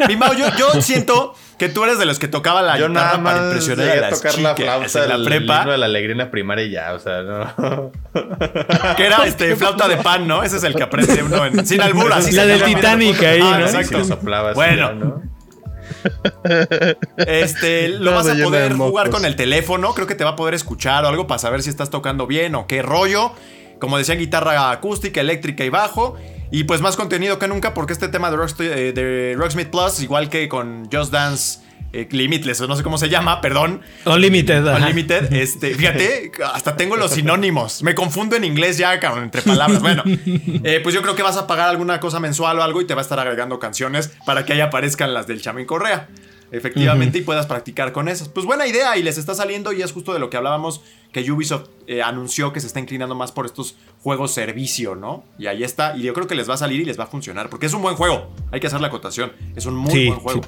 mi 0.09 0.17
Mau, 0.17 0.33
yo, 0.33 0.47
yo 0.57 0.81
siento 0.81 1.35
que 1.61 1.69
tú 1.69 1.83
eres 1.83 1.99
de 1.99 2.07
los 2.07 2.17
que 2.17 2.27
tocaba 2.27 2.63
la 2.63 2.75
Yo 2.79 2.87
guitarra 2.87 3.19
nada 3.19 3.23
para 3.23 3.45
impresionar 3.45 3.87
a, 3.87 3.95
las 3.97 4.19
tocar 4.19 4.39
la 4.39 4.55
flauta 4.55 5.05
la 5.05 5.23
prepa. 5.23 5.63
de 5.65 5.77
la 5.77 5.85
alegría 5.85 6.31
primaria 6.31 6.65
y 6.65 6.71
ya, 6.71 6.91
o 6.95 6.97
sea, 6.97 7.21
no. 7.21 7.91
que 8.97 9.05
era 9.05 9.27
este 9.27 9.55
flauta 9.57 9.87
de 9.87 9.97
pan, 9.97 10.27
¿no? 10.27 10.41
Ese 10.41 10.57
es 10.57 10.63
el 10.63 10.73
que 10.73 10.81
aprende 10.81 11.21
uno 11.21 11.45
en, 11.45 11.63
sin 11.67 11.79
albura. 11.79 12.15
Así 12.15 12.31
la 12.31 12.47
del 12.47 12.63
Titanic 12.63 13.21
ahí, 13.21 13.41
ah, 13.43 13.59
¿no? 13.59 13.65
Exacto. 13.67 14.03
Soplabas 14.03 14.55
bueno. 14.55 14.93
¿no? 14.93 15.21
Este, 17.17 17.89
lo 17.89 18.15
vas 18.15 18.27
a 18.27 18.33
poder 18.43 18.73
jugar 18.73 19.11
con 19.11 19.23
el 19.23 19.35
teléfono. 19.35 19.93
Creo 19.93 20.07
que 20.07 20.15
te 20.15 20.23
va 20.23 20.31
a 20.31 20.35
poder 20.35 20.55
escuchar 20.55 21.05
o 21.05 21.09
algo 21.09 21.27
para 21.27 21.37
saber 21.37 21.61
si 21.61 21.69
estás 21.69 21.91
tocando 21.91 22.25
bien 22.25 22.55
o 22.55 22.65
qué 22.65 22.81
rollo. 22.81 23.33
Como 23.77 23.99
decían, 23.99 24.17
guitarra 24.17 24.71
acústica, 24.71 25.21
eléctrica 25.21 25.63
y 25.63 25.69
bajo. 25.69 26.17
Y 26.51 26.65
pues 26.65 26.81
más 26.81 26.97
contenido 26.97 27.39
que 27.39 27.47
nunca 27.47 27.73
porque 27.73 27.93
este 27.93 28.09
tema 28.09 28.29
de, 28.29 28.37
eh, 28.59 28.93
de 28.93 29.35
Rocksmith 29.37 29.69
Plus, 29.69 30.01
igual 30.01 30.29
que 30.29 30.49
con 30.49 30.89
Just 30.91 31.11
Dance 31.11 31.59
eh, 31.93 32.07
Limitless, 32.11 32.61
o 32.61 32.67
no 32.67 32.75
sé 32.75 32.83
cómo 32.83 32.97
se 32.97 33.09
llama, 33.09 33.41
perdón. 33.41 33.81
Unlimited. 34.05 34.65
Unlimited, 34.65 35.33
este, 35.33 35.73
fíjate, 35.73 36.31
hasta 36.53 36.75
tengo 36.75 36.97
los 36.97 37.11
sinónimos. 37.11 37.83
Me 37.83 37.95
confundo 37.95 38.35
en 38.35 38.43
inglés 38.43 38.77
ya, 38.77 38.93
entre 38.93 39.41
palabras. 39.41 39.81
Bueno, 39.81 40.03
eh, 40.05 40.79
pues 40.83 40.93
yo 40.93 41.01
creo 41.01 41.15
que 41.15 41.23
vas 41.23 41.37
a 41.37 41.47
pagar 41.47 41.69
alguna 41.69 41.99
cosa 41.99 42.19
mensual 42.19 42.59
o 42.59 42.63
algo 42.63 42.81
y 42.81 42.85
te 42.85 42.93
va 42.93 43.01
a 43.01 43.03
estar 43.03 43.19
agregando 43.19 43.59
canciones 43.59 44.11
para 44.25 44.45
que 44.45 44.53
ahí 44.53 44.61
aparezcan 44.61 45.13
las 45.13 45.27
del 45.27 45.41
Chamin 45.41 45.65
Correa 45.65 46.07
efectivamente, 46.51 47.19
y 47.19 47.21
puedas 47.21 47.47
practicar 47.47 47.91
con 47.91 48.07
esas. 48.07 48.29
Pues 48.29 48.45
buena 48.45 48.67
idea, 48.67 48.97
y 48.97 49.03
les 49.03 49.17
está 49.17 49.33
saliendo, 49.33 49.73
y 49.73 49.81
es 49.81 49.91
justo 49.91 50.13
de 50.13 50.19
lo 50.19 50.29
que 50.29 50.37
hablábamos, 50.37 50.81
que 51.11 51.29
Ubisoft 51.31 51.69
eh, 51.87 52.01
anunció 52.01 52.53
que 52.53 52.59
se 52.59 52.67
está 52.67 52.79
inclinando 52.79 53.15
más 53.15 53.31
por 53.31 53.45
estos 53.45 53.75
juegos 54.01 54.31
servicio, 54.31 54.95
¿no? 54.95 55.23
Y 55.37 55.47
ahí 55.47 55.63
está, 55.63 55.95
y 55.95 56.03
yo 56.03 56.13
creo 56.13 56.27
que 56.27 56.35
les 56.35 56.49
va 56.49 56.53
a 56.53 56.57
salir 56.57 56.81
y 56.81 56.85
les 56.85 56.99
va 56.99 57.05
a 57.05 57.07
funcionar, 57.07 57.49
porque 57.49 57.65
es 57.65 57.73
un 57.73 57.81
buen 57.81 57.95
juego, 57.95 58.29
hay 58.51 58.59
que 58.59 58.67
hacer 58.67 58.81
la 58.81 58.87
acotación, 58.87 59.31
es 59.55 59.65
un 59.65 59.75
muy 59.75 60.07
buen 60.07 60.19
juego. 60.19 60.41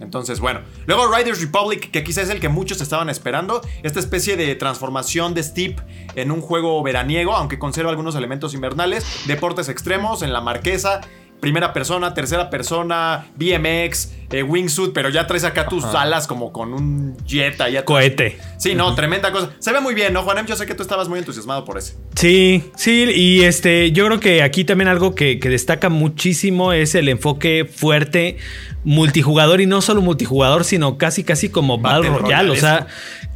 Entonces, 0.00 0.40
bueno. 0.40 0.60
Luego 0.86 1.14
Riders 1.14 1.40
Republic, 1.40 1.90
que 1.90 2.02
quizás 2.02 2.24
es 2.24 2.30
el 2.30 2.40
que 2.40 2.48
muchos 2.48 2.80
estaban 2.80 3.10
esperando. 3.10 3.60
Esta 3.82 4.00
especie 4.00 4.36
de 4.36 4.54
transformación 4.54 5.34
de 5.34 5.42
Steep 5.42 5.78
en 6.14 6.30
un 6.30 6.40
juego 6.40 6.82
veraniego, 6.82 7.36
aunque 7.36 7.58
conserva 7.58 7.90
algunos 7.90 8.14
elementos 8.16 8.54
invernales. 8.54 9.04
Deportes 9.26 9.68
extremos 9.68 10.22
en 10.22 10.32
la 10.32 10.40
marquesa 10.40 11.02
primera 11.40 11.72
persona, 11.72 12.14
tercera 12.14 12.50
persona, 12.50 13.26
BMX, 13.36 14.12
eh, 14.30 14.42
wingsuit, 14.42 14.92
pero 14.92 15.08
ya 15.08 15.26
traes 15.26 15.44
acá 15.44 15.66
tus 15.66 15.84
alas 15.84 16.26
como 16.26 16.52
con 16.52 16.72
un 16.72 17.16
jet 17.26 17.60
ahí 17.60 17.76
Cohete. 17.84 18.38
Sí, 18.58 18.74
no, 18.74 18.94
tremenda 18.94 19.32
cosa. 19.32 19.50
Se 19.58 19.72
ve 19.72 19.80
muy 19.80 19.94
bien, 19.94 20.12
¿no, 20.12 20.22
Juanem? 20.22 20.46
Yo 20.46 20.54
sé 20.54 20.66
que 20.66 20.74
tú 20.74 20.82
estabas 20.82 21.08
muy 21.08 21.18
entusiasmado 21.18 21.64
por 21.64 21.78
ese. 21.78 21.96
Sí, 22.14 22.62
sí, 22.76 23.10
y 23.14 23.42
este, 23.42 23.90
yo 23.92 24.06
creo 24.06 24.20
que 24.20 24.42
aquí 24.42 24.64
también 24.64 24.88
algo 24.88 25.14
que, 25.14 25.40
destaca 25.40 25.88
muchísimo 25.88 26.72
es 26.72 26.94
el 26.94 27.08
enfoque 27.08 27.64
fuerte 27.64 28.36
multijugador 28.84 29.60
y 29.60 29.66
no 29.66 29.80
solo 29.80 30.00
multijugador, 30.00 30.64
sino 30.64 30.96
casi, 30.96 31.24
casi 31.24 31.48
como 31.48 31.78
Battle, 31.78 32.10
Royale. 32.10 32.50
O 32.50 32.56
sea, 32.56 32.86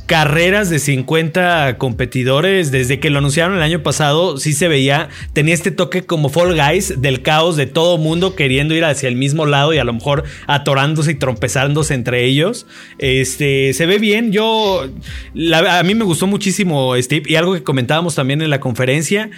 carreras 0.07 0.71
de 0.71 0.79
50 0.79 1.77
competidores. 1.79 2.71
Desde 2.71 3.01
que 3.01 3.11
lo 3.11 3.19
anunciaron 3.19 3.57
el 3.57 3.63
año 3.63 3.83
pasado, 3.83 4.37
sí 4.37 4.53
se 4.53 4.69
veía, 4.69 5.09
tenía 5.33 5.55
este 5.55 5.71
toque 5.71 6.05
como 6.05 6.29
Fall 6.29 6.55
Guys 6.55 7.01
del 7.01 7.23
caos 7.23 7.57
de 7.57 7.67
todo 7.67 7.99
mundo 7.99 8.35
queriendo 8.35 8.75
ir 8.75 8.85
hacia 8.85 9.09
el 9.09 9.17
mismo 9.17 9.47
lado 9.47 9.73
y 9.73 9.79
a 9.79 9.85
lo 9.85 9.93
mejor 9.93 10.25
atorándose 10.47 11.13
y 11.13 11.15
trompezándose 11.15 11.95
entre 11.95 12.25
ellos. 12.25 12.67
Este, 12.99 13.73
se 13.73 13.87
ve 13.87 13.99
bien. 13.99 14.33
Yo, 14.33 14.89
a 15.55 15.83
mí 15.83 15.95
me 15.95 16.05
gustó 16.05 16.27
muchísimo 16.27 16.95
Steve 16.97 17.25
y 17.27 17.37
algo 17.37 17.55
que 17.55 17.63
comentábamos 17.63 18.15
también 18.15 18.43
en 18.43 18.51
la 18.51 18.61
conferencia. 18.61 19.31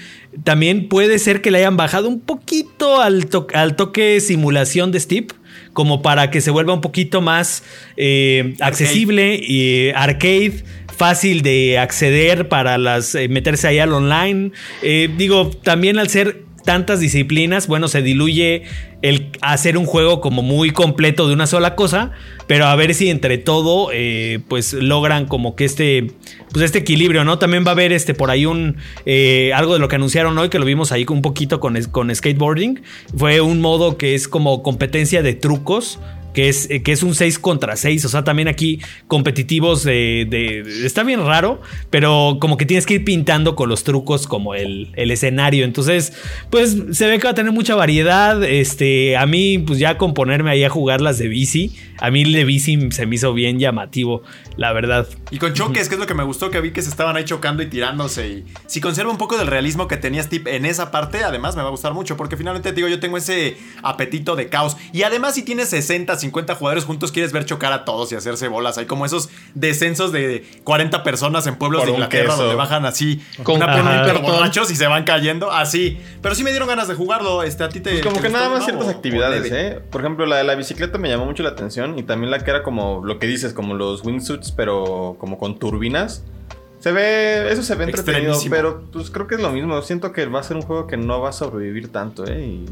También 0.44 0.88
puede 0.88 1.18
ser 1.18 1.40
que 1.40 1.50
le 1.50 1.58
hayan 1.58 1.76
bajado 1.76 2.08
un 2.08 2.20
poquito 2.20 3.00
al, 3.00 3.28
al 3.54 3.76
toque 3.76 4.20
simulación 4.20 4.92
de 4.92 5.00
Steve 5.00 5.28
como 5.76 6.00
para 6.00 6.30
que 6.30 6.40
se 6.40 6.50
vuelva 6.50 6.72
un 6.72 6.80
poquito 6.80 7.20
más 7.20 7.62
eh, 7.98 8.54
accesible 8.60 9.38
y 9.38 9.90
arcade 9.90 10.64
fácil 10.96 11.42
de 11.42 11.78
acceder 11.78 12.48
para 12.48 12.78
las 12.78 13.14
eh, 13.14 13.28
meterse 13.28 13.68
ahí 13.68 13.78
al 13.78 13.92
online. 13.92 14.52
Eh, 14.80 15.10
digo, 15.18 15.50
también 15.50 15.98
al 15.98 16.08
ser 16.08 16.44
tantas 16.64 17.00
disciplinas, 17.00 17.66
bueno, 17.66 17.88
se 17.88 18.00
diluye 18.00 18.62
el 19.02 19.25
hacer 19.40 19.78
un 19.78 19.86
juego 19.86 20.20
como 20.20 20.42
muy 20.42 20.70
completo 20.70 21.26
de 21.28 21.34
una 21.34 21.46
sola 21.46 21.74
cosa, 21.74 22.12
pero 22.46 22.66
a 22.66 22.76
ver 22.76 22.94
si 22.94 23.10
entre 23.10 23.38
todo, 23.38 23.90
eh, 23.92 24.40
pues 24.48 24.72
logran 24.72 25.26
como 25.26 25.56
que 25.56 25.64
este, 25.64 26.12
pues 26.52 26.64
este 26.64 26.78
equilibrio, 26.78 27.24
¿no? 27.24 27.38
También 27.38 27.64
va 27.64 27.68
a 27.68 27.72
haber 27.72 27.92
este 27.92 28.14
por 28.14 28.30
ahí 28.30 28.46
un, 28.46 28.76
eh, 29.04 29.52
algo 29.54 29.74
de 29.74 29.78
lo 29.78 29.88
que 29.88 29.96
anunciaron 29.96 30.36
hoy, 30.38 30.48
que 30.48 30.58
lo 30.58 30.64
vimos 30.64 30.92
ahí 30.92 31.06
un 31.08 31.22
poquito 31.22 31.60
con, 31.60 31.80
con 31.90 32.14
skateboarding, 32.14 32.82
fue 33.16 33.40
un 33.40 33.60
modo 33.60 33.96
que 33.96 34.14
es 34.14 34.28
como 34.28 34.62
competencia 34.62 35.22
de 35.22 35.34
trucos, 35.34 35.98
que 36.36 36.50
es, 36.50 36.68
que 36.84 36.92
es 36.92 37.02
un 37.02 37.14
6 37.14 37.38
contra 37.38 37.76
6. 37.76 38.04
O 38.04 38.08
sea, 38.10 38.22
también 38.22 38.46
aquí 38.46 38.78
competitivos 39.08 39.84
de, 39.84 40.62
Está 40.84 41.02
bien 41.02 41.24
raro, 41.24 41.62
pero 41.88 42.36
como 42.42 42.58
que 42.58 42.66
tienes 42.66 42.84
que 42.84 42.94
ir 42.94 43.04
pintando 43.04 43.56
con 43.56 43.70
los 43.70 43.84
trucos 43.84 44.26
como 44.26 44.54
el, 44.54 44.92
el, 44.96 45.10
escenario. 45.10 45.64
Entonces, 45.64 46.12
pues 46.50 46.76
se 46.92 47.06
ve 47.06 47.18
que 47.18 47.24
va 47.24 47.30
a 47.30 47.34
tener 47.34 47.52
mucha 47.52 47.74
variedad. 47.74 48.44
Este, 48.44 49.16
a 49.16 49.24
mí, 49.24 49.58
pues 49.60 49.78
ya 49.78 49.96
con 49.96 50.12
ponerme 50.12 50.50
ahí 50.50 50.62
a 50.62 50.68
jugar 50.68 51.00
las 51.00 51.16
de 51.16 51.28
bici, 51.28 51.74
a 52.00 52.10
mí 52.10 52.30
de 52.30 52.44
bici 52.44 52.90
se 52.90 53.06
me 53.06 53.14
hizo 53.14 53.32
bien 53.32 53.58
llamativo, 53.58 54.22
la 54.58 54.74
verdad. 54.74 55.08
Y 55.30 55.38
con 55.38 55.54
choques, 55.54 55.88
que 55.88 55.94
es 55.94 56.00
lo 56.00 56.06
que 56.06 56.12
me 56.12 56.24
gustó, 56.24 56.50
que 56.50 56.60
vi 56.60 56.70
que 56.70 56.82
se 56.82 56.90
estaban 56.90 57.16
ahí 57.16 57.24
chocando 57.24 57.62
y 57.62 57.66
tirándose. 57.66 58.28
Y 58.28 58.44
si 58.66 58.82
conserva 58.82 59.10
un 59.10 59.16
poco 59.16 59.38
del 59.38 59.46
realismo 59.46 59.88
que 59.88 59.96
tenía 59.96 60.22
Steve 60.22 60.54
en 60.54 60.66
esa 60.66 60.90
parte, 60.90 61.24
además 61.24 61.56
me 61.56 61.62
va 61.62 61.68
a 61.68 61.70
gustar 61.70 61.94
mucho, 61.94 62.18
porque 62.18 62.36
finalmente 62.36 62.72
digo, 62.72 62.88
yo 62.88 63.00
tengo 63.00 63.16
ese 63.16 63.56
apetito 63.82 64.36
de 64.36 64.50
caos. 64.50 64.76
Y 64.92 65.02
además, 65.02 65.34
si 65.34 65.42
tienes 65.42 65.70
60, 65.70 66.14
50 66.26 66.54
jugadores 66.56 66.84
juntos, 66.84 67.12
quieres 67.12 67.32
ver 67.32 67.44
chocar 67.44 67.72
a 67.72 67.84
todos 67.84 68.10
y 68.12 68.16
hacerse 68.16 68.48
bolas. 68.48 68.78
Hay 68.78 68.86
como 68.86 69.06
esos 69.06 69.28
descensos 69.54 70.12
de 70.12 70.44
40 70.64 71.02
personas 71.02 71.46
en 71.46 71.56
pueblos 71.56 71.84
de 71.84 71.92
Inglaterra 71.92 72.34
donde 72.34 72.54
bajan 72.54 72.84
así 72.84 73.22
con 73.42 73.56
una 73.56 74.12
por 74.12 74.22
borrachos 74.22 74.70
y 74.70 74.76
se 74.76 74.86
van 74.86 75.04
cayendo. 75.04 75.50
Así. 75.50 75.98
Pero 76.20 76.34
sí 76.34 76.42
me 76.42 76.50
dieron 76.50 76.68
ganas 76.68 76.88
de 76.88 76.94
jugarlo. 76.94 77.42
Este, 77.42 77.64
a 77.64 77.68
ti 77.68 77.80
te. 77.80 77.90
Pues 77.90 78.02
como 78.02 78.20
que 78.20 78.28
nada 78.28 78.48
más 78.48 78.64
ciertas 78.64 78.88
actividades, 78.88 79.50
¿eh? 79.52 79.80
Por 79.90 80.00
ejemplo, 80.00 80.26
la 80.26 80.36
de 80.36 80.44
la 80.44 80.54
bicicleta 80.54 80.98
me 80.98 81.08
llamó 81.08 81.26
mucho 81.26 81.42
la 81.42 81.50
atención. 81.50 81.98
Y 81.98 82.02
también 82.02 82.30
la 82.30 82.40
que 82.40 82.50
era 82.50 82.62
como 82.62 83.02
lo 83.04 83.18
que 83.18 83.26
dices, 83.26 83.52
como 83.52 83.74
los 83.74 84.04
wingsuits, 84.04 84.52
pero 84.52 85.16
como 85.18 85.38
con 85.38 85.58
turbinas. 85.58 86.24
Se 86.80 86.92
ve, 86.92 87.50
eso 87.50 87.62
se 87.62 87.74
ve 87.74 87.84
entretenido, 87.84 88.38
pero 88.50 88.84
pues 88.92 89.10
creo 89.10 89.26
que 89.26 89.36
es 89.36 89.40
lo 89.40 89.50
mismo. 89.50 89.80
Siento 89.82 90.12
que 90.12 90.26
va 90.26 90.40
a 90.40 90.42
ser 90.42 90.56
un 90.56 90.62
juego 90.62 90.86
que 90.86 90.96
no 90.96 91.20
va 91.20 91.30
a 91.30 91.32
sobrevivir 91.32 91.90
tanto, 91.90 92.26
¿eh? 92.26 92.44
Y 92.44 92.66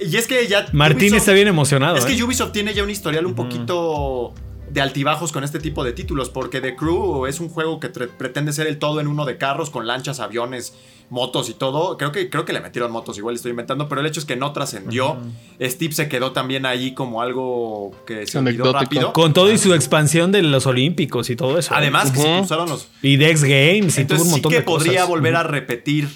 y 0.00 0.16
es 0.16 0.26
que 0.26 0.46
ya. 0.46 0.66
Martín 0.72 1.14
está 1.14 1.32
bien 1.32 1.48
emocionado. 1.48 1.96
Es 1.96 2.04
que 2.04 2.14
¿eh? 2.14 2.22
Ubisoft 2.22 2.52
tiene 2.52 2.74
ya 2.74 2.82
un 2.82 2.90
historial 2.90 3.26
un 3.26 3.34
poquito 3.34 4.34
de 4.70 4.80
altibajos 4.80 5.32
con 5.32 5.44
este 5.44 5.60
tipo 5.60 5.84
de 5.84 5.92
títulos, 5.92 6.28
porque 6.30 6.60
The 6.60 6.76
Crew 6.76 7.26
es 7.26 7.40
un 7.40 7.48
juego 7.48 7.80
que 7.80 7.88
pretende 7.88 8.52
ser 8.52 8.66
el 8.66 8.78
todo 8.78 9.00
en 9.00 9.06
uno 9.06 9.24
de 9.24 9.38
carros, 9.38 9.70
con 9.70 9.86
lanchas, 9.86 10.20
aviones, 10.20 10.74
motos 11.10 11.48
y 11.48 11.54
todo. 11.54 11.96
Creo 11.96 12.12
que, 12.12 12.28
creo 12.28 12.44
que 12.44 12.52
le 12.52 12.60
metieron 12.60 12.92
motos, 12.92 13.16
igual 13.18 13.34
estoy 13.34 13.50
inventando, 13.50 13.88
pero 13.88 14.00
el 14.00 14.06
hecho 14.06 14.20
es 14.20 14.26
que 14.26 14.36
no 14.36 14.52
trascendió. 14.52 15.18
Steve 15.60 15.92
se 15.92 16.08
quedó 16.08 16.32
también 16.32 16.66
ahí 16.66 16.92
como 16.92 17.22
algo 17.22 17.92
que 18.06 18.26
se 18.26 18.38
olvidó 18.38 18.72
rápido. 18.72 19.12
Con 19.12 19.32
todo 19.32 19.50
y 19.50 19.58
su 19.58 19.74
expansión 19.74 20.32
de 20.32 20.42
los 20.42 20.66
Olímpicos 20.66 21.30
y 21.30 21.36
todo 21.36 21.58
eso. 21.58 21.74
Además, 21.74 22.12
que 22.12 22.20
se 22.20 22.38
cruzaron 22.38 22.68
los. 22.68 22.88
Y 23.02 23.16
Dex 23.16 23.42
Games 23.42 23.98
y 23.98 24.04
todo 24.04 24.22
un 24.22 24.30
montón 24.30 24.52
sí 24.52 24.58
que 24.58 24.62
podría 24.62 25.04
volver 25.04 25.36
a 25.36 25.42
repetir, 25.42 26.08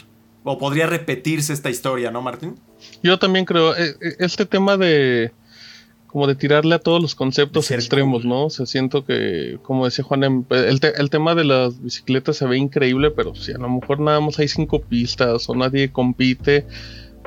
o 0.44 0.58
podría 0.58 0.86
repetirse 0.86 1.52
esta 1.52 1.70
historia, 1.70 2.10
¿no, 2.10 2.22
Martín? 2.22 2.56
Yo 3.02 3.18
también 3.18 3.44
creo, 3.44 3.76
eh, 3.76 3.94
eh, 4.00 4.16
este 4.18 4.46
tema 4.46 4.76
de 4.76 5.32
como 6.12 6.26
de 6.26 6.34
tirarle 6.34 6.74
a 6.74 6.78
todos 6.78 7.00
los 7.00 7.14
conceptos 7.14 7.70
extremos, 7.70 8.26
¿no? 8.26 8.44
O 8.44 8.50
sea, 8.50 8.66
siento 8.66 9.02
que, 9.02 9.58
como 9.62 9.86
decía 9.86 10.04
Juan, 10.04 10.24
em, 10.24 10.44
el, 10.50 10.78
el, 10.94 11.08
tema 11.08 11.34
de 11.34 11.44
las 11.44 11.82
bicicletas 11.82 12.36
se 12.36 12.46
ve 12.46 12.58
increíble, 12.58 13.10
pero 13.10 13.34
si 13.34 13.52
a 13.52 13.56
lo 13.56 13.70
mejor 13.70 13.98
nada 13.98 14.20
más 14.20 14.38
hay 14.38 14.46
cinco 14.46 14.82
pistas 14.82 15.48
o 15.48 15.54
nadie 15.54 15.90
compite, 15.90 16.66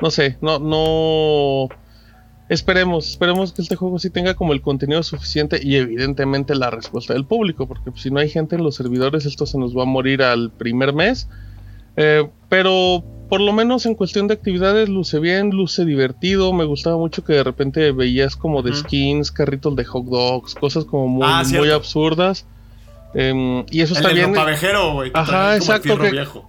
no 0.00 0.10
sé, 0.10 0.38
no, 0.40 0.60
no... 0.60 1.68
Esperemos, 2.48 3.10
esperemos 3.10 3.52
que 3.52 3.62
este 3.62 3.74
juego 3.74 3.98
sí 3.98 4.08
tenga 4.08 4.34
como 4.34 4.52
el 4.52 4.62
contenido 4.62 5.02
suficiente 5.02 5.58
y 5.60 5.74
evidentemente 5.74 6.54
la 6.54 6.70
respuesta 6.70 7.12
del 7.12 7.24
público, 7.24 7.66
porque 7.66 7.90
si 7.96 8.12
no 8.12 8.20
hay 8.20 8.28
gente 8.28 8.54
en 8.54 8.62
los 8.62 8.76
servidores 8.76 9.26
esto 9.26 9.46
se 9.46 9.58
nos 9.58 9.76
va 9.76 9.82
a 9.82 9.86
morir 9.86 10.22
al 10.22 10.52
primer 10.52 10.92
mes. 10.92 11.28
Eh, 11.96 12.28
pero 12.48 13.02
por 13.28 13.40
lo 13.40 13.52
menos 13.52 13.86
en 13.86 13.94
cuestión 13.94 14.28
de 14.28 14.34
actividades 14.34 14.88
luce 14.88 15.18
bien, 15.18 15.50
luce 15.50 15.84
divertido. 15.84 16.52
Me 16.52 16.64
gustaba 16.64 16.96
mucho 16.96 17.24
que 17.24 17.34
de 17.34 17.44
repente 17.44 17.92
veías 17.92 18.36
como 18.36 18.62
de 18.62 18.74
skins, 18.74 19.32
carritos 19.32 19.74
de 19.74 19.84
hot 19.84 20.04
dogs, 20.06 20.54
cosas 20.54 20.84
como 20.84 21.08
muy, 21.08 21.26
ah, 21.26 21.42
muy 21.56 21.70
absurdas. 21.70 22.46
Em, 23.18 23.64
y 23.70 23.80
eso 23.80 23.94
está 23.94 24.10
bien. 24.10 24.34
güey. 24.92 25.10
Ajá, 25.14 25.56
exacto. 25.56 25.98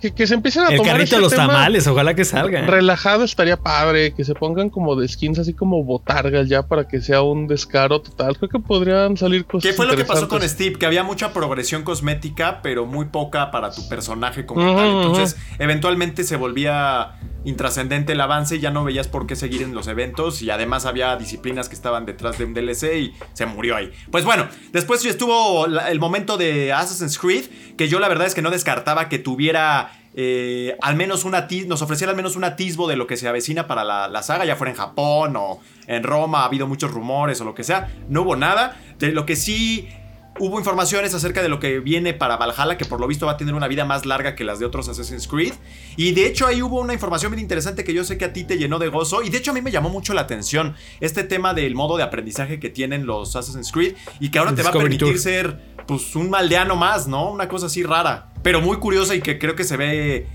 Que, 0.01 0.13
que, 0.13 0.27
se 0.27 0.33
empiecen 0.33 0.63
a 0.63 0.67
el 0.67 0.75
tomar. 0.75 0.91
El 0.91 0.97
carrito 0.97 1.15
de 1.15 1.21
los 1.21 1.33
tamales, 1.33 1.87
ojalá 1.87 2.13
que 2.13 2.25
salga. 2.25 2.65
Relajado 2.65 3.23
estaría 3.23 3.55
padre. 3.55 4.13
Que 4.13 4.25
se 4.25 4.33
pongan 4.33 4.69
como 4.69 4.97
de 4.97 5.07
skins 5.07 5.39
así 5.39 5.53
como 5.53 5.81
botargas 5.85 6.49
ya 6.49 6.67
para 6.67 6.85
que 6.85 6.99
sea 6.99 7.21
un 7.21 7.47
descaro 7.47 8.01
total. 8.01 8.35
Creo 8.35 8.49
que 8.49 8.59
podrían 8.59 9.15
salir 9.15 9.45
cosas. 9.45 9.69
¿Qué 9.69 9.73
fue 9.73 9.85
lo 9.85 9.95
que 9.95 10.03
pasó 10.03 10.27
con 10.27 10.41
Steve? 10.41 10.77
Que 10.77 10.85
había 10.85 11.03
mucha 11.03 11.31
progresión 11.31 11.83
cosmética, 11.83 12.61
pero 12.61 12.85
muy 12.85 13.05
poca 13.05 13.49
para 13.49 13.71
tu 13.71 13.87
personaje 13.87 14.45
como 14.45 14.75
tal. 14.75 14.87
Entonces, 14.87 15.37
eventualmente 15.59 16.25
se 16.25 16.35
volvía 16.35 17.13
intrascendente 17.47 18.11
el 18.11 18.19
avance, 18.19 18.59
ya 18.59 18.71
no 18.71 18.83
veías 18.83 19.07
por 19.07 19.25
qué 19.25 19.37
seguir 19.37 19.61
en 19.61 19.73
los 19.73 19.87
eventos 19.87 20.41
y 20.41 20.49
además 20.49 20.85
había 20.85 21.15
disciplinas 21.15 21.69
que 21.69 21.75
estaban 21.75 22.05
detrás 22.05 22.37
de 22.37 22.43
un 22.43 22.53
DLC 22.53 22.97
y 22.97 23.13
se 23.31 23.45
murió 23.45 23.77
ahí. 23.77 23.91
Pues 24.11 24.25
bueno, 24.25 24.47
después 24.73 25.05
estuvo 25.05 25.65
el 25.65 25.99
momento 25.99 26.37
de 26.37 26.56
Assassin's 26.73 27.17
Creed, 27.17 27.45
que 27.77 27.87
yo 27.87 27.99
la 27.99 28.07
verdad 28.07 28.27
es 28.27 28.35
que 28.35 28.41
no 28.41 28.49
descartaba 28.49 29.09
que 29.09 29.19
tuviera 29.19 29.91
eh, 30.19 30.75
al 30.81 30.95
menos 30.95 31.25
una 31.25 31.47
nos 31.67 31.83
ofreciera 31.83 32.09
al 32.09 32.17
menos 32.17 32.35
un 32.35 32.43
atisbo 32.43 32.87
de 32.87 32.95
lo 32.95 33.05
que 33.05 33.17
se 33.17 33.27
avecina 33.27 33.67
para 33.67 33.83
la, 33.83 34.07
la, 34.07 34.23
saga, 34.23 34.45
ya 34.45 34.55
fuera 34.55 34.71
en 34.71 34.77
Japón 34.77 35.35
o 35.35 35.59
en 35.85 36.01
Roma, 36.01 36.41
ha 36.41 36.45
habido 36.45 36.65
muchos 36.65 36.91
rumores 36.91 37.39
o 37.41 37.45
lo 37.45 37.53
que 37.53 37.63
sea, 37.63 37.91
no 38.09 38.23
hubo 38.23 38.35
nada. 38.35 38.77
De 38.97 39.11
lo 39.11 39.27
que 39.27 39.35
sí 39.35 39.87
Hubo 40.39 40.59
informaciones 40.59 41.13
acerca 41.13 41.41
de 41.41 41.49
lo 41.49 41.59
que 41.59 41.79
viene 41.79 42.13
para 42.13 42.37
Valhalla, 42.37 42.77
que 42.77 42.85
por 42.85 42.99
lo 42.99 43.07
visto 43.07 43.25
va 43.25 43.33
a 43.33 43.37
tener 43.37 43.53
una 43.53 43.67
vida 43.67 43.85
más 43.85 44.05
larga 44.05 44.35
que 44.35 44.43
las 44.43 44.59
de 44.59 44.65
otros 44.65 44.87
Assassin's 44.87 45.27
Creed. 45.27 45.53
Y 45.95 46.11
de 46.11 46.27
hecho 46.27 46.45
ahí 46.45 46.61
hubo 46.61 46.79
una 46.79 46.93
información 46.93 47.31
bien 47.31 47.41
interesante 47.41 47.83
que 47.83 47.93
yo 47.93 48.03
sé 48.03 48.17
que 48.17 48.25
a 48.25 48.33
ti 48.33 48.43
te 48.43 48.57
llenó 48.57 48.79
de 48.79 48.89
gozo. 48.89 49.23
Y 49.23 49.29
de 49.29 49.37
hecho 49.37 49.51
a 49.51 49.53
mí 49.53 49.61
me 49.61 49.71
llamó 49.71 49.89
mucho 49.89 50.13
la 50.13 50.21
atención 50.21 50.75
este 50.99 51.23
tema 51.23 51.53
del 51.53 51.75
modo 51.75 51.97
de 51.97 52.03
aprendizaje 52.03 52.59
que 52.59 52.69
tienen 52.69 53.05
los 53.05 53.35
Assassin's 53.35 53.71
Creed. 53.71 53.95
Y 54.19 54.29
que 54.29 54.39
ahora 54.39 54.53
te 54.53 54.63
va 54.63 54.69
a 54.69 54.73
permitir 54.73 55.19
ser 55.19 55.59
pues 55.87 56.15
un 56.15 56.29
maldeano 56.29 56.75
más, 56.75 57.07
¿no? 57.07 57.31
Una 57.31 57.47
cosa 57.47 57.67
así 57.67 57.83
rara. 57.83 58.33
Pero 58.43 58.61
muy 58.61 58.77
curiosa 58.77 59.15
y 59.15 59.21
que 59.21 59.39
creo 59.39 59.55
que 59.55 59.63
se 59.63 59.77
ve 59.77 60.27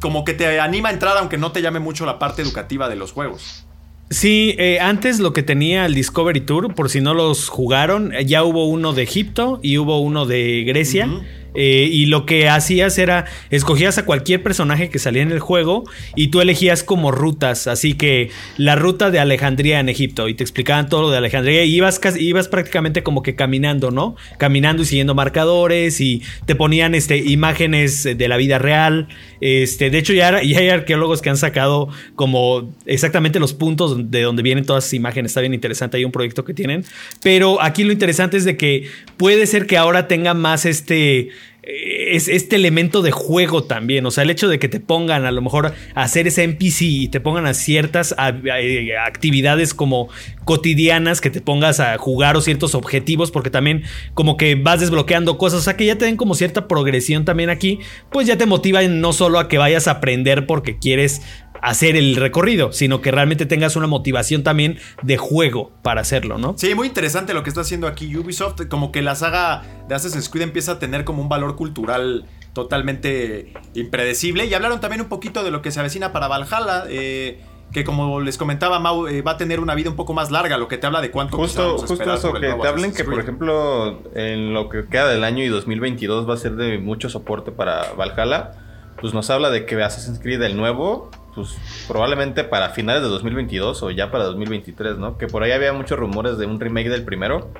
como 0.00 0.24
que 0.24 0.32
te 0.32 0.60
anima 0.60 0.88
a 0.88 0.92
entrar 0.92 1.16
aunque 1.18 1.38
no 1.38 1.52
te 1.52 1.62
llame 1.62 1.80
mucho 1.80 2.06
la 2.06 2.18
parte 2.18 2.42
educativa 2.42 2.88
de 2.88 2.96
los 2.96 3.12
juegos. 3.12 3.67
Sí, 4.10 4.54
eh, 4.58 4.80
antes 4.80 5.20
lo 5.20 5.32
que 5.34 5.42
tenía 5.42 5.84
el 5.84 5.94
Discovery 5.94 6.40
Tour, 6.40 6.74
por 6.74 6.88
si 6.88 7.00
no 7.00 7.12
los 7.12 7.48
jugaron, 7.48 8.12
ya 8.24 8.42
hubo 8.42 8.66
uno 8.66 8.94
de 8.94 9.02
Egipto 9.02 9.60
y 9.62 9.76
hubo 9.76 10.00
uno 10.00 10.24
de 10.24 10.64
Grecia. 10.66 11.08
Eh, 11.54 11.88
y 11.90 12.06
lo 12.06 12.26
que 12.26 12.48
hacías 12.48 12.98
era, 12.98 13.24
escogías 13.50 13.98
a 13.98 14.04
cualquier 14.04 14.42
personaje 14.42 14.90
que 14.90 14.98
salía 14.98 15.22
en 15.22 15.32
el 15.32 15.40
juego 15.40 15.84
y 16.14 16.28
tú 16.28 16.40
elegías 16.40 16.82
como 16.82 17.10
rutas. 17.10 17.66
Así 17.66 17.94
que 17.94 18.30
la 18.56 18.76
ruta 18.76 19.10
de 19.10 19.18
Alejandría 19.18 19.80
en 19.80 19.88
Egipto 19.88 20.28
y 20.28 20.34
te 20.34 20.44
explicaban 20.44 20.88
todo 20.88 21.02
lo 21.02 21.10
de 21.10 21.18
Alejandría 21.18 21.64
y 21.64 21.74
ibas, 21.74 22.00
ibas 22.18 22.48
prácticamente 22.48 23.02
como 23.02 23.22
que 23.22 23.34
caminando, 23.34 23.90
¿no? 23.90 24.16
Caminando 24.38 24.82
y 24.82 24.86
siguiendo 24.86 25.14
marcadores 25.14 26.00
y 26.00 26.22
te 26.46 26.54
ponían 26.54 26.94
este, 26.94 27.18
imágenes 27.18 28.04
de 28.04 28.28
la 28.28 28.36
vida 28.36 28.58
real. 28.58 29.08
Este, 29.40 29.90
de 29.90 29.98
hecho, 29.98 30.12
ya, 30.12 30.28
hay 30.36 30.68
arqueólogos 30.68 31.22
que 31.22 31.30
han 31.30 31.36
sacado 31.36 31.88
como 32.14 32.74
exactamente 32.86 33.40
los 33.40 33.54
puntos 33.54 34.10
de 34.10 34.22
donde 34.22 34.42
vienen 34.42 34.64
todas 34.64 34.84
esas 34.84 34.94
imágenes. 34.94 35.30
Está 35.30 35.40
bien 35.40 35.54
interesante. 35.54 35.96
Hay 35.96 36.04
un 36.04 36.12
proyecto 36.12 36.44
que 36.44 36.54
tienen. 36.54 36.84
Pero 37.22 37.62
aquí 37.62 37.84
lo 37.84 37.92
interesante 37.92 38.36
es 38.36 38.44
de 38.44 38.56
que 38.56 38.88
puede 39.16 39.46
ser 39.46 39.66
que 39.66 39.76
ahora 39.76 40.08
tenga 40.08 40.34
más 40.34 40.66
este 40.66 41.30
es 41.62 42.28
este 42.28 42.56
elemento 42.56 43.02
de 43.02 43.10
juego 43.10 43.64
también. 43.64 44.06
O 44.06 44.10
sea, 44.10 44.24
el 44.24 44.30
hecho 44.30 44.48
de 44.48 44.58
que 44.58 44.68
te 44.68 44.80
pongan 44.80 45.26
a 45.26 45.32
lo 45.32 45.42
mejor 45.42 45.74
a 45.94 46.02
hacer 46.02 46.26
ese 46.26 46.44
NPC 46.44 46.82
y 46.82 47.08
te 47.08 47.20
pongan 47.20 47.46
a 47.46 47.54
ciertas 47.54 48.14
eh, 48.18 48.96
actividades 48.96 49.74
como 49.74 50.08
cotidianas, 50.44 51.20
que 51.20 51.30
te 51.30 51.40
pongas 51.40 51.80
a 51.80 51.98
jugar 51.98 52.36
o 52.36 52.40
ciertos 52.40 52.74
objetivos, 52.74 53.30
porque 53.30 53.50
también 53.50 53.84
como 54.14 54.36
que 54.36 54.54
vas 54.54 54.80
desbloqueando 54.80 55.36
cosas. 55.36 55.60
O 55.60 55.62
sea, 55.62 55.76
que 55.76 55.84
ya 55.84 55.98
te 55.98 56.06
den 56.06 56.16
como 56.16 56.34
cierta 56.34 56.68
progresión 56.68 57.24
también 57.24 57.50
aquí, 57.50 57.80
pues 58.10 58.26
ya 58.26 58.38
te 58.38 58.46
motiva 58.46 58.82
no 58.82 59.12
solo 59.12 59.38
a 59.38 59.48
que 59.48 59.58
vayas 59.58 59.88
a 59.88 59.92
aprender 59.92 60.46
porque 60.46 60.78
quieres 60.78 61.20
hacer 61.62 61.96
el 61.96 62.16
recorrido, 62.16 62.72
sino 62.72 63.00
que 63.00 63.10
realmente 63.10 63.46
tengas 63.46 63.76
una 63.76 63.86
motivación 63.86 64.42
también 64.42 64.78
de 65.02 65.16
juego 65.16 65.72
para 65.82 66.00
hacerlo, 66.00 66.38
¿no? 66.38 66.54
Sí, 66.56 66.74
muy 66.74 66.88
interesante 66.88 67.34
lo 67.34 67.42
que 67.42 67.50
está 67.50 67.62
haciendo 67.62 67.86
aquí 67.86 68.14
Ubisoft, 68.16 68.66
como 68.68 68.92
que 68.92 69.02
la 69.02 69.14
saga 69.14 69.64
de 69.88 69.94
Assassin's 69.94 70.28
Creed 70.28 70.44
empieza 70.44 70.72
a 70.72 70.78
tener 70.78 71.04
como 71.04 71.22
un 71.22 71.28
valor 71.28 71.47
cultural 71.56 72.26
totalmente 72.52 73.52
impredecible 73.74 74.46
y 74.46 74.54
hablaron 74.54 74.80
también 74.80 75.02
un 75.02 75.08
poquito 75.08 75.44
de 75.44 75.50
lo 75.50 75.62
que 75.62 75.70
se 75.70 75.80
avecina 75.80 76.12
para 76.12 76.28
Valhalla, 76.28 76.84
eh, 76.88 77.40
que 77.72 77.84
como 77.84 78.20
les 78.20 78.38
comentaba 78.38 78.80
Mau, 78.80 79.06
eh, 79.06 79.22
va 79.22 79.32
a 79.32 79.36
tener 79.36 79.60
una 79.60 79.74
vida 79.74 79.90
un 79.90 79.96
poco 79.96 80.14
más 80.14 80.30
larga, 80.30 80.56
lo 80.56 80.68
que 80.68 80.78
te 80.78 80.86
habla 80.86 81.00
de 81.00 81.10
cuánto 81.10 81.36
justo, 81.36 81.78
justo 81.78 82.12
eso, 82.12 82.32
que 82.32 82.40
te 82.40 82.68
hablen 82.68 82.92
que 82.92 83.04
por 83.04 83.20
ejemplo 83.20 84.02
en 84.14 84.54
lo 84.54 84.68
que 84.68 84.86
queda 84.86 85.08
del 85.08 85.24
año 85.24 85.44
y 85.44 85.48
2022 85.48 86.28
va 86.28 86.34
a 86.34 86.36
ser 86.38 86.56
de 86.56 86.78
mucho 86.78 87.08
soporte 87.08 87.52
para 87.52 87.92
Valhalla, 87.92 88.52
pues 89.00 89.14
nos 89.14 89.30
habla 89.30 89.50
de 89.50 89.64
que 89.66 89.80
Assassin's 89.82 90.18
Creed 90.18 90.42
el 90.42 90.56
nuevo 90.56 91.10
pues 91.38 91.56
probablemente 91.86 92.42
para 92.42 92.70
finales 92.70 93.02
de 93.02 93.08
2022 93.08 93.82
o 93.84 93.90
ya 93.92 94.10
para 94.10 94.24
2023, 94.24 94.98
¿no? 94.98 95.18
Que 95.18 95.28
por 95.28 95.44
ahí 95.44 95.52
había 95.52 95.72
muchos 95.72 95.96
rumores 95.96 96.36
de 96.36 96.46
un 96.46 96.58
remake 96.58 96.88
del 96.88 97.04
primero. 97.04 97.50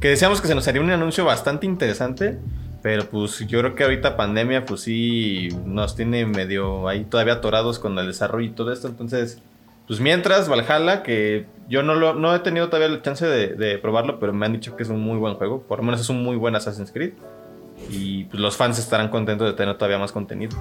Que 0.00 0.08
decíamos 0.08 0.40
que 0.40 0.46
se 0.46 0.54
nos 0.54 0.68
haría 0.68 0.80
un 0.80 0.90
anuncio 0.90 1.24
bastante 1.24 1.66
interesante. 1.66 2.38
Pero 2.86 3.04
pues 3.06 3.44
yo 3.48 3.58
creo 3.58 3.74
que 3.74 3.82
ahorita 3.82 4.16
pandemia 4.16 4.64
pues 4.64 4.82
sí 4.82 5.48
nos 5.64 5.96
tiene 5.96 6.24
medio 6.24 6.86
ahí 6.86 7.02
todavía 7.02 7.32
atorados 7.32 7.80
con 7.80 7.98
el 7.98 8.06
desarrollo 8.06 8.46
y 8.46 8.50
todo 8.50 8.72
esto. 8.72 8.86
Entonces, 8.86 9.42
pues 9.88 9.98
mientras 9.98 10.48
Valhalla, 10.48 11.02
que 11.02 11.46
yo 11.68 11.82
no, 11.82 11.96
lo, 11.96 12.14
no 12.14 12.32
he 12.32 12.38
tenido 12.38 12.68
todavía 12.68 12.86
la 12.86 13.02
chance 13.02 13.26
de, 13.26 13.54
de, 13.54 13.78
probarlo, 13.78 14.20
pero 14.20 14.32
me 14.32 14.46
han 14.46 14.52
dicho 14.52 14.76
que 14.76 14.84
es 14.84 14.88
un 14.88 15.00
muy 15.00 15.18
buen 15.18 15.34
juego. 15.34 15.62
Por 15.62 15.80
lo 15.80 15.84
menos 15.84 16.00
es 16.00 16.08
un 16.10 16.22
muy 16.22 16.36
buen 16.36 16.54
Assassin's 16.54 16.92
Creed. 16.92 17.14
Y 17.90 18.22
pues 18.26 18.38
los 18.38 18.56
fans 18.56 18.78
estarán 18.78 19.08
contentos 19.08 19.48
de 19.48 19.54
tener 19.54 19.74
todavía 19.76 19.98
más 19.98 20.12
contenido. 20.12 20.56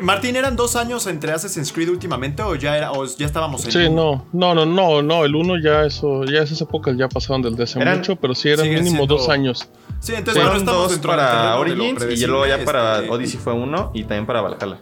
Martín, 0.00 0.36
¿eran 0.36 0.56
dos 0.56 0.76
años 0.76 1.06
entre 1.06 1.32
Assassin's 1.32 1.72
Creed 1.72 1.90
últimamente 1.90 2.42
o 2.42 2.54
ya, 2.54 2.76
era, 2.76 2.92
o 2.92 3.04
ya 3.06 3.26
estábamos 3.26 3.64
en 3.64 3.72
Sí, 3.72 3.90
no, 3.90 4.26
no, 4.32 4.54
no, 4.54 4.66
no, 4.66 5.02
no, 5.02 5.24
el 5.24 5.34
uno 5.34 5.54
ya 5.58 5.84
eso, 5.84 6.24
ya 6.24 6.40
esas 6.40 6.60
épocas 6.60 6.96
ya 6.96 7.08
pasaron 7.08 7.42
del 7.42 7.60
hace 7.60 7.84
mucho, 7.84 8.16
pero 8.16 8.34
sí 8.34 8.48
eran 8.48 8.68
mínimo 8.68 9.06
dos 9.06 9.28
años. 9.28 9.68
Sí, 10.00 10.12
entonces 10.14 10.42
fueron 10.42 10.64
dos 10.64 10.98
para 10.98 11.58
Origins 11.58 12.04
y 12.10 12.26
luego 12.26 12.46
ya 12.46 12.64
para 12.64 13.00
este, 13.00 13.10
Odyssey 13.10 13.40
fue 13.40 13.52
uno 13.54 13.90
y 13.94 14.02
también 14.02 14.26
para 14.26 14.40
Valhalla. 14.42 14.78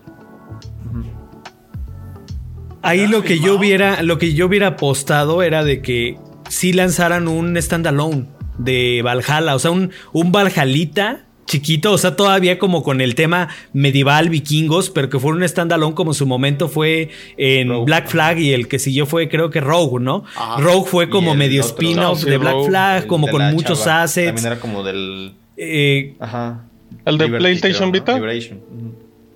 Ahí 2.83 3.07
lo 3.07 3.23
que 3.23 3.41
yo 3.41 3.55
hubiera, 3.55 4.03
lo 4.03 4.19
que 4.19 4.35
yo 4.35 4.47
hubiera 4.47 4.69
apostado 4.69 5.43
era 5.43 5.65
de 5.65 5.81
que 5.81 6.19
sí 6.51 6.73
lanzaran 6.73 7.29
un 7.29 7.61
standalone 7.61 8.29
de 8.59 9.01
Valhalla, 9.03 9.55
o 9.55 9.59
sea, 9.59 9.71
un, 9.71 9.91
un 10.13 10.33
Valhalita 10.33 11.25
chiquito, 11.47 11.93
o 11.93 11.99
sea, 11.99 12.17
todavía 12.17 12.59
como 12.59 12.83
con 12.83 13.01
el 13.01 13.15
tema 13.15 13.49
medieval, 13.73 14.29
vikingos, 14.29 14.91
pero 14.91 15.09
que 15.11 15.19
fue 15.19 15.33
un 15.33 15.47
standalone 15.47 15.95
como 15.95 16.13
en 16.13 16.15
su 16.15 16.27
momento 16.27 16.69
fue 16.69 17.11
en 17.37 17.85
Black 17.85 18.09
Flag 18.09 18.39
y 18.39 18.53
el 18.53 18.69
que 18.69 18.79
siguió 18.79 19.07
fue 19.07 19.29
creo 19.29 19.51
que 19.51 19.61
Rogue, 19.61 20.01
¿no? 20.01 20.25
Rogue 20.59 20.89
fue 20.89 21.09
como 21.09 21.35
medio 21.35 21.61
spin-off 21.61 22.25
de 22.25 22.39
Black 22.39 22.67
Flag, 22.67 23.07
como 23.07 23.29
con 23.29 23.51
muchos 23.53 23.87
assets. 23.87 24.27
También 24.27 24.47
era 24.47 24.61
como 24.61 24.83
del... 24.83 25.35
Eh, 25.57 26.15
Ajá. 26.19 26.65
¿El 27.05 27.19
de 27.19 27.29
PlayStation 27.29 27.93
Vita? 27.93 28.19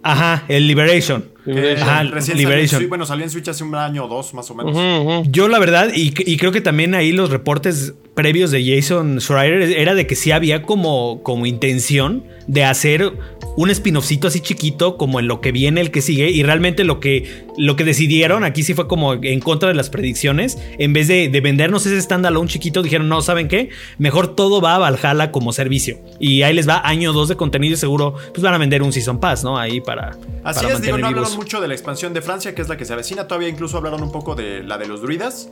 Ajá, 0.02 0.44
el 0.48 0.66
Liberation. 0.66 1.24
Ajá, 1.80 2.04
Liberation. 2.04 2.88
bueno, 2.88 3.06
salió 3.06 3.24
en 3.24 3.30
Switch 3.30 3.48
hace 3.48 3.64
un 3.64 3.74
año 3.74 4.04
o 4.04 4.08
dos, 4.08 4.34
más 4.34 4.50
o 4.50 4.54
menos. 4.54 5.26
Yo, 5.30 5.48
la 5.48 5.58
verdad, 5.58 5.90
y, 5.94 6.36
creo 6.36 6.52
que 6.52 6.60
también 6.60 6.94
ahí 6.94 7.12
los 7.12 7.30
reportes 7.30 7.94
previos 8.14 8.50
de 8.50 8.64
Jason 8.64 9.20
Schreier 9.20 9.62
era 9.62 9.94
de 9.94 10.06
que 10.06 10.14
sí 10.14 10.30
había 10.30 10.62
como, 10.62 11.22
como 11.22 11.46
intención 11.46 12.24
de 12.46 12.64
hacer 12.64 13.12
un 13.58 13.70
spin-offcito 13.70 14.28
así 14.28 14.38
chiquito 14.38 14.96
como 14.96 15.18
en 15.18 15.26
lo 15.26 15.40
que 15.40 15.50
viene 15.50 15.80
el 15.80 15.90
que 15.90 16.00
sigue 16.00 16.30
y 16.30 16.44
realmente 16.44 16.84
lo 16.84 17.00
que, 17.00 17.44
lo 17.56 17.74
que 17.74 17.82
decidieron 17.82 18.44
aquí 18.44 18.62
sí 18.62 18.72
fue 18.72 18.86
como 18.86 19.14
en 19.14 19.40
contra 19.40 19.68
de 19.68 19.74
las 19.74 19.90
predicciones, 19.90 20.58
en 20.78 20.92
vez 20.92 21.08
de, 21.08 21.28
vendernos 21.40 21.84
ese 21.84 22.00
standalone 22.00 22.48
chiquito, 22.48 22.84
dijeron, 22.84 23.08
no, 23.08 23.20
¿saben 23.20 23.48
qué? 23.48 23.70
Mejor 23.98 24.36
todo 24.36 24.60
va 24.60 24.76
a 24.76 24.78
Valhalla 24.78 25.32
como 25.32 25.52
servicio 25.52 25.98
y 26.20 26.42
ahí 26.42 26.54
les 26.54 26.68
va 26.68 26.86
año 26.88 27.12
2 27.12 27.30
de 27.30 27.36
contenido 27.36 27.74
y 27.74 27.76
seguro 27.76 28.14
pues 28.32 28.42
van 28.42 28.54
a 28.54 28.58
vender 28.58 28.80
un 28.80 28.92
Season 28.92 29.18
Pass, 29.18 29.42
¿no? 29.42 29.58
Ahí 29.58 29.80
para... 29.80 30.16
Así 30.44 30.64
es, 30.64 30.80
digo, 30.80 30.96
no 30.96 31.08
hablaron 31.08 31.34
mucho 31.34 31.60
de 31.60 31.66
la 31.66 31.74
expansión 31.74 32.14
de 32.14 32.22
Francia, 32.22 32.54
que 32.54 32.62
es 32.62 32.68
la 32.68 32.76
que 32.76 32.84
se 32.84 32.92
avecina, 32.92 33.26
todavía 33.26 33.48
incluso 33.48 33.76
hablaron 33.76 34.04
un 34.04 34.12
poco 34.12 34.36
de 34.36 34.62
la 34.62 34.78
de 34.78 34.86
los 34.86 35.02
druidas. 35.02 35.48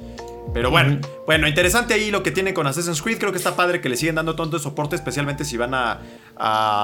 Pero 0.53 0.71
bueno, 0.71 1.01
bueno, 1.27 1.47
interesante 1.49 1.93
ahí 1.95 2.11
lo 2.11 2.23
que 2.23 2.31
tiene 2.31 2.55
con 2.55 2.67
Assassin's 2.67 3.03
Creed. 3.03 3.19
Creo 3.19 3.31
que 3.31 3.39
está 3.39 3.57
padre 3.57 3.81
que 3.81 3.89
le 3.89 3.97
siguen 3.97 4.15
dando 4.15 4.35
tanto 4.35 4.59
soporte, 4.59 4.97
especialmente 4.97 5.45
si 5.45 5.57
van 5.57 5.75
a, 5.75 6.01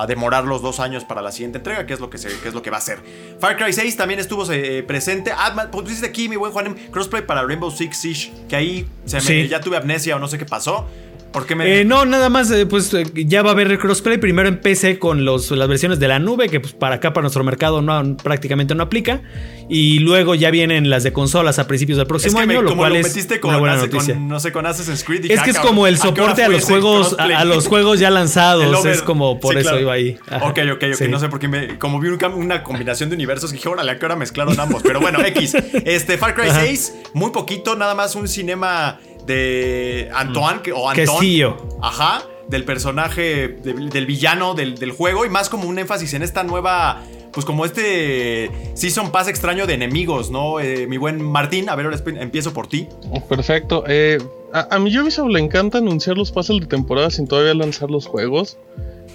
demorar 0.06 0.44
los 0.44 0.62
dos 0.62 0.80
años 0.80 1.04
para 1.04 1.22
la 1.22 1.32
siguiente 1.32 1.58
entrega, 1.58 1.86
que 1.86 1.94
es 1.94 2.00
lo 2.00 2.10
que, 2.10 2.18
se, 2.18 2.28
es 2.28 2.54
lo 2.54 2.62
que 2.62 2.70
va 2.70 2.78
a 2.78 2.80
ser. 2.80 2.98
Far 3.38 3.56
Cry 3.56 3.72
6 3.72 3.96
también 3.96 4.20
estuvo 4.20 4.50
eh, 4.52 4.82
presente. 4.82 5.32
Ah, 5.34 5.68
pues 5.70 5.88
dice 5.88 6.06
aquí, 6.06 6.28
mi 6.28 6.36
buen 6.36 6.52
Juanem, 6.52 6.74
crossplay 6.90 7.24
para 7.24 7.42
Rainbow 7.42 7.70
Six 7.70 7.96
Siege, 7.96 8.32
que 8.48 8.56
ahí 8.56 8.88
se 9.04 9.20
me, 9.20 9.48
ya 9.48 9.60
tuve 9.60 9.76
amnesia 9.76 10.16
o 10.16 10.18
no 10.18 10.28
sé 10.28 10.38
qué 10.38 10.46
pasó. 10.46 10.86
¿Por 11.32 11.46
qué 11.46 11.54
me... 11.54 11.80
Eh, 11.80 11.84
no, 11.84 12.04
nada 12.04 12.28
más, 12.28 12.50
eh, 12.50 12.66
pues 12.66 12.92
eh, 12.94 13.04
ya 13.14 13.42
va 13.42 13.50
a 13.50 13.52
haber 13.52 13.78
crossplay. 13.78 14.18
Primero 14.18 14.48
empecé 14.48 14.98
con 14.98 15.24
los, 15.24 15.50
las 15.50 15.68
versiones 15.68 15.98
de 15.98 16.08
la 16.08 16.18
nube, 16.18 16.48
que 16.48 16.60
pues, 16.60 16.74
para 16.74 16.96
acá, 16.96 17.12
para 17.12 17.22
nuestro 17.22 17.42
mercado, 17.42 17.80
no, 17.82 18.16
prácticamente 18.16 18.74
no 18.74 18.82
aplica. 18.82 19.22
Y 19.68 20.00
luego 20.00 20.34
ya 20.34 20.50
vienen 20.50 20.90
las 20.90 21.02
de 21.02 21.12
consolas 21.12 21.58
a 21.58 21.66
principios 21.66 21.96
del 21.96 22.06
próximo 22.06 22.38
año, 22.38 22.60
lo 22.60 22.76
cual 22.76 22.96
es 22.96 23.16
una 23.42 23.58
buena 23.58 23.76
noticia. 23.76 24.14
no 24.14 24.38
sé, 24.38 24.52
con 24.52 24.66
Assassin's 24.66 25.04
Creed. 25.04 25.30
es 25.30 25.40
que 25.40 25.50
es 25.50 25.58
como 25.58 25.86
el 25.86 25.98
soporte 25.98 26.44
a, 26.44 26.48
los 26.48 26.64
juegos, 26.64 27.16
a, 27.18 27.44
los 27.44 27.66
juegos 27.66 27.98
ya 27.98 28.10
lanzados. 28.10 28.84
es 28.84 29.02
como 29.02 29.40
por 29.40 29.56
eso 29.56 29.78
iba 29.78 29.94
ahí. 29.94 30.18
Ok, 30.42 30.58
ok, 30.74 30.84
ok. 30.94 31.00
No 31.08 31.18
sé 31.18 31.28
por 31.28 31.38
qué 31.38 31.48
me. 31.48 31.78
Como 31.78 32.00
vi 32.00 32.08
una 32.08 32.62
combinación 32.62 33.08
de 33.08 33.16
universos, 33.16 33.52
dije, 33.52 33.68
órale, 33.68 33.92
¿a 33.92 33.98
qué 33.98 34.04
hora 34.04 34.16
mezclaron 34.16 34.58
ambos? 34.60 34.82
Pero 34.82 35.00
bueno, 35.00 35.24
X. 35.24 35.56
Este, 35.84 36.16
Far 36.16 36.34
Cry 36.34 36.50
6, 36.50 36.94
muy 37.14 37.30
poquito, 37.30 37.76
nada 37.76 37.94
más 37.94 38.14
un 38.14 38.28
cinema 38.28 39.00
de 39.26 40.10
Antoine 40.14 40.60
o 40.74 40.88
Antoine. 40.88 41.54
Ajá, 41.80 42.22
del 42.48 42.64
personaje, 42.64 43.48
del 43.48 44.06
villano 44.06 44.54
del, 44.54 44.92
juego 44.92 45.24
y 45.24 45.28
más 45.28 45.48
como 45.48 45.68
un 45.68 45.78
énfasis 45.78 46.14
en 46.14 46.22
esta 46.22 46.44
nueva, 46.44 47.02
pues 47.32 47.46
como 47.46 47.64
este 47.64 48.50
Season 48.74 49.10
Pass 49.10 49.28
extraño 49.28 49.66
de 49.66 49.74
enemigos, 49.74 50.30
¿no? 50.30 50.60
Eh, 50.60 50.86
mi 50.86 50.98
buen 50.98 51.22
Martín, 51.22 51.68
a 51.68 51.74
ver, 51.74 51.86
ahora 51.86 51.98
empiezo 52.20 52.52
por 52.52 52.66
ti. 52.66 52.88
Perfecto. 53.28 53.84
Eh, 53.86 54.18
a, 54.52 54.76
a 54.76 54.78
mi 54.78 54.96
Ubisoft 54.96 55.30
le 55.30 55.40
encanta 55.40 55.78
anunciar 55.78 56.16
los 56.16 56.30
pases 56.30 56.60
de 56.60 56.66
temporada 56.66 57.10
sin 57.10 57.26
todavía 57.26 57.54
lanzar 57.54 57.90
los 57.90 58.06
juegos. 58.06 58.58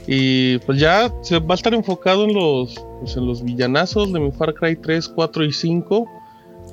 Y 0.10 0.60
pues 0.60 0.80
ya 0.80 1.14
se 1.22 1.40
va 1.40 1.54
a 1.54 1.56
estar 1.56 1.74
enfocado 1.74 2.24
en 2.24 2.34
los, 2.34 2.76
pues 3.02 3.18
en 3.18 3.28
los 3.28 3.44
villanazos 3.44 4.14
de 4.14 4.22
mi 4.22 4.32
Far 4.32 4.54
Cry 4.54 4.78
3, 4.78 5.10
4 5.10 5.44
y 5.44 5.52
5 5.52 6.17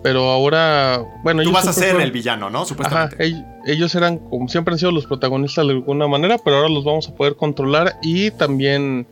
pero 0.05 0.31
ahora, 0.31 1.03
bueno, 1.23 1.43
tú 1.43 1.51
vas 1.51 1.67
a 1.67 1.73
ser 1.73 1.99
el 1.99 2.13
villano, 2.13 2.51
¿no? 2.51 2.67
Supuestamente. 2.67 3.43
ellos 3.65 3.95
eran, 3.95 4.19
como 4.19 4.49
siempre 4.49 4.75
han 4.75 4.79
sido 4.79 4.93
los 4.93 5.07
protagonistas 5.07 5.67
de 5.67 5.73
alguna 5.73 6.07
manera, 6.07 6.37
pero 6.45 6.57
ahora 6.57 6.69
los 6.69 6.85
vamos 6.85 7.09
a 7.09 7.15
poder 7.15 7.37
controlar 7.37 7.97
y 8.03 8.31
también 8.31 9.07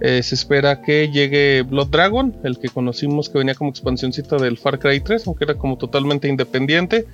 eh, 0.00 0.22
se 0.22 0.34
espera 0.34 0.80
que 0.80 1.10
llegue 1.10 1.60
Blood 1.60 1.88
Dragon, 1.88 2.34
el 2.42 2.58
que 2.58 2.70
conocimos 2.70 3.28
que 3.28 3.36
venía 3.36 3.54
como 3.54 3.68
expansioncita 3.68 4.36
del 4.36 4.56
Far 4.56 4.78
Cry 4.78 5.00
3, 5.00 5.26
aunque 5.26 5.44
era 5.44 5.56
como 5.56 5.76
totalmente 5.76 6.26
independiente. 6.26 7.06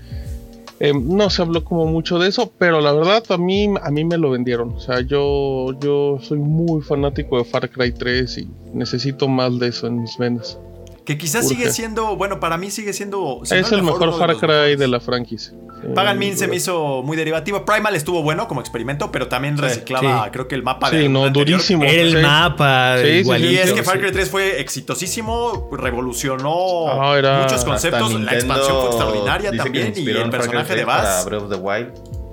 Eh, 0.79 0.93
no 0.95 1.29
se 1.29 1.43
habló 1.43 1.65
como 1.65 1.87
mucho 1.87 2.21
de 2.21 2.29
eso, 2.29 2.53
pero 2.59 2.81
la 2.81 2.93
verdad 2.93 3.25
a 3.31 3.39
mí, 3.39 3.69
a 3.83 3.91
mí 3.91 4.05
me 4.05 4.19
lo 4.19 4.31
vendieron. 4.31 4.71
O 4.75 4.79
sea, 4.79 5.01
yo, 5.01 5.77
yo 5.81 6.21
soy 6.23 6.39
muy 6.39 6.81
fanático 6.81 7.39
de 7.39 7.45
Far 7.45 7.69
Cry 7.71 7.91
3 7.91 8.39
y 8.39 8.49
necesito 8.73 9.27
más 9.27 9.59
de 9.59 9.67
eso 9.67 9.89
en 9.89 10.03
mis 10.03 10.17
venas. 10.17 10.61
Que 11.07 11.17
quizás 11.17 11.47
sigue 11.47 11.71
siendo, 11.71 12.17
bueno, 12.17 12.41
para 12.41 12.57
mí 12.57 12.71
sigue 12.71 12.93
siendo. 12.93 13.41
es 13.45 13.53
el 13.53 13.83
mejor, 13.83 14.19
Far 14.19 14.37
Cry 14.37 14.75
de, 14.77 14.89
la 14.89 14.99
franquicia. 14.99 15.53
Pagan 15.95 16.19
Min 16.19 16.37
se 16.37 16.49
me 16.49 16.57
hizo 16.57 17.03
muy 17.05 17.17
derivativo. 17.17 17.65
Primal 17.65 17.95
estuvo 17.95 18.23
bueno 18.23 18.49
como 18.49 18.61
experimento, 18.61 19.13
pero 19.13 19.29
también 19.29 19.57
reciclaba, 19.57 20.31
creo 20.33 20.49
que 20.49 20.57
el 20.57 20.65
mapa 20.65 20.91
de. 20.91 21.03
Sí, 21.03 21.09
no, 21.09 21.31
durísimo. 21.31 21.85
El 21.85 22.21
mapa. 22.21 22.99
igual. 23.01 23.45
Y 23.45 23.57
es 23.57 23.73
que 23.73 23.85
Far 23.85 24.01
Cry 24.01 24.11
3 24.11 24.29
fue 24.29 24.61
exitosísimo, 24.61 25.69
revolucionó 25.73 26.89
ah, 26.89 27.41
muchos 27.43 27.65
conceptos. 27.65 28.21
La 28.21 28.33
expansión 28.33 28.77
fue 28.81 28.87
extraordinaria 28.87 29.53
también. 29.53 29.93
Y 29.97 30.11
el 30.11 30.29
personaje 30.29 30.75
de 30.75 30.85
Bass. 30.85 31.25
Breath 31.25 31.43
of 31.43 31.51
the 31.51 31.57
Wild. 31.57 31.93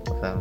O 0.09 0.19
sea. 0.19 0.35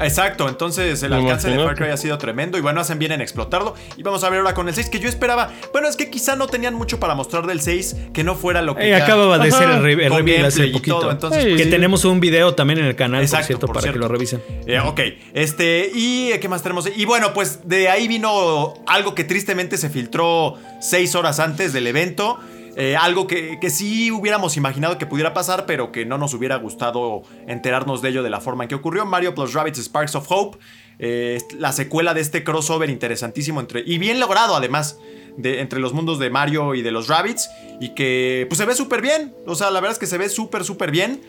Exacto, 0.00 0.48
entonces 0.48 1.02
el 1.02 1.12
alcance 1.12 1.50
de 1.50 1.56
Far 1.56 1.76
Cry 1.76 1.88
ha 1.88 1.96
sido 1.96 2.18
tremendo 2.18 2.58
y 2.58 2.60
bueno, 2.60 2.80
hacen 2.80 2.98
bien 2.98 3.12
en 3.12 3.20
explotarlo. 3.20 3.74
Y 3.96 4.02
vamos 4.02 4.24
a 4.24 4.30
ver 4.30 4.40
ahora 4.40 4.54
con 4.54 4.68
el 4.68 4.74
6, 4.74 4.90
que 4.90 5.00
yo 5.00 5.08
esperaba. 5.08 5.50
Bueno, 5.72 5.88
es 5.88 5.96
que 5.96 6.10
quizá 6.10 6.36
no 6.36 6.46
tenían 6.46 6.74
mucho 6.74 7.00
para 7.00 7.14
mostrar 7.14 7.46
del 7.46 7.60
6, 7.60 7.96
que 8.12 8.24
no 8.24 8.34
fuera 8.34 8.62
lo 8.62 8.74
que. 8.74 8.88
Eh, 8.88 8.94
acababa 8.94 9.38
de 9.38 9.50
ser 9.50 9.70
el, 9.70 9.82
reveal 9.82 10.44
hace 10.44 10.68
poquito. 10.68 11.10
entonces, 11.10 11.44
pues, 11.44 11.62
que 11.62 11.66
tenemos 11.66 12.04
un 12.04 12.20
video 12.20 12.54
también 12.54 12.80
en 12.80 12.86
el 12.86 12.96
canal, 12.96 13.26
por 13.28 13.44
cierto, 13.44 13.66
para 13.68 13.92
que 13.92 13.98
lo 13.98 14.08
revisen. 14.08 14.42
Eh, 14.66 14.80
ok, 14.80 15.00
este, 15.34 15.90
y 15.94 16.30
¿qué 16.40 16.48
más 16.48 16.62
tenemos? 16.62 16.88
Y 16.94 17.04
bueno, 17.04 17.32
pues 17.32 17.68
de 17.68 17.88
ahí 17.88 18.08
vino 18.08 18.74
algo 18.86 19.14
que 19.14 19.24
tristemente 19.24 19.76
se 19.76 19.90
filtró 19.90 20.56
seis 20.80 21.14
horas 21.14 21.40
antes 21.40 21.72
del 21.72 21.86
evento. 21.86 22.38
Eh, 22.76 22.96
algo 22.96 23.26
que, 23.26 23.58
sí 23.70 24.10
hubiéramos 24.10 24.56
imaginado 24.56 24.98
que 24.98 25.06
pudiera 25.06 25.34
pasar, 25.34 25.66
pero 25.66 25.92
que 25.92 26.06
no 26.06 26.18
nos 26.18 26.34
hubiera 26.34 26.56
gustado 26.56 27.22
enterarnos 27.46 28.02
de 28.02 28.10
ello 28.10 28.22
de 28.22 28.30
la 28.30 28.40
forma 28.40 28.64
en 28.64 28.68
que 28.68 28.74
ocurrió. 28.74 29.04
Mario 29.04 29.34
plus 29.34 29.52
Rabbits 29.52 29.78
Sparks 29.78 30.14
of 30.14 30.26
Hope, 30.28 30.58
eh, 30.98 31.38
la 31.58 31.72
secuela 31.72 32.14
de 32.14 32.20
este 32.20 32.44
crossover 32.44 32.90
interesantísimo 32.90 33.60
entre, 33.60 33.82
y 33.84 33.98
bien 33.98 34.20
logrado 34.20 34.56
además. 34.56 34.98
De, 35.36 35.60
entre 35.60 35.78
los 35.78 35.92
mundos 35.92 36.18
de 36.18 36.30
Mario 36.30 36.74
y 36.74 36.82
de 36.82 36.90
los 36.90 37.06
Rabbits 37.06 37.48
y 37.78 37.90
que 37.94 38.44
pues 38.48 38.58
se 38.58 38.64
ve 38.64 38.74
súper 38.74 39.00
bien, 39.00 39.36
o 39.46 39.54
sea, 39.54 39.70
la 39.70 39.78
verdad 39.78 39.92
es 39.92 40.00
que 40.00 40.08
se 40.08 40.18
ve 40.18 40.28
súper, 40.28 40.64
súper 40.64 40.90
bien. 40.90 41.20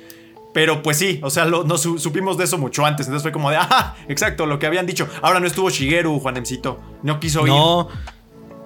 Pero 0.51 0.81
pues 0.81 0.97
sí, 0.97 1.19
o 1.21 1.29
sea, 1.29 1.45
no 1.45 1.77
supimos 1.77 2.37
de 2.37 2.45
eso 2.45 2.57
mucho 2.57 2.85
antes. 2.85 3.05
Entonces 3.05 3.21
fue 3.21 3.31
como 3.31 3.51
de, 3.51 3.57
ah, 3.57 3.95
exacto, 4.07 4.45
lo 4.45 4.57
que 4.57 4.65
habían 4.65 4.85
dicho. 4.87 5.07
Ahora 5.21 5.39
no 5.39 5.45
estuvo 5.45 5.69
Shigeru, 5.69 6.19
Juanemcito. 6.19 6.79
No 7.03 7.19
quiso 7.19 7.45
ir. 7.45 7.53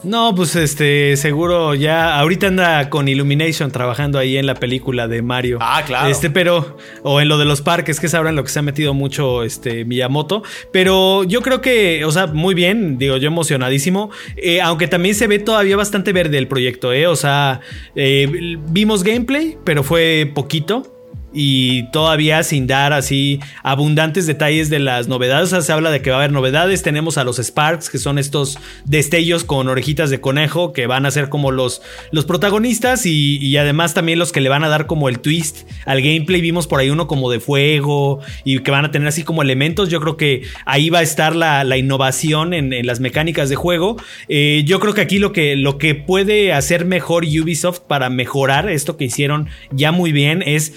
No, 0.04 0.36
pues 0.36 0.56
este, 0.56 1.16
seguro 1.18 1.76
ya. 1.76 2.20
Ahorita 2.20 2.47
anda 2.47 2.89
con 2.89 3.08
Illumination 3.08 3.72
trabajando 3.72 4.20
ahí 4.20 4.38
en 4.38 4.45
la 4.45 4.56
película 4.56 5.08
de 5.08 5.22
Mario. 5.22 5.60
Ah, 5.62 5.84
claro. 5.86 6.10
Este, 6.10 6.30
pero. 6.30 6.78
O 7.04 7.22
en 7.22 7.30
lo 7.30 7.38
de 7.38 7.45
los 7.45 7.62
parques, 7.62 7.99
que 7.99 8.08
es 8.08 8.14
ahora 8.14 8.30
en 8.30 8.36
lo 8.36 8.43
que 8.43 8.49
se 8.49 8.60
ha 8.60 8.62
metido 8.62 8.93
mucho 8.93 9.43
este 9.43 9.86
Miyamoto. 9.86 10.43
Pero 10.72 11.24
yo 11.24 11.41
creo 11.41 11.62
que, 11.62 12.04
o 12.06 12.12
sea, 12.12 12.28
muy 12.28 12.54
bien, 12.54 12.97
digo, 12.97 13.18
yo 13.18 13.28
emocionadísimo. 13.28 14.12
Eh, 14.36 14.62
aunque 14.62 14.88
también 14.88 15.16
se 15.16 15.28
ve 15.28 15.39
todavía 15.39 15.78
bastante 15.78 16.12
verde 16.14 16.38
el 16.38 16.47
proyecto, 16.47 16.91
¿eh? 16.91 17.08
O 17.08 17.16
sea, 17.16 17.62
eh, 17.95 18.58
vimos 18.68 19.04
gameplay, 19.04 19.58
pero 19.64 19.84
fue 19.84 20.32
poquito 20.34 20.92
y 21.34 21.84
todavía 21.91 22.43
sin 22.43 22.67
dar 22.67 22.93
así 22.93 23.39
abundantes 23.63 24.27
detalles 24.27 24.69
de 24.69 24.79
las 24.79 25.07
novedades. 25.07 25.47
O 25.47 25.49
sea, 25.49 25.61
se 25.61 25.71
habla 25.71 25.91
de 25.91 26.01
que 26.01 26.11
va 26.11 26.17
a 26.17 26.19
haber 26.19 26.31
novedades. 26.31 26.84
Tenemos 26.84 27.17
a 27.17 27.23
los 27.23 27.39
Sparks, 27.39 27.89
que 27.89 27.97
son 27.97 28.17
estos 28.17 28.59
destellos 28.86 29.43
con 29.43 29.67
orejitas 29.67 30.09
de 30.09 30.21
conejo, 30.21 30.73
que 30.73 30.88
van 30.88 31.05
a 31.05 31.11
ser 31.11 31.29
como 31.29 31.51
los, 31.51 31.81
los 32.11 32.25
protagonistas 32.25 33.05
y, 33.05 33.57
además 33.57 33.93
también 33.93 34.19
los 34.19 34.31
que 34.31 34.41
le 34.41 34.49
van 34.49 34.63
a 34.63 34.69
dar 34.69 34.88
como 34.88 35.09
el 35.09 35.19
twist 35.19 35.67
al 35.86 36.01
gameplay. 36.01 36.41
Vimos 36.41 36.67
por 36.67 36.79
ahí 36.79 36.89
uno 36.89 37.07
como 37.07 37.31
de 37.31 37.39
fuego 37.39 38.19
y 38.43 38.59
que 38.59 38.71
van 38.71 38.86
a 38.86 38.91
tener 38.91 39.07
así 39.07 39.23
como 39.23 39.41
elementos. 39.41 39.89
Yo 39.89 39.99
creo 39.99 40.17
que 40.17 40.43
ahí 40.65 40.89
va 40.89 40.99
a 40.99 41.03
estar 41.03 41.36
la, 41.36 41.63
innovación 41.77 42.53
en, 42.53 42.86
las 42.86 42.99
mecánicas 42.99 43.49
de 43.49 43.55
juego. 43.55 43.97
Eh, 44.27 44.63
yo 44.65 44.79
creo 44.79 44.93
que 44.93 45.01
aquí 45.01 45.19
lo 45.19 45.31
que, 45.31 45.55
lo 45.55 45.77
que 45.77 45.95
puede 45.95 46.53
hacer 46.53 46.86
mejor 46.86 47.23
Ubisoft 47.23 47.79
para 47.79 48.09
mejorar 48.09 48.69
esto 48.69 48.97
que 48.97 49.05
hicieron 49.05 49.49
ya 49.71 49.91
muy 49.91 50.11
bien 50.11 50.43
es 50.45 50.73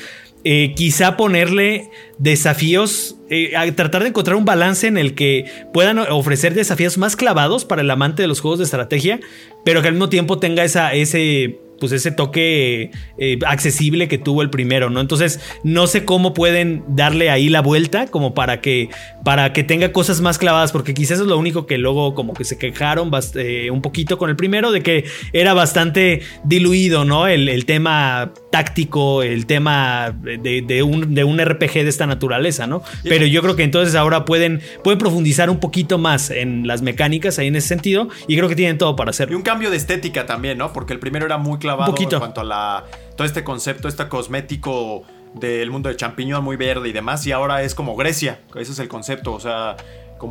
eh, 0.49 0.75
quizá 0.77 1.17
ponerle 1.17 1.91
desafíos, 2.19 3.17
eh, 3.29 3.51
tratar 3.75 4.03
de 4.03 4.11
encontrar 4.11 4.37
un 4.37 4.45
balance 4.45 4.87
en 4.87 4.97
el 4.97 5.17
que 5.17 5.45
puedan 5.73 5.99
ofrecer 5.99 6.55
desafíos 6.55 6.99
más 6.99 7.17
clavados 7.17 7.65
para 7.65 7.83
el 7.83 7.91
amante 7.91 8.23
de 8.23 8.29
los 8.29 8.39
juegos 8.39 8.61
de 8.61 8.65
estrategia, 8.67 9.19
pero 9.65 9.83
que 9.83 9.89
al 9.89 9.95
mismo 9.95 10.09
tiempo 10.09 10.39
tenga 10.39 10.63
esa, 10.63 10.95
ese 10.95 11.59
pues 11.79 11.93
ese 11.93 12.11
toque 12.11 12.91
eh, 13.19 13.39
accesible 13.47 14.09
que 14.09 14.19
tuvo 14.19 14.43
el 14.43 14.51
primero, 14.51 14.91
¿no? 14.91 15.01
Entonces, 15.01 15.41
no 15.63 15.87
sé 15.87 16.05
cómo 16.05 16.35
pueden 16.35 16.85
darle 16.89 17.31
ahí 17.31 17.49
la 17.49 17.61
vuelta 17.61 18.07
como 18.07 18.35
para 18.35 18.61
que, 18.61 18.89
para 19.25 19.53
que 19.53 19.65
tenga 19.65 19.93
cosas 19.93 20.21
más 20.21 20.39
clavadas, 20.39 20.73
porque 20.73 20.95
quizás 20.95 21.21
es 21.21 21.27
lo 21.27 21.39
único 21.39 21.67
que 21.67 21.79
luego 21.79 22.15
como 22.15 22.35
que 22.35 22.45
se 22.45 22.59
quejaron 22.59 23.11
eh, 23.35 23.71
un 23.71 23.83
poquito 23.83 24.19
con 24.19 24.31
el 24.31 24.37
primero, 24.37 24.73
de 24.73 24.83
que 24.83 25.05
era 25.33 25.55
bastante 25.55 26.23
diluido, 26.45 27.05
¿no? 27.05 27.27
El, 27.27 27.67
tema 27.67 28.33
táctico, 28.51 29.23
el 29.23 29.47
tema 29.47 30.15
de, 30.23 30.83
un, 30.83 31.15
de, 31.15 31.25
un, 31.25 31.39
RPG 31.39 31.73
de 31.73 31.89
esta 31.89 32.07
naturaleza, 32.07 32.67
¿no? 32.67 32.83
Pero 33.03 33.27
yo 33.27 33.43
creo 33.43 33.57
que 33.57 33.65
entonces 33.65 33.95
ahora 33.95 34.25
pueden, 34.25 34.61
pueden 34.85 34.99
profundizar 34.99 35.51
un 35.51 35.59
poquito 35.59 35.99
más 35.99 36.31
en 36.31 36.67
las 36.67 36.83
mecánicas 36.83 37.39
ahí 37.39 37.49
en 37.49 37.57
ese 37.57 37.69
sentido, 37.69 38.09
y 38.29 38.37
creo 38.37 38.49
que 38.49 38.57
tienen 38.57 38.79
todo 38.79 38.95
para 38.95 39.11
hacerlo. 39.11 39.33
Y 39.33 39.37
un 39.37 39.43
cambio 39.43 39.71
de 39.71 39.77
estética 39.77 40.27
también, 40.27 40.59
¿no? 40.59 40.73
Porque 40.73 40.93
el 40.93 41.01
primero 41.01 41.27
era 41.27 41.39
muy 41.39 41.59
clavado 41.67 41.95
en 41.99 42.19
cuanto 42.19 42.41
a 42.41 42.45
la, 42.45 42.85
todo 43.17 43.27
este 43.27 43.45
concepto, 43.45 43.89
este 43.89 44.09
cosmético 44.09 45.03
del 45.35 45.71
mundo 45.71 45.89
de 45.89 45.97
champiñón 45.97 46.43
muy 46.43 46.57
verde 46.57 46.89
y 46.89 46.93
demás, 46.93 47.27
y 47.27 47.33
ahora 47.33 47.63
es 47.63 47.75
como 47.75 47.97
Grecia, 47.97 48.41
ese 48.55 48.73
es 48.73 48.79
el 48.79 48.89
concepto, 48.89 49.33
o 49.35 49.41
sea, 49.41 49.77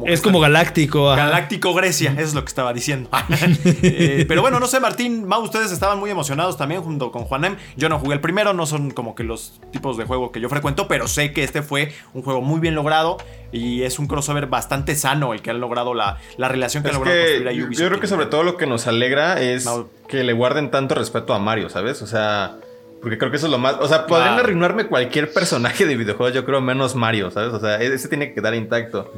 es 0.05 0.21
como 0.21 0.39
galáctico. 0.39 1.15
Galáctico 1.15 1.73
Grecia, 1.73 2.11
eso 2.11 2.21
es 2.21 2.33
lo 2.33 2.41
que 2.43 2.49
estaba 2.49 2.73
diciendo. 2.73 3.09
Eh, 3.87 4.25
pero 4.27 4.41
bueno, 4.41 4.59
no 4.59 4.67
sé, 4.67 4.79
Martín, 4.79 5.25
Mau, 5.27 5.41
ustedes 5.41 5.71
estaban 5.71 5.99
muy 5.99 6.09
emocionados 6.09 6.57
también 6.57 6.81
junto 6.81 7.11
con 7.11 7.23
Juanem. 7.23 7.55
Yo 7.75 7.89
no 7.89 7.99
jugué 7.99 8.15
el 8.15 8.21
primero, 8.21 8.53
no 8.53 8.65
son 8.65 8.91
como 8.91 9.15
que 9.15 9.23
los 9.23 9.59
tipos 9.71 9.97
de 9.97 10.05
juego 10.05 10.31
que 10.31 10.39
yo 10.39 10.49
frecuento, 10.49 10.87
pero 10.87 11.07
sé 11.07 11.33
que 11.33 11.43
este 11.43 11.61
fue 11.61 11.93
un 12.13 12.23
juego 12.23 12.41
muy 12.41 12.59
bien 12.59 12.75
logrado 12.75 13.17
y 13.51 13.83
es 13.83 13.99
un 13.99 14.07
crossover 14.07 14.47
bastante 14.47 14.95
sano 14.95 15.33
el 15.33 15.41
que 15.41 15.51
han 15.51 15.59
logrado 15.59 15.93
la, 15.93 16.17
la 16.37 16.47
relación 16.47 16.83
que 16.83 16.89
han 16.89 16.95
logrado 16.95 17.17
construir 17.17 17.47
a 17.47 17.51
Ubisoft. 17.51 17.81
Yo 17.81 17.87
creo 17.87 17.99
que 17.99 18.07
sobre 18.07 18.25
todo 18.25 18.43
lo 18.43 18.57
que 18.57 18.65
nos 18.65 18.87
alegra 18.87 19.41
es 19.41 19.69
que 20.07 20.23
le 20.23 20.33
guarden 20.33 20.71
tanto 20.71 20.95
respeto 20.95 21.33
a 21.33 21.39
Mario, 21.39 21.69
¿sabes? 21.69 22.01
O 22.01 22.07
sea... 22.07 22.57
Porque 23.01 23.19
creo 23.19 23.29
que 23.29 23.37
eso 23.37 23.45
es 23.45 23.51
lo 23.51 23.59
más. 23.59 23.75
O 23.81 23.87
sea, 23.87 24.07
podrían 24.07 24.39
arruinarme 24.39 24.87
cualquier 24.87 25.31
personaje 25.31 25.85
de 25.85 25.95
videojuegos, 25.95 26.33
yo 26.33 26.43
creo, 26.43 26.59
menos 26.59 26.95
Mario, 26.95 27.29
¿sabes? 27.29 27.53
O 27.53 27.59
sea, 27.59 27.79
ese 27.79 28.07
tiene 28.07 28.29
que 28.29 28.35
quedar 28.35 28.55
intacto. 28.55 29.11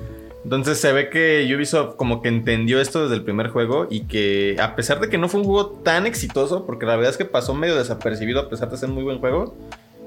Entonces 0.48 0.80
se 0.80 0.94
ve 0.94 1.10
que 1.10 1.46
Ubisoft 1.54 1.98
como 1.98 2.22
que 2.22 2.30
entendió 2.30 2.80
esto 2.80 3.02
desde 3.04 3.16
el 3.16 3.24
primer 3.24 3.50
juego 3.50 3.86
y 3.90 4.06
que 4.06 4.56
a 4.62 4.78
pesar 4.78 5.02
de 5.02 5.10
que 5.10 5.18
no 5.18 5.28
fue 5.28 5.42
un 5.42 5.46
juego 5.46 5.72
tan 5.84 6.08
exitoso, 6.08 6.66
porque 6.66 6.86
la 6.86 6.96
verdad 6.96 7.12
es 7.12 7.18
que 7.18 7.26
pasó 7.26 7.54
medio 7.54 7.76
desapercibido 7.76 8.40
a 8.40 8.48
pesar 8.48 8.72
de 8.72 8.78
ser 8.78 8.88
muy 8.88 9.04
buen 9.04 9.20
juego, 9.20 9.58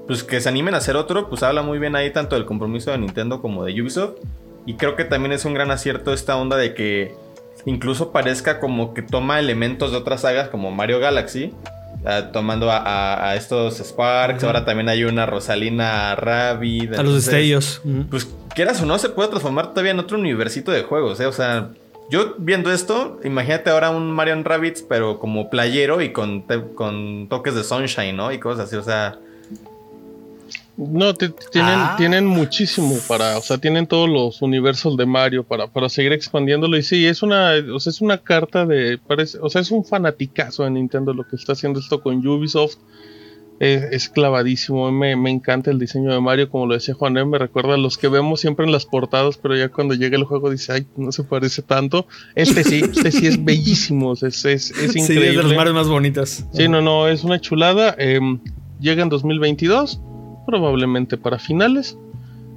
pues 0.06 0.24
que 0.24 0.40
se 0.40 0.48
animen 0.48 0.72
a 0.72 0.78
hacer 0.78 0.96
otro, 0.96 1.28
pues 1.28 1.42
habla 1.42 1.60
muy 1.60 1.78
bien 1.78 1.94
ahí 1.94 2.10
tanto 2.10 2.36
del 2.36 2.46
compromiso 2.46 2.90
de 2.90 2.96
Nintendo 2.96 3.42
como 3.42 3.66
de 3.66 3.82
Ubisoft. 3.82 4.14
Y 4.64 4.76
creo 4.76 4.96
que 4.96 5.04
también 5.04 5.32
es 5.32 5.44
un 5.44 5.52
gran 5.52 5.70
acierto 5.70 6.14
esta 6.14 6.38
onda 6.38 6.56
de 6.56 6.72
que 6.72 7.14
incluso 7.66 8.10
parezca 8.10 8.60
como 8.60 8.94
que 8.94 9.02
toma 9.02 9.40
elementos 9.40 9.92
de 9.92 9.98
otras 9.98 10.22
sagas 10.22 10.48
como 10.48 10.70
Mario 10.70 11.00
Galaxy 11.00 11.52
tomando 12.32 12.68
a, 12.70 13.34
estos 13.36 13.78
Sparks. 13.78 14.44
Ahora 14.44 14.64
también 14.64 14.88
hay 14.88 15.04
una 15.04 15.26
Rosalina 15.26 16.14
Rabbit. 16.14 16.94
A 16.94 17.02
los 17.02 17.14
destellos. 17.14 17.82
Pues 18.10 18.28
quieras 18.54 18.80
o 18.82 18.86
no, 18.86 18.98
se 18.98 19.10
puede 19.10 19.28
transformar 19.28 19.70
todavía 19.70 19.92
en 19.92 19.98
otro 19.98 20.18
universito 20.18 20.72
de 20.72 20.82
juegos. 20.82 21.20
¿eh? 21.20 21.26
O 21.26 21.32
sea, 21.32 21.70
yo 22.10 22.34
viendo 22.38 22.72
esto, 22.72 23.20
imagínate 23.24 23.70
ahora 23.70 23.90
un 23.90 24.10
Marion 24.10 24.44
Rabbits, 24.44 24.82
pero 24.82 25.18
como 25.18 25.50
playero 25.50 26.00
y 26.00 26.12
con, 26.12 26.44
con 26.74 27.28
toques 27.28 27.54
de 27.54 27.64
sunshine, 27.64 28.16
¿no? 28.16 28.32
Y 28.32 28.38
cosas 28.38 28.66
así. 28.66 28.76
O 28.76 28.82
sea, 28.82 29.18
no, 30.76 31.14
tienen, 31.14 31.34
ah. 31.76 31.94
tienen 31.98 32.26
muchísimo 32.26 32.96
para, 33.06 33.36
o 33.36 33.42
sea, 33.42 33.58
tienen 33.58 33.86
todos 33.86 34.08
los 34.08 34.40
universos 34.40 34.96
de 34.96 35.04
Mario 35.06 35.44
para, 35.44 35.66
para 35.66 35.88
seguir 35.88 36.12
expandiéndolo. 36.12 36.76
Y 36.76 36.82
sí, 36.82 37.06
es 37.06 37.22
una, 37.22 37.52
o 37.72 37.80
sea, 37.80 37.90
es 37.90 38.00
una 38.00 38.18
carta 38.18 38.64
de, 38.64 38.98
parece, 38.98 39.38
o 39.40 39.50
sea, 39.50 39.60
es 39.60 39.70
un 39.70 39.84
fanaticazo 39.84 40.64
de 40.64 40.70
Nintendo 40.70 41.12
lo 41.12 41.26
que 41.26 41.36
está 41.36 41.52
haciendo 41.52 41.80
esto 41.80 42.00
con 42.00 42.26
Ubisoft. 42.26 42.76
Es, 43.58 44.08
clavadísimo, 44.08 44.90
me, 44.90 45.16
me, 45.16 45.28
encanta 45.28 45.70
el 45.70 45.78
diseño 45.78 46.10
de 46.14 46.18
Mario, 46.18 46.48
como 46.48 46.64
lo 46.64 46.72
decía 46.72 46.94
Juan, 46.94 47.12
me 47.12 47.36
recuerda 47.36 47.74
a 47.74 47.76
los 47.76 47.98
que 47.98 48.08
vemos 48.08 48.40
siempre 48.40 48.64
en 48.64 48.72
las 48.72 48.86
portadas, 48.86 49.36
pero 49.36 49.54
ya 49.54 49.68
cuando 49.68 49.92
llega 49.92 50.16
el 50.16 50.24
juego 50.24 50.48
dice, 50.48 50.72
ay, 50.72 50.86
no 50.96 51.12
se 51.12 51.24
parece 51.24 51.60
tanto. 51.60 52.06
Este 52.34 52.64
sí, 52.64 52.80
este 52.80 53.12
sí 53.12 53.26
es 53.26 53.44
bellísimo, 53.44 54.14
es, 54.14 54.22
es, 54.22 54.46
es 54.46 54.96
increíble. 54.96 55.04
Sí, 55.04 55.12
es 55.12 55.36
de 55.36 55.42
los 55.42 55.54
Marios 55.54 55.74
más 55.74 55.88
bonitos. 55.88 56.46
Sí, 56.54 56.68
no, 56.68 56.80
no, 56.80 57.06
es 57.06 57.22
una 57.22 57.38
chulada. 57.38 57.94
Em, 57.98 58.40
llega 58.80 59.02
en 59.02 59.10
2022 59.10 60.00
probablemente 60.46 61.16
para 61.16 61.38
finales. 61.38 61.96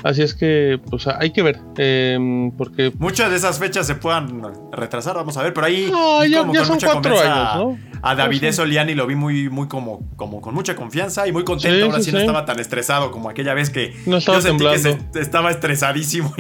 Así 0.04 0.22
es 0.22 0.34
que, 0.34 0.80
pues 0.90 1.08
hay 1.08 1.32
que 1.32 1.42
ver. 1.42 1.60
Em, 1.78 2.52
porque. 2.52 2.92
Muchas 2.98 3.30
de 3.30 3.38
esas 3.38 3.58
fechas 3.58 3.88
se 3.88 3.96
puedan 3.96 4.42
retrasar, 4.72 5.16
vamos 5.16 5.38
a 5.38 5.44
ver. 5.44 5.54
Pero 5.54 5.68
ahí. 5.68 5.90
Ah, 5.94 6.26
ya, 6.30 6.44
son 6.66 6.78
cuatro 6.80 7.20
años, 7.20 7.56
¿no? 7.56 7.93
A 8.06 8.16
David 8.16 8.52
Soliani 8.52 8.96
lo 8.96 9.08
vi 9.08 9.16
muy, 9.16 9.50
muy 9.50 9.70
como, 9.70 10.10
como 10.18 10.42
con 10.42 10.54
mucha 10.54 10.76
confianza 10.76 11.26
y 11.26 11.32
muy 11.32 11.46
contento. 11.46 11.86
Ahora 11.86 12.02
sí, 12.02 12.12
no 12.12 12.20
estaba 12.20 12.44
tan 12.44 12.60
estresado 12.60 13.12
como 13.12 13.30
aquella 13.30 13.54
vez 13.54 13.70
que 13.70 13.94
no 14.06 14.18
estaba 14.18 14.40
yo 14.40 14.42
sentí 14.42 14.66
que 15.14 15.20
estaba 15.22 15.50
estresadísimo. 15.52 16.36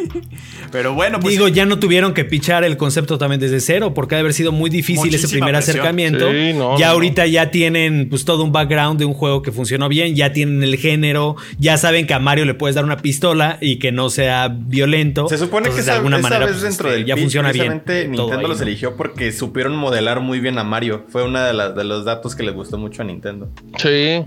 Pero 0.70 0.94
bueno, 0.94 1.18
pues. 1.18 1.34
Digo, 1.34 1.48
ya 1.48 1.66
no 1.66 1.80
tuvieron 1.80 2.14
que 2.14 2.24
pichar 2.24 2.62
el 2.62 2.76
concepto 2.76 3.18
también 3.18 3.40
desde 3.40 3.58
cero, 3.58 3.94
porque 3.94 4.14
ha 4.14 4.20
haber 4.20 4.32
sido 4.32 4.52
muy 4.52 4.70
difícil 4.70 5.12
ese 5.12 5.26
primer 5.28 5.56
acercamiento. 5.56 6.30
ya 6.78 6.90
ahorita 6.90 7.26
ya 7.26 7.50
tienen 7.50 8.08
pues 8.08 8.24
todo 8.24 8.44
un 8.44 8.52
background 8.52 9.00
de 9.00 9.04
un 9.04 9.12
juego 9.12 9.42
que 9.42 9.50
funcionó 9.50 9.88
bien, 9.88 10.14
ya 10.14 10.32
tienen 10.32 10.62
el 10.62 10.76
género, 10.76 11.34
ya 11.58 11.78
saben 11.78 12.06
que 12.06 12.14
a 12.14 12.20
Mario 12.20 12.44
le 12.44 12.54
puedes 12.54 12.76
dar 12.76 12.84
una 12.84 12.98
pistola 12.98 13.58
y 13.60 13.80
que 13.80 13.90
no 13.90 14.08
sea 14.08 14.48
violento. 14.48 15.28
Se 15.28 15.36
supone 15.36 15.70
que 15.70 15.82
de 15.82 15.90
alguna 15.90 16.18
manera 16.18 16.46
pues, 16.46 16.62
dentro 16.62 16.90
este, 16.90 16.98
del 16.98 17.06
ya 17.06 17.16
funciona 17.16 17.50
bien. 17.50 17.82
Nintendo 17.84 18.46
los 18.46 18.60
eligió 18.60 18.94
porque 18.94 19.32
supieron 19.32 19.74
modelar 19.74 20.20
muy 20.20 20.38
bien 20.38 20.58
a 20.58 20.64
Mario 20.64 20.91
fue 21.08 21.24
uno 21.24 21.40
de, 21.40 21.72
de 21.74 21.84
los 21.84 22.04
datos 22.04 22.34
que 22.34 22.42
le 22.42 22.52
gustó 22.52 22.78
mucho 22.78 23.02
a 23.02 23.04
Nintendo. 23.04 23.48
Sí. 23.78 24.24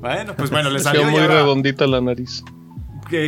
Bueno, 0.00 0.34
pues 0.36 0.50
bueno, 0.50 0.70
le 0.70 0.80
salió 0.80 1.04
muy 1.06 1.20
redondita 1.20 1.86
la 1.86 2.00
nariz 2.00 2.42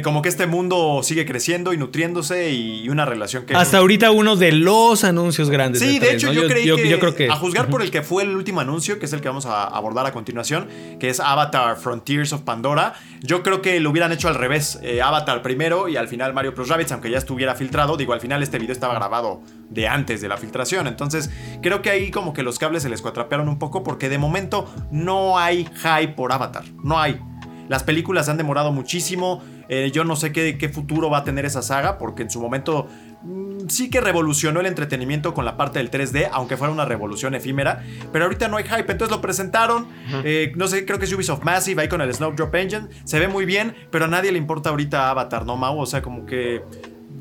como 0.03 0.23
que 0.23 0.29
este 0.29 0.47
mundo 0.47 1.01
sigue 1.03 1.27
creciendo 1.27 1.73
y 1.73 1.77
nutriéndose 1.77 2.51
y 2.51 2.89
una 2.89 3.05
relación 3.05 3.47
que... 3.47 3.55
Hasta 3.55 3.79
ahorita 3.79 4.11
uno 4.11 4.37
de 4.37 4.53
los 4.53 5.05
anuncios 5.05 5.51
grandes. 5.51 5.81
Sí, 5.81 5.99
de, 5.99 6.15
hecho 6.15 6.33
yo, 6.33 6.47
creí 6.49 6.65
que, 6.65 6.99
creo 6.99 7.15
que... 7.15 7.29
A 7.29 7.37
juzgar 7.37 7.69
por 7.69 7.83
el 7.83 7.91
que 7.91 8.03
fue 8.03 8.23
el 8.23 8.35
último 8.35 8.61
anuncio, 8.61 8.99
que 8.99 9.07
es 9.07 9.13
el 9.13 9.21
que 9.21 9.29
vamos 9.29 9.47
a 9.47 9.65
abordar 9.65 10.07
a 10.07 10.13
continuación, 10.13 10.69
que 10.99 11.09
es 11.09 11.21
Avatar 11.21 11.77
Frontiers 11.77 12.33
of 12.33 12.43
Pandora, 12.43 12.95
yo 13.21 13.43
creo 13.43 13.63
que 13.63 13.81
lo 13.81 13.91
hubieran 13.91 14.13
hecho 14.13 14.29
al 14.29 14.35
revés. 14.35 14.79
Eh, 14.83 15.01
Avatar 15.01 15.43
primero 15.43 15.89
y 15.89 15.97
al 15.97 16.09
final 16.09 16.35
Mario 16.35 16.55
Plus 16.55 16.69
Rabbits, 16.69 16.93
aunque 16.93 17.11
ya 17.11 17.19
estuviera 17.19 17.55
filtrado. 17.55 17.97
Digo, 17.97 18.13
al 18.13 18.21
final 18.21 18.43
este 18.43 18.59
video 18.59 18.73
estaba 18.73 18.95
grabado 18.95 19.41
de 19.71 19.89
antes 19.89 20.21
de 20.21 20.29
la 20.29 20.37
filtración. 20.37 20.87
Entonces, 20.87 21.31
creo 21.63 21.83
que 21.83 21.91
ahí 21.91 22.11
como 22.11 22.33
que 22.33 22.43
los 22.43 22.59
cables 22.59 22.83
se 22.83 22.89
les 22.89 23.03
cuatrapearon 23.03 23.49
un 23.49 23.59
poco 23.59 23.83
porque 23.83 24.09
de 24.09 24.19
momento 24.19 24.73
no 24.91 25.39
hay 25.39 25.67
hype 25.77 26.09
por 26.09 26.33
Avatar. 26.33 26.65
No 26.83 27.01
hay. 27.01 27.21
Las 27.69 27.83
películas 27.83 28.29
han 28.29 28.37
demorado 28.37 28.73
muchísimo. 28.73 29.43
Eh, 29.69 29.91
yo 29.93 30.05
no 30.05 30.17
sé 30.17 30.33
qué, 30.33 30.59
qué, 30.59 30.69
futuro 30.69 31.11
va 31.11 31.19
a 31.19 31.25
tener 31.25 31.45
esa 31.45 31.63
saga, 31.63 31.99
porque 31.99 32.23
en 32.23 32.31
su 32.31 32.41
momento 32.41 32.89
mm, 33.23 33.69
sí 33.69 33.91
que 33.91 34.01
revolucionó 34.01 34.61
el 34.61 34.67
entretenimiento 34.67 35.35
con 35.35 35.45
la 35.45 35.57
parte 35.57 35.79
del 35.79 35.91
3D, 35.91 36.29
aunque 36.33 36.57
fuera 36.57 36.73
una 36.73 36.85
revolución 36.85 37.35
efímera. 37.35 37.83
Pero 38.13 38.25
ahorita 38.25 38.49
no 38.49 38.57
hay 38.57 38.65
hype, 38.65 38.93
entonces 38.93 39.11
lo 39.11 39.21
presentaron. 39.21 39.87
Eh, 40.25 40.53
no 40.57 40.69
sé, 40.69 40.85
creo 40.85 40.99
que 40.99 41.05
es 41.07 41.13
Ubisoft 41.13 41.43
Massive 41.45 41.83
ahí 41.83 41.89
con 41.89 42.01
el 42.01 42.13
Snowdrop 42.13 42.55
Engine. 42.55 42.89
Se 43.05 43.19
ve 43.19 43.29
muy 43.29 43.45
bien, 43.45 43.75
pero 43.91 44.07
a 44.07 44.09
nadie 44.09 44.33
le 44.33 44.39
importa 44.39 44.71
ahorita 44.71 45.11
Avatar, 45.11 45.47
¿no, 45.47 45.57
Mau? 45.57 45.79
O 45.79 45.87
sea, 45.87 46.03
como 46.03 46.27
que. 46.27 46.63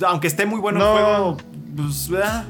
Aunque 0.06 0.28
esté 0.28 0.46
muy 0.46 0.60
bueno 0.60 0.80
el 0.80 0.86
juego, 0.86 1.38
pues. 1.76 2.10
Ah. 2.24 2.46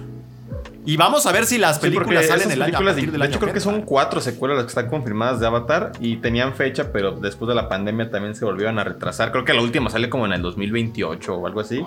Y 0.85 0.97
vamos 0.97 1.25
a 1.25 1.31
ver 1.31 1.45
si 1.45 1.57
las 1.57 1.79
películas 1.79 2.27
salen 2.27 2.51
el 2.51 2.61
año. 2.61 2.93
de, 2.93 3.05
de 3.07 3.25
hecho, 3.25 3.39
creo 3.39 3.53
que 3.53 3.59
son 3.59 3.83
cuatro 3.83 4.19
secuelas 4.19 4.57
las 4.57 4.65
que 4.65 4.69
están 4.69 4.89
confirmadas 4.89 5.39
de 5.39 5.47
Avatar 5.47 5.93
y 5.99 6.17
tenían 6.17 6.53
fecha, 6.55 6.91
pero 6.91 7.11
después 7.11 7.47
de 7.47 7.55
la 7.55 7.69
pandemia 7.69 8.09
también 8.09 8.35
se 8.35 8.45
volvieron 8.45 8.79
a 8.79 8.83
retrasar. 8.83 9.31
Creo 9.31 9.45
que 9.45 9.53
la 9.53 9.61
última 9.61 9.89
sale 9.89 10.09
como 10.09 10.25
en 10.25 10.33
el 10.33 10.41
2028 10.41 11.35
o 11.35 11.47
algo 11.47 11.61
así. 11.61 11.83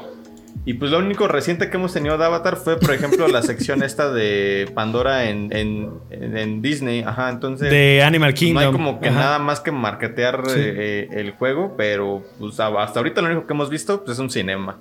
Y 0.65 0.75
pues 0.75 0.91
lo 0.91 0.99
único 0.99 1.29
reciente 1.29 1.71
que 1.71 1.77
hemos 1.77 1.93
tenido 1.93 2.19
de 2.19 2.25
Avatar 2.25 2.57
fue, 2.57 2.77
por 2.79 2.93
ejemplo, 2.93 3.29
la 3.29 3.43
sección 3.43 3.83
esta 3.85 4.11
de 4.13 4.71
Pandora 4.75 5.31
en, 5.31 5.51
en, 5.53 6.63
Disney. 6.63 7.03
Ajá, 7.03 7.31
entonces. 7.31 7.71
De 7.71 8.03
Animal 8.03 8.35
Kingdom. 8.35 8.63
No 8.63 8.69
hay 8.69 8.73
como 8.73 9.01
que 9.01 9.11
nada 9.11 9.39
más 9.39 9.61
que 9.61 9.71
marketear 9.71 10.43
eh, 10.57 11.09
el 11.13 11.33
juego, 11.33 11.75
pero 11.77 12.25
pues 12.39 12.59
hasta 12.59 12.99
ahorita 12.99 13.21
lo 13.21 13.29
único 13.29 13.47
que 13.47 13.53
hemos 13.53 13.71
visto 13.71 14.05
pues, 14.05 14.17
es 14.17 14.19
un 14.19 14.31
cinema. 14.31 14.81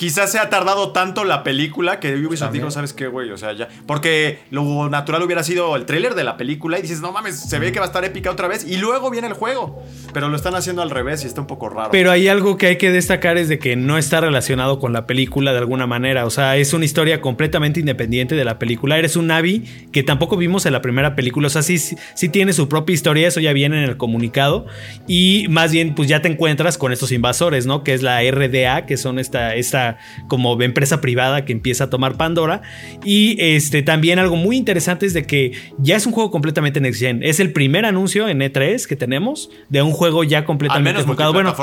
Quizás 0.00 0.32
se 0.32 0.38
ha 0.38 0.48
tardado 0.48 0.92
tanto 0.92 1.24
la 1.24 1.42
película 1.42 2.00
que 2.00 2.14
Ubisoft 2.14 2.52
dijo, 2.52 2.70
¿sabes 2.70 2.94
qué, 2.94 3.06
güey? 3.06 3.30
O 3.32 3.36
sea, 3.36 3.52
ya. 3.52 3.68
Porque 3.86 4.38
lo 4.50 4.88
natural 4.88 5.22
hubiera 5.22 5.42
sido 5.42 5.76
el 5.76 5.84
tráiler 5.84 6.14
de 6.14 6.24
la 6.24 6.38
película 6.38 6.78
y 6.78 6.80
dices, 6.80 7.02
no 7.02 7.12
mames, 7.12 7.38
se 7.38 7.58
ve 7.58 7.70
que 7.70 7.80
va 7.80 7.84
a 7.84 7.88
estar 7.88 8.02
épica 8.02 8.30
otra 8.30 8.48
vez. 8.48 8.66
Y 8.66 8.78
luego 8.78 9.10
viene 9.10 9.26
el 9.26 9.34
juego. 9.34 9.82
Pero 10.14 10.30
lo 10.30 10.36
están 10.36 10.54
haciendo 10.54 10.80
al 10.80 10.88
revés 10.88 11.22
y 11.24 11.26
está 11.26 11.42
un 11.42 11.46
poco 11.46 11.68
raro. 11.68 11.90
Pero 11.90 12.10
hay 12.10 12.28
algo 12.28 12.56
que 12.56 12.68
hay 12.68 12.78
que 12.78 12.90
destacar 12.90 13.36
es 13.36 13.50
de 13.50 13.58
que 13.58 13.76
no 13.76 13.98
está 13.98 14.22
relacionado 14.22 14.78
con 14.78 14.94
la 14.94 15.06
película 15.06 15.52
de 15.52 15.58
alguna 15.58 15.86
manera. 15.86 16.24
O 16.24 16.30
sea, 16.30 16.56
es 16.56 16.72
una 16.72 16.86
historia 16.86 17.20
completamente 17.20 17.78
independiente 17.78 18.34
de 18.34 18.44
la 18.46 18.58
película. 18.58 18.96
Eres 18.96 19.16
un 19.16 19.26
Navi 19.26 19.66
que 19.92 20.02
tampoco 20.02 20.38
vimos 20.38 20.64
en 20.64 20.72
la 20.72 20.80
primera 20.80 21.14
película. 21.14 21.48
O 21.48 21.50
sea, 21.50 21.60
sí, 21.60 21.76
sí 21.76 22.28
tiene 22.30 22.54
su 22.54 22.70
propia 22.70 22.94
historia, 22.94 23.28
eso 23.28 23.40
ya 23.40 23.52
viene 23.52 23.84
en 23.84 23.90
el 23.90 23.98
comunicado. 23.98 24.64
Y 25.06 25.44
más 25.50 25.72
bien, 25.72 25.94
pues 25.94 26.08
ya 26.08 26.22
te 26.22 26.28
encuentras 26.28 26.78
con 26.78 26.90
estos 26.90 27.12
invasores, 27.12 27.66
¿no? 27.66 27.84
Que 27.84 27.92
es 27.92 28.00
la 28.00 28.22
RDA, 28.22 28.86
que 28.86 28.96
son 28.96 29.18
esta, 29.18 29.54
esta 29.56 29.89
como 30.28 30.60
empresa 30.62 31.00
privada 31.00 31.44
que 31.44 31.52
empieza 31.52 31.84
a 31.84 31.90
tomar 31.90 32.16
Pandora. 32.16 32.62
Y 33.04 33.36
este, 33.38 33.82
también 33.82 34.18
algo 34.18 34.36
muy 34.36 34.56
interesante 34.56 35.06
es 35.06 35.14
de 35.14 35.24
que 35.24 35.52
ya 35.78 35.96
es 35.96 36.06
un 36.06 36.12
juego 36.12 36.30
completamente 36.30 36.80
next 36.80 37.00
gen. 37.00 37.22
Es 37.22 37.40
el 37.40 37.52
primer 37.52 37.84
anuncio 37.84 38.28
en 38.28 38.40
E3 38.40 38.86
que 38.86 38.96
tenemos 38.96 39.50
de 39.68 39.82
un 39.82 39.92
juego 39.92 40.24
ya 40.24 40.44
completamente 40.44 41.00
enfocado. 41.00 41.32
Bueno, 41.32 41.54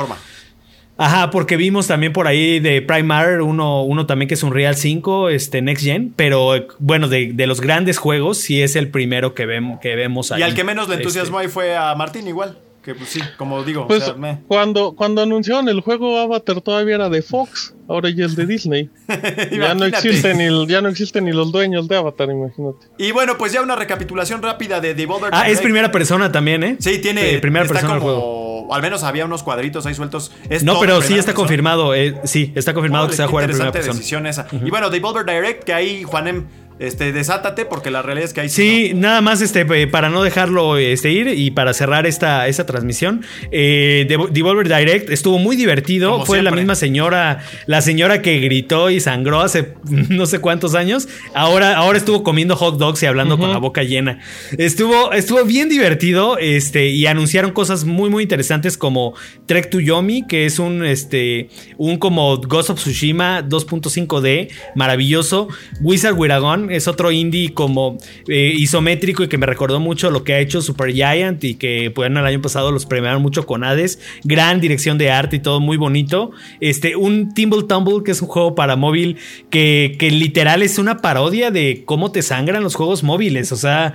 Ajá, 1.00 1.30
porque 1.30 1.56
vimos 1.56 1.86
también 1.86 2.12
por 2.12 2.26
ahí 2.26 2.58
de 2.58 2.82
Primar 2.82 3.40
uno, 3.40 3.84
uno 3.84 4.06
también 4.06 4.26
que 4.26 4.34
es 4.34 4.42
un 4.42 4.52
Real 4.52 4.74
5, 4.74 5.28
este 5.28 5.62
Next 5.62 5.84
Gen, 5.84 6.12
pero 6.16 6.66
bueno, 6.80 7.06
de, 7.06 7.32
los 7.46 7.60
grandes 7.60 7.98
juegos 7.98 8.38
sí 8.38 8.60
es 8.60 8.74
el 8.74 8.88
primero 8.88 9.32
que, 9.32 9.46
vemos 9.46 9.78
que 9.78 9.94
vemos 9.94 10.32
ahí. 10.32 10.40
Y 10.40 10.42
al 10.42 10.54
que 10.54 10.64
menos 10.64 10.88
le 10.88 10.96
entusiasmó 10.96 11.38
este. 11.38 11.46
ahí 11.46 11.52
fue 11.52 11.76
a 11.76 11.94
Martín 11.94 12.26
igual. 12.26 12.58
Que 12.88 12.94
pues 12.94 13.10
sí, 13.10 13.20
como 13.36 13.62
digo. 13.64 13.86
Pues, 13.86 14.14
cuando, 14.46 14.94
cuando 14.96 15.20
anunciaron 15.20 15.68
el 15.68 15.82
juego 15.82 16.18
Avatar 16.20 16.62
todavía 16.62 16.94
era 16.94 17.10
de 17.10 17.20
Fox, 17.20 17.74
ahora 17.86 18.08
ya 18.08 18.24
es 18.24 18.34
de 18.34 18.46
Disney. 18.46 18.88
ya, 19.52 19.74
no 19.74 19.84
existe 19.84 20.32
ni, 20.32 20.66
ya 20.66 20.80
no 20.80 20.88
existen 20.88 21.26
ni 21.26 21.32
los 21.32 21.52
dueños 21.52 21.86
de 21.86 21.96
Avatar, 21.98 22.30
imagínate. 22.30 22.86
Y 22.96 23.12
bueno, 23.12 23.36
pues 23.36 23.52
ya 23.52 23.60
una 23.60 23.76
recapitulación 23.76 24.40
rápida 24.40 24.80
de 24.80 24.94
The 24.94 25.06
Ah, 25.32 25.50
es 25.50 25.60
primera 25.60 25.92
persona 25.92 26.32
también, 26.32 26.64
¿eh? 26.64 26.76
Sí, 26.78 26.98
tiene. 26.98 27.38
primera 27.40 27.66
persona 27.66 27.96
el 27.96 28.00
juego 28.00 28.48
o 28.68 28.74
al 28.74 28.82
menos 28.82 29.02
había 29.02 29.24
unos 29.24 29.42
cuadritos 29.42 29.86
ahí 29.86 29.94
sueltos. 29.94 30.30
no, 30.62 30.80
pero 30.80 31.02
sí 31.02 31.18
está 31.18 31.34
confirmado. 31.34 31.94
Eh, 31.94 32.20
sí, 32.24 32.52
está 32.54 32.74
confirmado 32.74 33.08
que 33.08 33.16
se 33.16 33.22
va 33.22 33.26
a 33.26 33.30
jugar 33.30 33.44
en 33.44 33.50
primera 33.50 33.72
persona. 33.72 33.94
decisión 33.94 34.26
esa. 34.26 34.46
Y 34.50 34.70
bueno, 34.70 34.90
Devolver 34.90 35.26
Direct, 35.26 35.64
que 35.64 35.72
ahí 35.72 36.04
Juanem 36.04 36.46
este, 36.78 37.12
desátate 37.12 37.64
porque 37.64 37.90
la 37.90 38.02
realidad 38.02 38.26
es 38.26 38.34
que 38.34 38.42
hay... 38.42 38.48
Sí, 38.48 38.92
nada 38.94 39.20
más 39.20 39.40
este, 39.40 39.60
eh, 39.60 39.86
para 39.86 40.10
no 40.10 40.22
dejarlo 40.22 40.76
este, 40.76 41.10
ir 41.10 41.28
y 41.28 41.50
para 41.50 41.74
cerrar 41.74 42.06
esta, 42.06 42.46
esta 42.46 42.66
transmisión, 42.66 43.24
eh, 43.50 44.06
Devolver 44.30 44.68
Direct 44.68 45.10
estuvo 45.10 45.38
muy 45.38 45.56
divertido. 45.56 46.24
Fue 46.24 46.42
la 46.42 46.50
misma 46.50 46.74
señora, 46.74 47.42
la 47.66 47.82
señora 47.82 48.22
que 48.22 48.38
gritó 48.38 48.90
y 48.90 49.00
sangró 49.00 49.40
hace 49.40 49.74
no 49.84 50.26
sé 50.26 50.40
cuántos 50.40 50.74
años. 50.74 51.08
Ahora, 51.34 51.76
ahora 51.76 51.98
estuvo 51.98 52.22
comiendo 52.22 52.56
hot 52.56 52.78
dogs 52.78 53.02
y 53.02 53.06
hablando 53.06 53.38
con 53.38 53.50
la 53.50 53.58
boca 53.58 53.82
llena. 53.82 54.20
Estuvo, 54.56 55.12
estuvo 55.12 55.44
bien 55.44 55.68
divertido 55.68 56.38
este, 56.38 56.88
y 56.88 57.06
anunciaron 57.06 57.52
cosas 57.52 57.84
muy, 57.84 58.10
muy 58.10 58.22
interesantes 58.22 58.76
como 58.76 59.14
Trek 59.46 59.70
to 59.70 59.80
Yomi, 59.80 60.26
que 60.26 60.46
es 60.46 60.58
un, 60.58 60.84
este, 60.84 61.48
un 61.76 61.98
como 61.98 62.36
Ghost 62.38 62.70
of 62.70 62.78
Tsushima 62.78 63.42
2.5D, 63.42 64.50
maravilloso. 64.74 65.48
Wizard 65.80 66.14
Wiragon 66.14 66.67
es 66.70 66.88
otro 66.88 67.10
indie 67.10 67.52
como 67.54 67.98
eh, 68.26 68.52
isométrico 68.56 69.22
y 69.22 69.28
que 69.28 69.38
me 69.38 69.46
recordó 69.46 69.80
mucho 69.80 70.10
lo 70.10 70.24
que 70.24 70.34
ha 70.34 70.40
hecho 70.40 70.62
Super 70.62 70.92
Giant 70.92 71.42
y 71.44 71.54
que 71.54 71.90
bueno, 71.94 72.20
el 72.20 72.26
año 72.26 72.40
pasado 72.40 72.70
los 72.72 72.86
premiaron 72.86 73.22
mucho 73.22 73.46
con 73.46 73.64
Hades. 73.64 73.98
Gran 74.24 74.60
dirección 74.60 74.98
de 74.98 75.10
arte 75.10 75.36
y 75.36 75.40
todo 75.40 75.60
muy 75.60 75.76
bonito. 75.76 76.30
Este, 76.60 76.96
un 76.96 77.34
Timble 77.34 77.64
Tumble, 77.64 78.02
que 78.04 78.12
es 78.12 78.22
un 78.22 78.28
juego 78.28 78.54
para 78.54 78.76
móvil 78.76 79.16
que, 79.50 79.96
que 79.98 80.10
literal 80.10 80.62
es 80.62 80.78
una 80.78 80.98
parodia 80.98 81.50
de 81.50 81.82
cómo 81.84 82.12
te 82.12 82.22
sangran 82.22 82.62
los 82.62 82.74
juegos 82.74 83.02
móviles. 83.02 83.52
O 83.52 83.56
sea, 83.56 83.94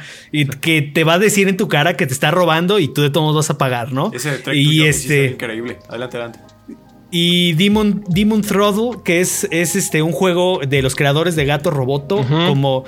que 0.62 0.82
te 0.82 1.04
va 1.04 1.14
a 1.14 1.20
decir 1.20 1.48
en 1.48 1.58
tu 1.58 1.68
cara 1.68 1.96
que 1.96 2.08
te 2.08 2.14
está 2.14 2.32
robando 2.32 2.80
y 2.80 2.88
tú 2.88 3.02
de 3.02 3.10
todos 3.10 3.26
modos 3.26 3.48
vas 3.48 3.50
a 3.50 3.58
pagar, 3.58 3.92
¿no? 3.92 4.12
Ese 4.14 4.42
y 4.54 4.84
este 4.84 5.26
increíble. 5.32 5.80
Adelante, 5.88 6.18
adelante. 6.18 6.53
Y 7.16 7.54
Demon, 7.54 8.04
Demon 8.08 8.42
Throttle, 8.42 9.04
que 9.04 9.22
es, 9.22 9.48
es 9.52 9.76
este, 9.76 10.02
un 10.02 10.12
juego 10.12 10.62
de 10.68 10.82
los 10.82 10.96
creadores 10.96 11.36
de 11.36 11.46
Gato 11.46 11.70
Roboto, 11.70 12.26
como 12.28 12.86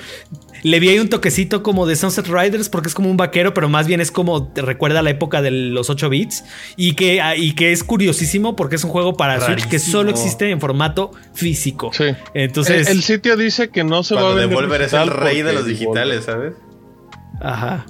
le 0.63 0.79
vi 0.79 0.89
ahí 0.89 0.97
un 0.97 1.09
toquecito 1.09 1.61
como 1.61 1.85
de 1.85 1.95
Sunset 1.95 2.25
Riders 2.25 2.69
porque 2.69 2.87
es 2.87 2.95
como 2.95 3.11
un 3.11 3.17
vaquero, 3.17 3.53
pero 3.53 3.69
más 3.69 3.85
bien 3.85 4.01
es 4.01 4.09
como 4.09 4.47
te 4.47 4.63
recuerda 4.63 5.03
la 5.03 5.11
época 5.11 5.43
de 5.43 5.51
los 5.51 5.91
8 5.91 6.09
bits 6.09 6.43
y 6.75 6.93
que, 6.95 7.21
ah, 7.21 7.35
y 7.35 7.53
que 7.53 7.71
es 7.71 7.83
curiosísimo 7.83 8.55
porque 8.55 8.77
es 8.77 8.83
un 8.83 8.89
juego 8.89 9.15
para 9.15 9.39
Switch 9.39 9.67
que 9.67 9.77
solo 9.77 10.09
existe 10.09 10.49
en 10.49 10.59
formato 10.59 11.11
físico. 11.35 11.91
Sí. 11.93 12.05
Entonces 12.33 12.89
el, 12.89 13.03
sitio 13.03 13.37
dice 13.37 13.69
que 13.69 13.83
no 13.83 14.01
se 14.01 14.15
va 14.15 14.21
a 14.21 14.33
vender 14.33 14.49
Devolver 14.49 14.81
es 14.81 14.93
el 14.93 15.07
rey 15.07 15.43
de 15.43 15.53
los 15.53 15.67
digitales, 15.67 16.25
¿sabes? 16.25 16.55
Ajá. 17.41 17.85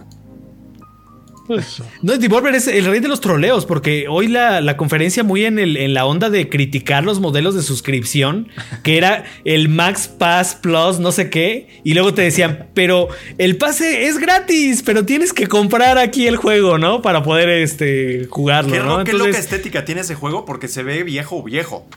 No, 2.02 2.18
Devolver 2.18 2.56
es 2.56 2.68
el 2.68 2.86
rey 2.86 3.00
de 3.00 3.08
los 3.08 3.22
troleos, 3.22 3.66
porque 3.66 4.08
hoy 4.10 4.28
la, 4.28 4.78
conferencia 4.78 5.24
muy 5.24 5.46
en, 5.46 5.60
el, 5.60 5.78
en 5.78 5.93
la 5.93 6.06
onda 6.06 6.30
de 6.30 6.50
criticar 6.50 7.04
los 7.04 7.20
modelos 7.20 7.56
de 7.56 7.62
suscripción, 7.62 8.48
que 8.84 8.98
era 8.98 9.26
el 9.43 9.70
Max 9.70 10.08
Pass 10.08 10.56
Plus, 10.56 11.00
no 11.00 11.12
sé 11.12 11.30
qué, 11.30 11.82
y 11.84 11.93
luego 11.93 12.14
te 12.14 12.24
decían, 12.24 12.70
pero 12.74 13.10
el 13.38 13.58
pase 13.58 14.08
es 14.08 14.18
gratis, 14.18 14.82
pero 14.84 15.06
tienes 15.06 15.34
que 15.34 15.48
comprar 15.48 15.98
aquí 15.98 16.28
el 16.28 16.38
juego, 16.38 16.78
¿no? 16.78 17.02
Para 17.02 17.24
poder 17.24 17.50
este, 17.50 18.28
jugarlo, 18.30 18.72
¿Qué, 18.72 18.80
¿no? 18.80 19.04
¿Qué 19.04 19.14
loca 19.14 19.38
estética 19.38 19.86
tiene 19.86 20.02
ese 20.02 20.16
juego? 20.16 20.46
Porque 20.46 20.68
se 20.68 20.84
ve 20.84 21.04
viejo, 21.04 21.43
viejo. 21.43 21.88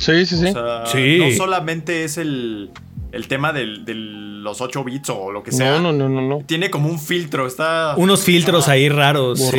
Sí, 0.00 0.26
sí, 0.26 0.36
sí. 0.36 0.52
sí. 0.92 1.18
No 1.18 1.30
solamente 1.36 2.04
es 2.04 2.18
el, 2.18 2.70
el 3.14 3.28
tema 3.28 3.52
de 3.52 3.64
los 3.64 4.60
8 4.60 4.84
bits 4.84 5.10
o 5.10 5.30
lo 5.30 5.42
que 5.42 5.52
sea. 5.52 5.78
No, 5.78 5.92
no, 5.92 6.08
no, 6.08 6.20
no. 6.20 6.38
Tiene 6.44 6.70
como 6.70 6.88
un 6.88 6.98
filtro, 6.98 7.46
está... 7.46 7.94
Unos 7.96 8.22
filtros 8.24 8.68
ahí 8.68 8.88
raros. 8.88 9.40
Por 9.40 9.58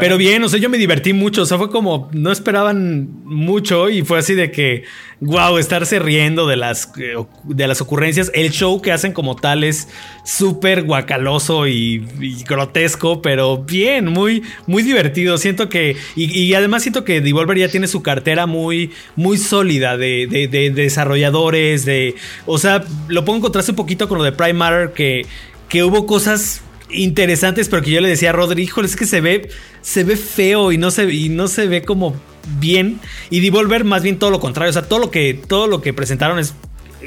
Pero 0.00 0.16
bien, 0.16 0.42
o 0.42 0.48
sea, 0.48 0.58
yo 0.58 0.70
me 0.70 0.78
divertí 0.78 1.12
mucho. 1.12 1.42
O 1.42 1.46
sea, 1.46 1.58
fue 1.58 1.70
como, 1.70 2.08
no 2.12 2.32
esperaban 2.32 3.08
mucho 3.24 3.90
y 3.90 4.02
fue 4.02 4.18
así 4.18 4.34
de 4.34 4.50
que, 4.50 4.84
wow, 5.20 5.58
estarse 5.58 5.98
riendo 5.98 6.46
de 6.46 6.56
las, 6.56 6.92
eh, 6.98 7.14
de 7.44 7.66
las 7.66 7.80
ocurrencias. 7.80 8.30
El 8.34 8.50
show 8.50 8.80
que 8.80 8.92
hacen 8.92 9.12
como 9.12 9.36
tal 9.36 9.64
es 9.64 9.88
súper 10.24 10.84
guacaloso 10.84 11.66
y, 11.66 12.06
grotesco, 12.48 13.22
pero 13.22 13.58
bien, 13.58 14.06
muy, 14.06 14.42
muy 14.66 14.82
divertido. 14.82 15.38
Siento 15.38 15.68
que, 15.68 15.96
y, 16.16 16.54
además 16.54 16.82
siento 16.82 17.04
que 17.04 17.20
Devolver 17.20 17.58
ya 17.58 17.68
tiene 17.68 17.86
su 17.86 18.02
cartera 18.02 18.46
muy, 18.46 18.90
muy 19.16 19.38
sólida 19.38 19.96
de, 19.96 20.26
de, 20.50 20.70
desarrolladores, 20.70 21.84
de, 21.84 22.14
o 22.46 22.58
sea, 22.58 22.84
lo 23.08 23.24
pongo 23.24 23.36
en 23.36 23.42
contraste 23.42 23.72
un 23.72 23.76
poquito 23.76 24.08
con 24.08 24.18
lo 24.18 24.24
de 24.24 24.32
Prime 24.32 24.54
Matter, 24.54 24.92
que, 24.92 25.26
que 25.68 25.84
hubo 25.84 26.06
cosas 26.06 26.62
interesantes, 26.92 27.68
pero 27.68 27.82
que 27.82 27.90
yo 27.90 28.00
le 28.00 28.08
decía 28.08 28.30
a 28.30 28.32
Rodri, 28.32 28.62
híjole, 28.62 28.88
es 28.88 28.96
que 28.96 29.06
se 29.06 29.20
ve, 29.20 29.50
se 29.80 30.04
ve 30.04 30.16
feo 30.16 30.72
y 30.72 30.78
no 30.78 30.90
se, 30.90 31.12
y 31.12 31.28
no 31.28 31.48
se 31.48 31.66
ve 31.66 31.82
como 31.82 32.14
bien. 32.58 33.00
Y 33.30 33.40
Devolver 33.40 33.84
más 33.84 34.02
bien 34.02 34.18
todo 34.18 34.30
lo 34.30 34.40
contrario. 34.40 34.70
O 34.70 34.72
sea, 34.72 34.82
todo 34.82 34.98
lo 34.98 35.10
que, 35.10 35.34
todo 35.34 35.66
lo 35.66 35.80
que 35.80 35.92
presentaron 35.92 36.38
es, 36.38 36.54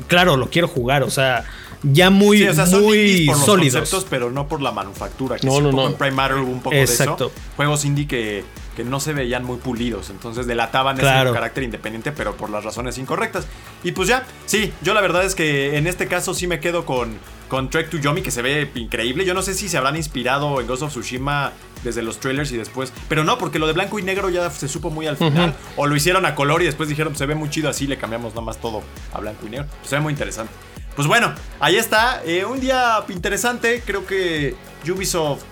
claro, 0.07 0.37
lo 0.37 0.49
quiero 0.49 0.67
jugar. 0.67 1.03
O 1.03 1.09
sea, 1.09 1.45
ya 1.83 2.09
muy, 2.09 2.39
sí, 2.39 2.47
o 2.47 2.79
muy 2.79 3.25
por 3.27 3.37
sólidos. 3.37 3.73
Los 3.81 3.89
conceptos, 3.89 4.07
pero 4.09 4.31
no 4.31 4.47
por 4.47 4.61
la 4.61 4.71
manufactura. 4.71 5.37
Que 5.37 5.47
no, 5.47 5.61
no, 5.61 5.71
no. 5.71 5.87
En 5.87 5.93
Prime 5.95 6.15
Matter 6.15 6.37
hubo 6.37 6.51
un 6.51 6.61
poco 6.61 6.75
de 6.75 6.83
eso. 6.83 7.31
Juegos 7.55 7.85
indie 7.85 8.07
que, 8.07 8.43
que 8.75 8.83
no 8.83 8.99
se 8.99 9.13
veían 9.13 9.43
muy 9.43 9.57
pulidos. 9.57 10.09
Entonces 10.09 10.47
delataban 10.47 10.97
ese 10.97 11.05
carácter 11.05 11.63
independiente, 11.63 12.11
pero 12.11 12.35
por 12.35 12.49
las 12.49 12.63
razones 12.63 12.97
incorrectas. 12.97 13.47
Y 13.83 13.91
pues 13.93 14.07
ya, 14.07 14.25
sí, 14.45 14.73
yo 14.81 14.93
la 14.93 15.01
verdad 15.01 15.23
es 15.23 15.35
que 15.35 15.77
en 15.77 15.87
este 15.87 16.07
caso 16.07 16.33
sí 16.33 16.47
me 16.47 16.59
quedo 16.59 16.85
con 16.85 17.17
con 17.47 17.69
Trek 17.69 17.89
to 17.89 17.97
Yomi 17.97 18.21
que 18.21 18.31
se 18.31 18.41
ve 18.41 18.69
increíble. 18.75 19.25
Yo 19.25 19.33
no 19.33 19.41
sé 19.41 19.53
si 19.53 19.69
se 19.69 19.77
habrán 19.77 19.95
inspirado 19.95 20.59
en 20.59 20.67
Ghost 20.67 20.83
of 20.83 20.91
Tsushima 20.91 21.51
desde 21.83 22.01
los 22.01 22.19
trailers 22.19 22.51
y 22.51 22.57
después. 22.57 22.91
Pero 23.07 23.23
no, 23.23 23.37
porque 23.37 23.59
lo 23.59 23.67
de 23.67 23.73
blanco 23.73 23.99
y 23.99 24.03
negro 24.03 24.29
ya 24.29 24.49
se 24.49 24.67
supo 24.67 24.89
muy 24.89 25.07
al 25.07 25.17
final. 25.17 25.55
O 25.75 25.87
lo 25.87 25.95
hicieron 25.95 26.25
a 26.25 26.35
color 26.35 26.61
y 26.61 26.65
después 26.65 26.89
dijeron, 26.89 27.15
se 27.15 27.25
ve 27.25 27.35
muy 27.35 27.49
chido 27.49 27.69
así, 27.69 27.87
le 27.87 27.97
cambiamos 27.97 28.33
nada 28.33 28.45
más 28.45 28.57
todo 28.57 28.83
a 29.13 29.19
blanco 29.19 29.45
y 29.45 29.51
negro. 29.51 29.67
Pues 29.79 29.89
se 29.89 29.95
ve 29.95 30.01
muy 30.01 30.11
interesante. 30.11 30.51
Pues 30.95 31.07
bueno, 31.07 31.33
ahí 31.59 31.75
está. 31.75 32.23
Eh, 32.25 32.45
un 32.45 32.59
día 32.59 33.03
interesante. 33.09 33.83
Creo 33.85 34.05
que 34.05 34.55
Ubisoft 34.89 35.43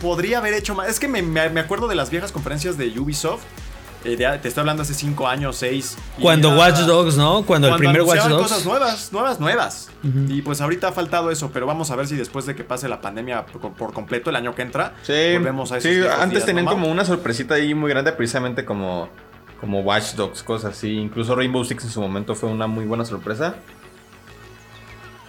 podría 0.00 0.38
haber 0.38 0.54
hecho 0.54 0.74
más. 0.74 0.88
Es 0.88 1.00
que 1.00 1.08
me 1.08 1.60
acuerdo 1.60 1.88
de 1.88 1.94
las 1.94 2.10
viejas 2.10 2.32
conferencias 2.32 2.76
de 2.76 2.98
Ubisoft 2.98 3.42
eh, 4.06 4.38
te 4.40 4.48
estoy 4.48 4.60
hablando 4.60 4.82
hace 4.82 4.94
5 4.94 5.26
años, 5.26 5.56
6. 5.56 5.96
Cuando 6.20 6.56
Watch 6.56 6.80
Dogs, 6.80 7.16
¿no? 7.16 7.42
Cuando, 7.44 7.68
el 7.68 7.76
primer 7.76 8.02
Watch 8.02 8.24
Dogs. 8.28 8.42
cosas 8.42 8.64
nuevas, 8.64 9.12
nuevas, 9.12 9.40
nuevas. 9.40 9.90
Y 10.28 10.42
pues 10.42 10.60
ahorita 10.60 10.88
ha 10.88 10.92
faltado 10.92 11.30
eso, 11.30 11.50
pero 11.52 11.66
vamos 11.66 11.90
a 11.90 11.96
ver 11.96 12.06
si 12.06 12.14
después 12.14 12.46
de 12.46 12.54
que 12.54 12.62
pase 12.62 12.88
la 12.88 13.00
pandemia 13.00 13.44
por, 13.46 13.92
completo 13.92 14.30
el 14.30 14.36
año 14.36 14.54
que 14.54 14.62
entra, 14.62 14.94
sí, 15.02 15.32
volvemos 15.34 15.72
a 15.72 15.78
eso. 15.78 15.88
Sí, 15.88 16.00
antes 16.20 16.44
tenían 16.44 16.66
como 16.66 16.88
una 16.88 17.04
sorpresita 17.04 17.54
ahí 17.54 17.74
muy 17.74 17.90
grande, 17.90 18.12
precisamente 18.12 18.64
como, 18.64 19.08
como 19.60 19.80
Watch 19.80 20.14
Dogs, 20.14 20.44
cosas 20.44 20.76
así. 20.76 20.92
Incluso 20.92 21.34
Rainbow 21.34 21.64
Six 21.64 21.84
en 21.84 21.90
su 21.90 22.00
momento 22.00 22.36
fue 22.36 22.48
una 22.48 22.68
muy 22.68 22.84
buena 22.84 23.04
sorpresa. 23.04 23.56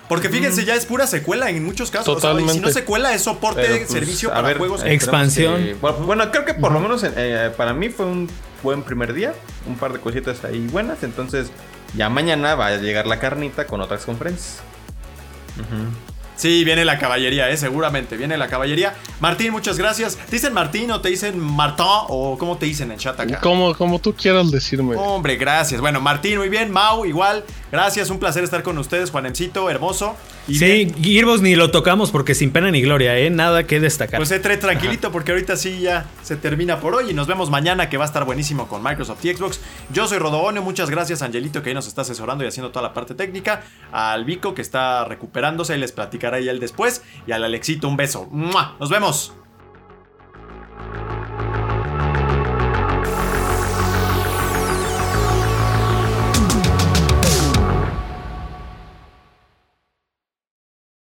Porque 0.08 0.30
fíjense, 0.30 0.64
ya 0.66 0.76
es 0.76 0.86
pura 0.86 1.06
secuela 1.08 1.50
en 1.50 1.64
muchos 1.64 1.92
casos. 1.92 2.16
Totalmente. 2.16 2.54
si 2.54 2.60
no 2.60 2.70
secuela, 2.70 3.14
es 3.14 3.24
soporte, 3.24 3.62
de 3.62 3.78
pues, 3.80 3.90
servicio 3.90 4.30
para 4.30 4.56
juegos. 4.56 4.84
Expansión. 4.84 5.78
bueno, 6.06 6.32
creo 6.32 6.46
que 6.46 6.54
por 6.54 6.72
lo 6.72 6.80
menos 6.80 7.04
eh, 7.04 7.52
para 7.58 7.74
mí 7.74 7.90
fue 7.90 8.06
un 8.06 8.30
buen 8.64 8.84
primer 8.84 9.14
día. 9.14 9.34
Un 9.68 9.76
par 9.76 9.94
de 9.94 10.00
cositas 10.00 10.44
ahí 10.46 10.66
buenas. 10.68 11.04
Entonces, 11.04 11.52
ya 11.96 12.10
mañana 12.10 12.56
va 12.56 12.68
a 12.68 12.78
llegar 12.78 13.06
la 13.06 13.20
carnita 13.20 13.68
con 13.68 13.82
otras 13.82 14.06
conferencias. 14.06 14.62
Sí, 16.38 16.64
viene 16.64 16.86
la 16.86 17.00
caballería, 17.00 17.50
¿eh? 17.50 17.58
seguramente. 17.58 18.16
Viene 18.16 18.38
la 18.38 18.48
caballería. 18.48 18.96
Martín, 19.20 19.52
muchas 19.52 19.78
gracias. 19.78 20.16
¿Te 20.16 20.32
dicen 20.32 20.54
Martín 20.54 20.90
o 20.92 21.02
te 21.02 21.10
dicen 21.10 21.40
Martín 21.40 21.86
o 22.08 22.38
cómo 22.40 22.58
te 22.58 22.68
dicen 22.68 22.92
en 22.92 22.98
chat 22.98 23.20
acá? 23.20 23.42
Como, 23.42 23.76
como 23.76 24.00
tú 24.00 24.14
quieras 24.14 24.50
decirme. 24.52 24.96
Hombre, 24.96 25.36
gracias. 25.36 25.82
Bueno, 25.82 26.00
Martín, 26.00 26.38
muy 26.38 26.50
bien. 26.50 26.72
Mau, 26.72 27.06
igual. 27.06 27.44
Gracias, 27.72 28.10
un 28.10 28.20
placer 28.20 28.44
estar 28.44 28.64
con 28.64 28.78
ustedes, 28.78 29.12
Juanemcito, 29.12 29.70
hermoso. 29.70 30.16
Sí, 30.48 30.94
Gearbox 31.02 31.42
ni 31.42 31.56
lo 31.56 31.72
tocamos 31.72 32.12
porque 32.12 32.36
sin 32.36 32.52
pena 32.52 32.72
ni 32.72 32.82
gloria, 32.82 33.18
¿eh? 33.18 33.30
Nada 33.30 33.66
que 33.66 33.80
destacar. 33.80 34.20
Pues 34.20 34.32
entre 34.32 34.58
tranquilito 34.58 35.12
porque 35.12 35.32
ahorita 35.32 35.58
sí 35.58 35.80
ya 35.82 36.06
se 36.24 36.36
termina 36.36 36.80
por 36.80 36.96
hoy 36.96 37.12
y 37.12 37.14
nos 37.14 37.28
vemos 37.28 37.50
mañana 37.50 37.90
que 37.90 37.98
va 37.98 38.06
a 38.06 38.08
estar 38.08 38.26
buenísimo 38.26 38.68
con 38.68 38.84
Microsoft 38.84 39.24
y 39.26 39.34
Xbox. 39.34 39.60
Yo 39.92 40.08
soy 40.08 40.20
Rodobonio, 40.20 40.62
muchas 40.62 40.90
gracias 40.90 41.22
Angelito 41.22 41.62
que 41.62 41.70
ahí 41.70 41.76
nos 41.76 41.88
está 41.88 42.02
asesorando 42.02 42.44
y 42.44 42.48
haciendo 42.48 42.72
toda 42.72 42.84
la 42.84 42.94
parte 42.94 43.16
técnica. 43.16 43.64
Al 43.92 44.26
Vico 44.26 44.54
que 44.54 44.62
está 44.62 45.06
recuperándose 45.06 45.76
y 45.76 45.80
les 45.80 45.92
platicará 45.92 46.40
ya 46.40 46.52
él 46.52 46.60
después. 46.60 47.04
Y 47.26 47.32
al 47.32 47.44
Alexito 47.44 47.88
un 47.88 47.98
beso. 47.98 48.30
Nos 48.32 48.90
vemos. 48.90 49.34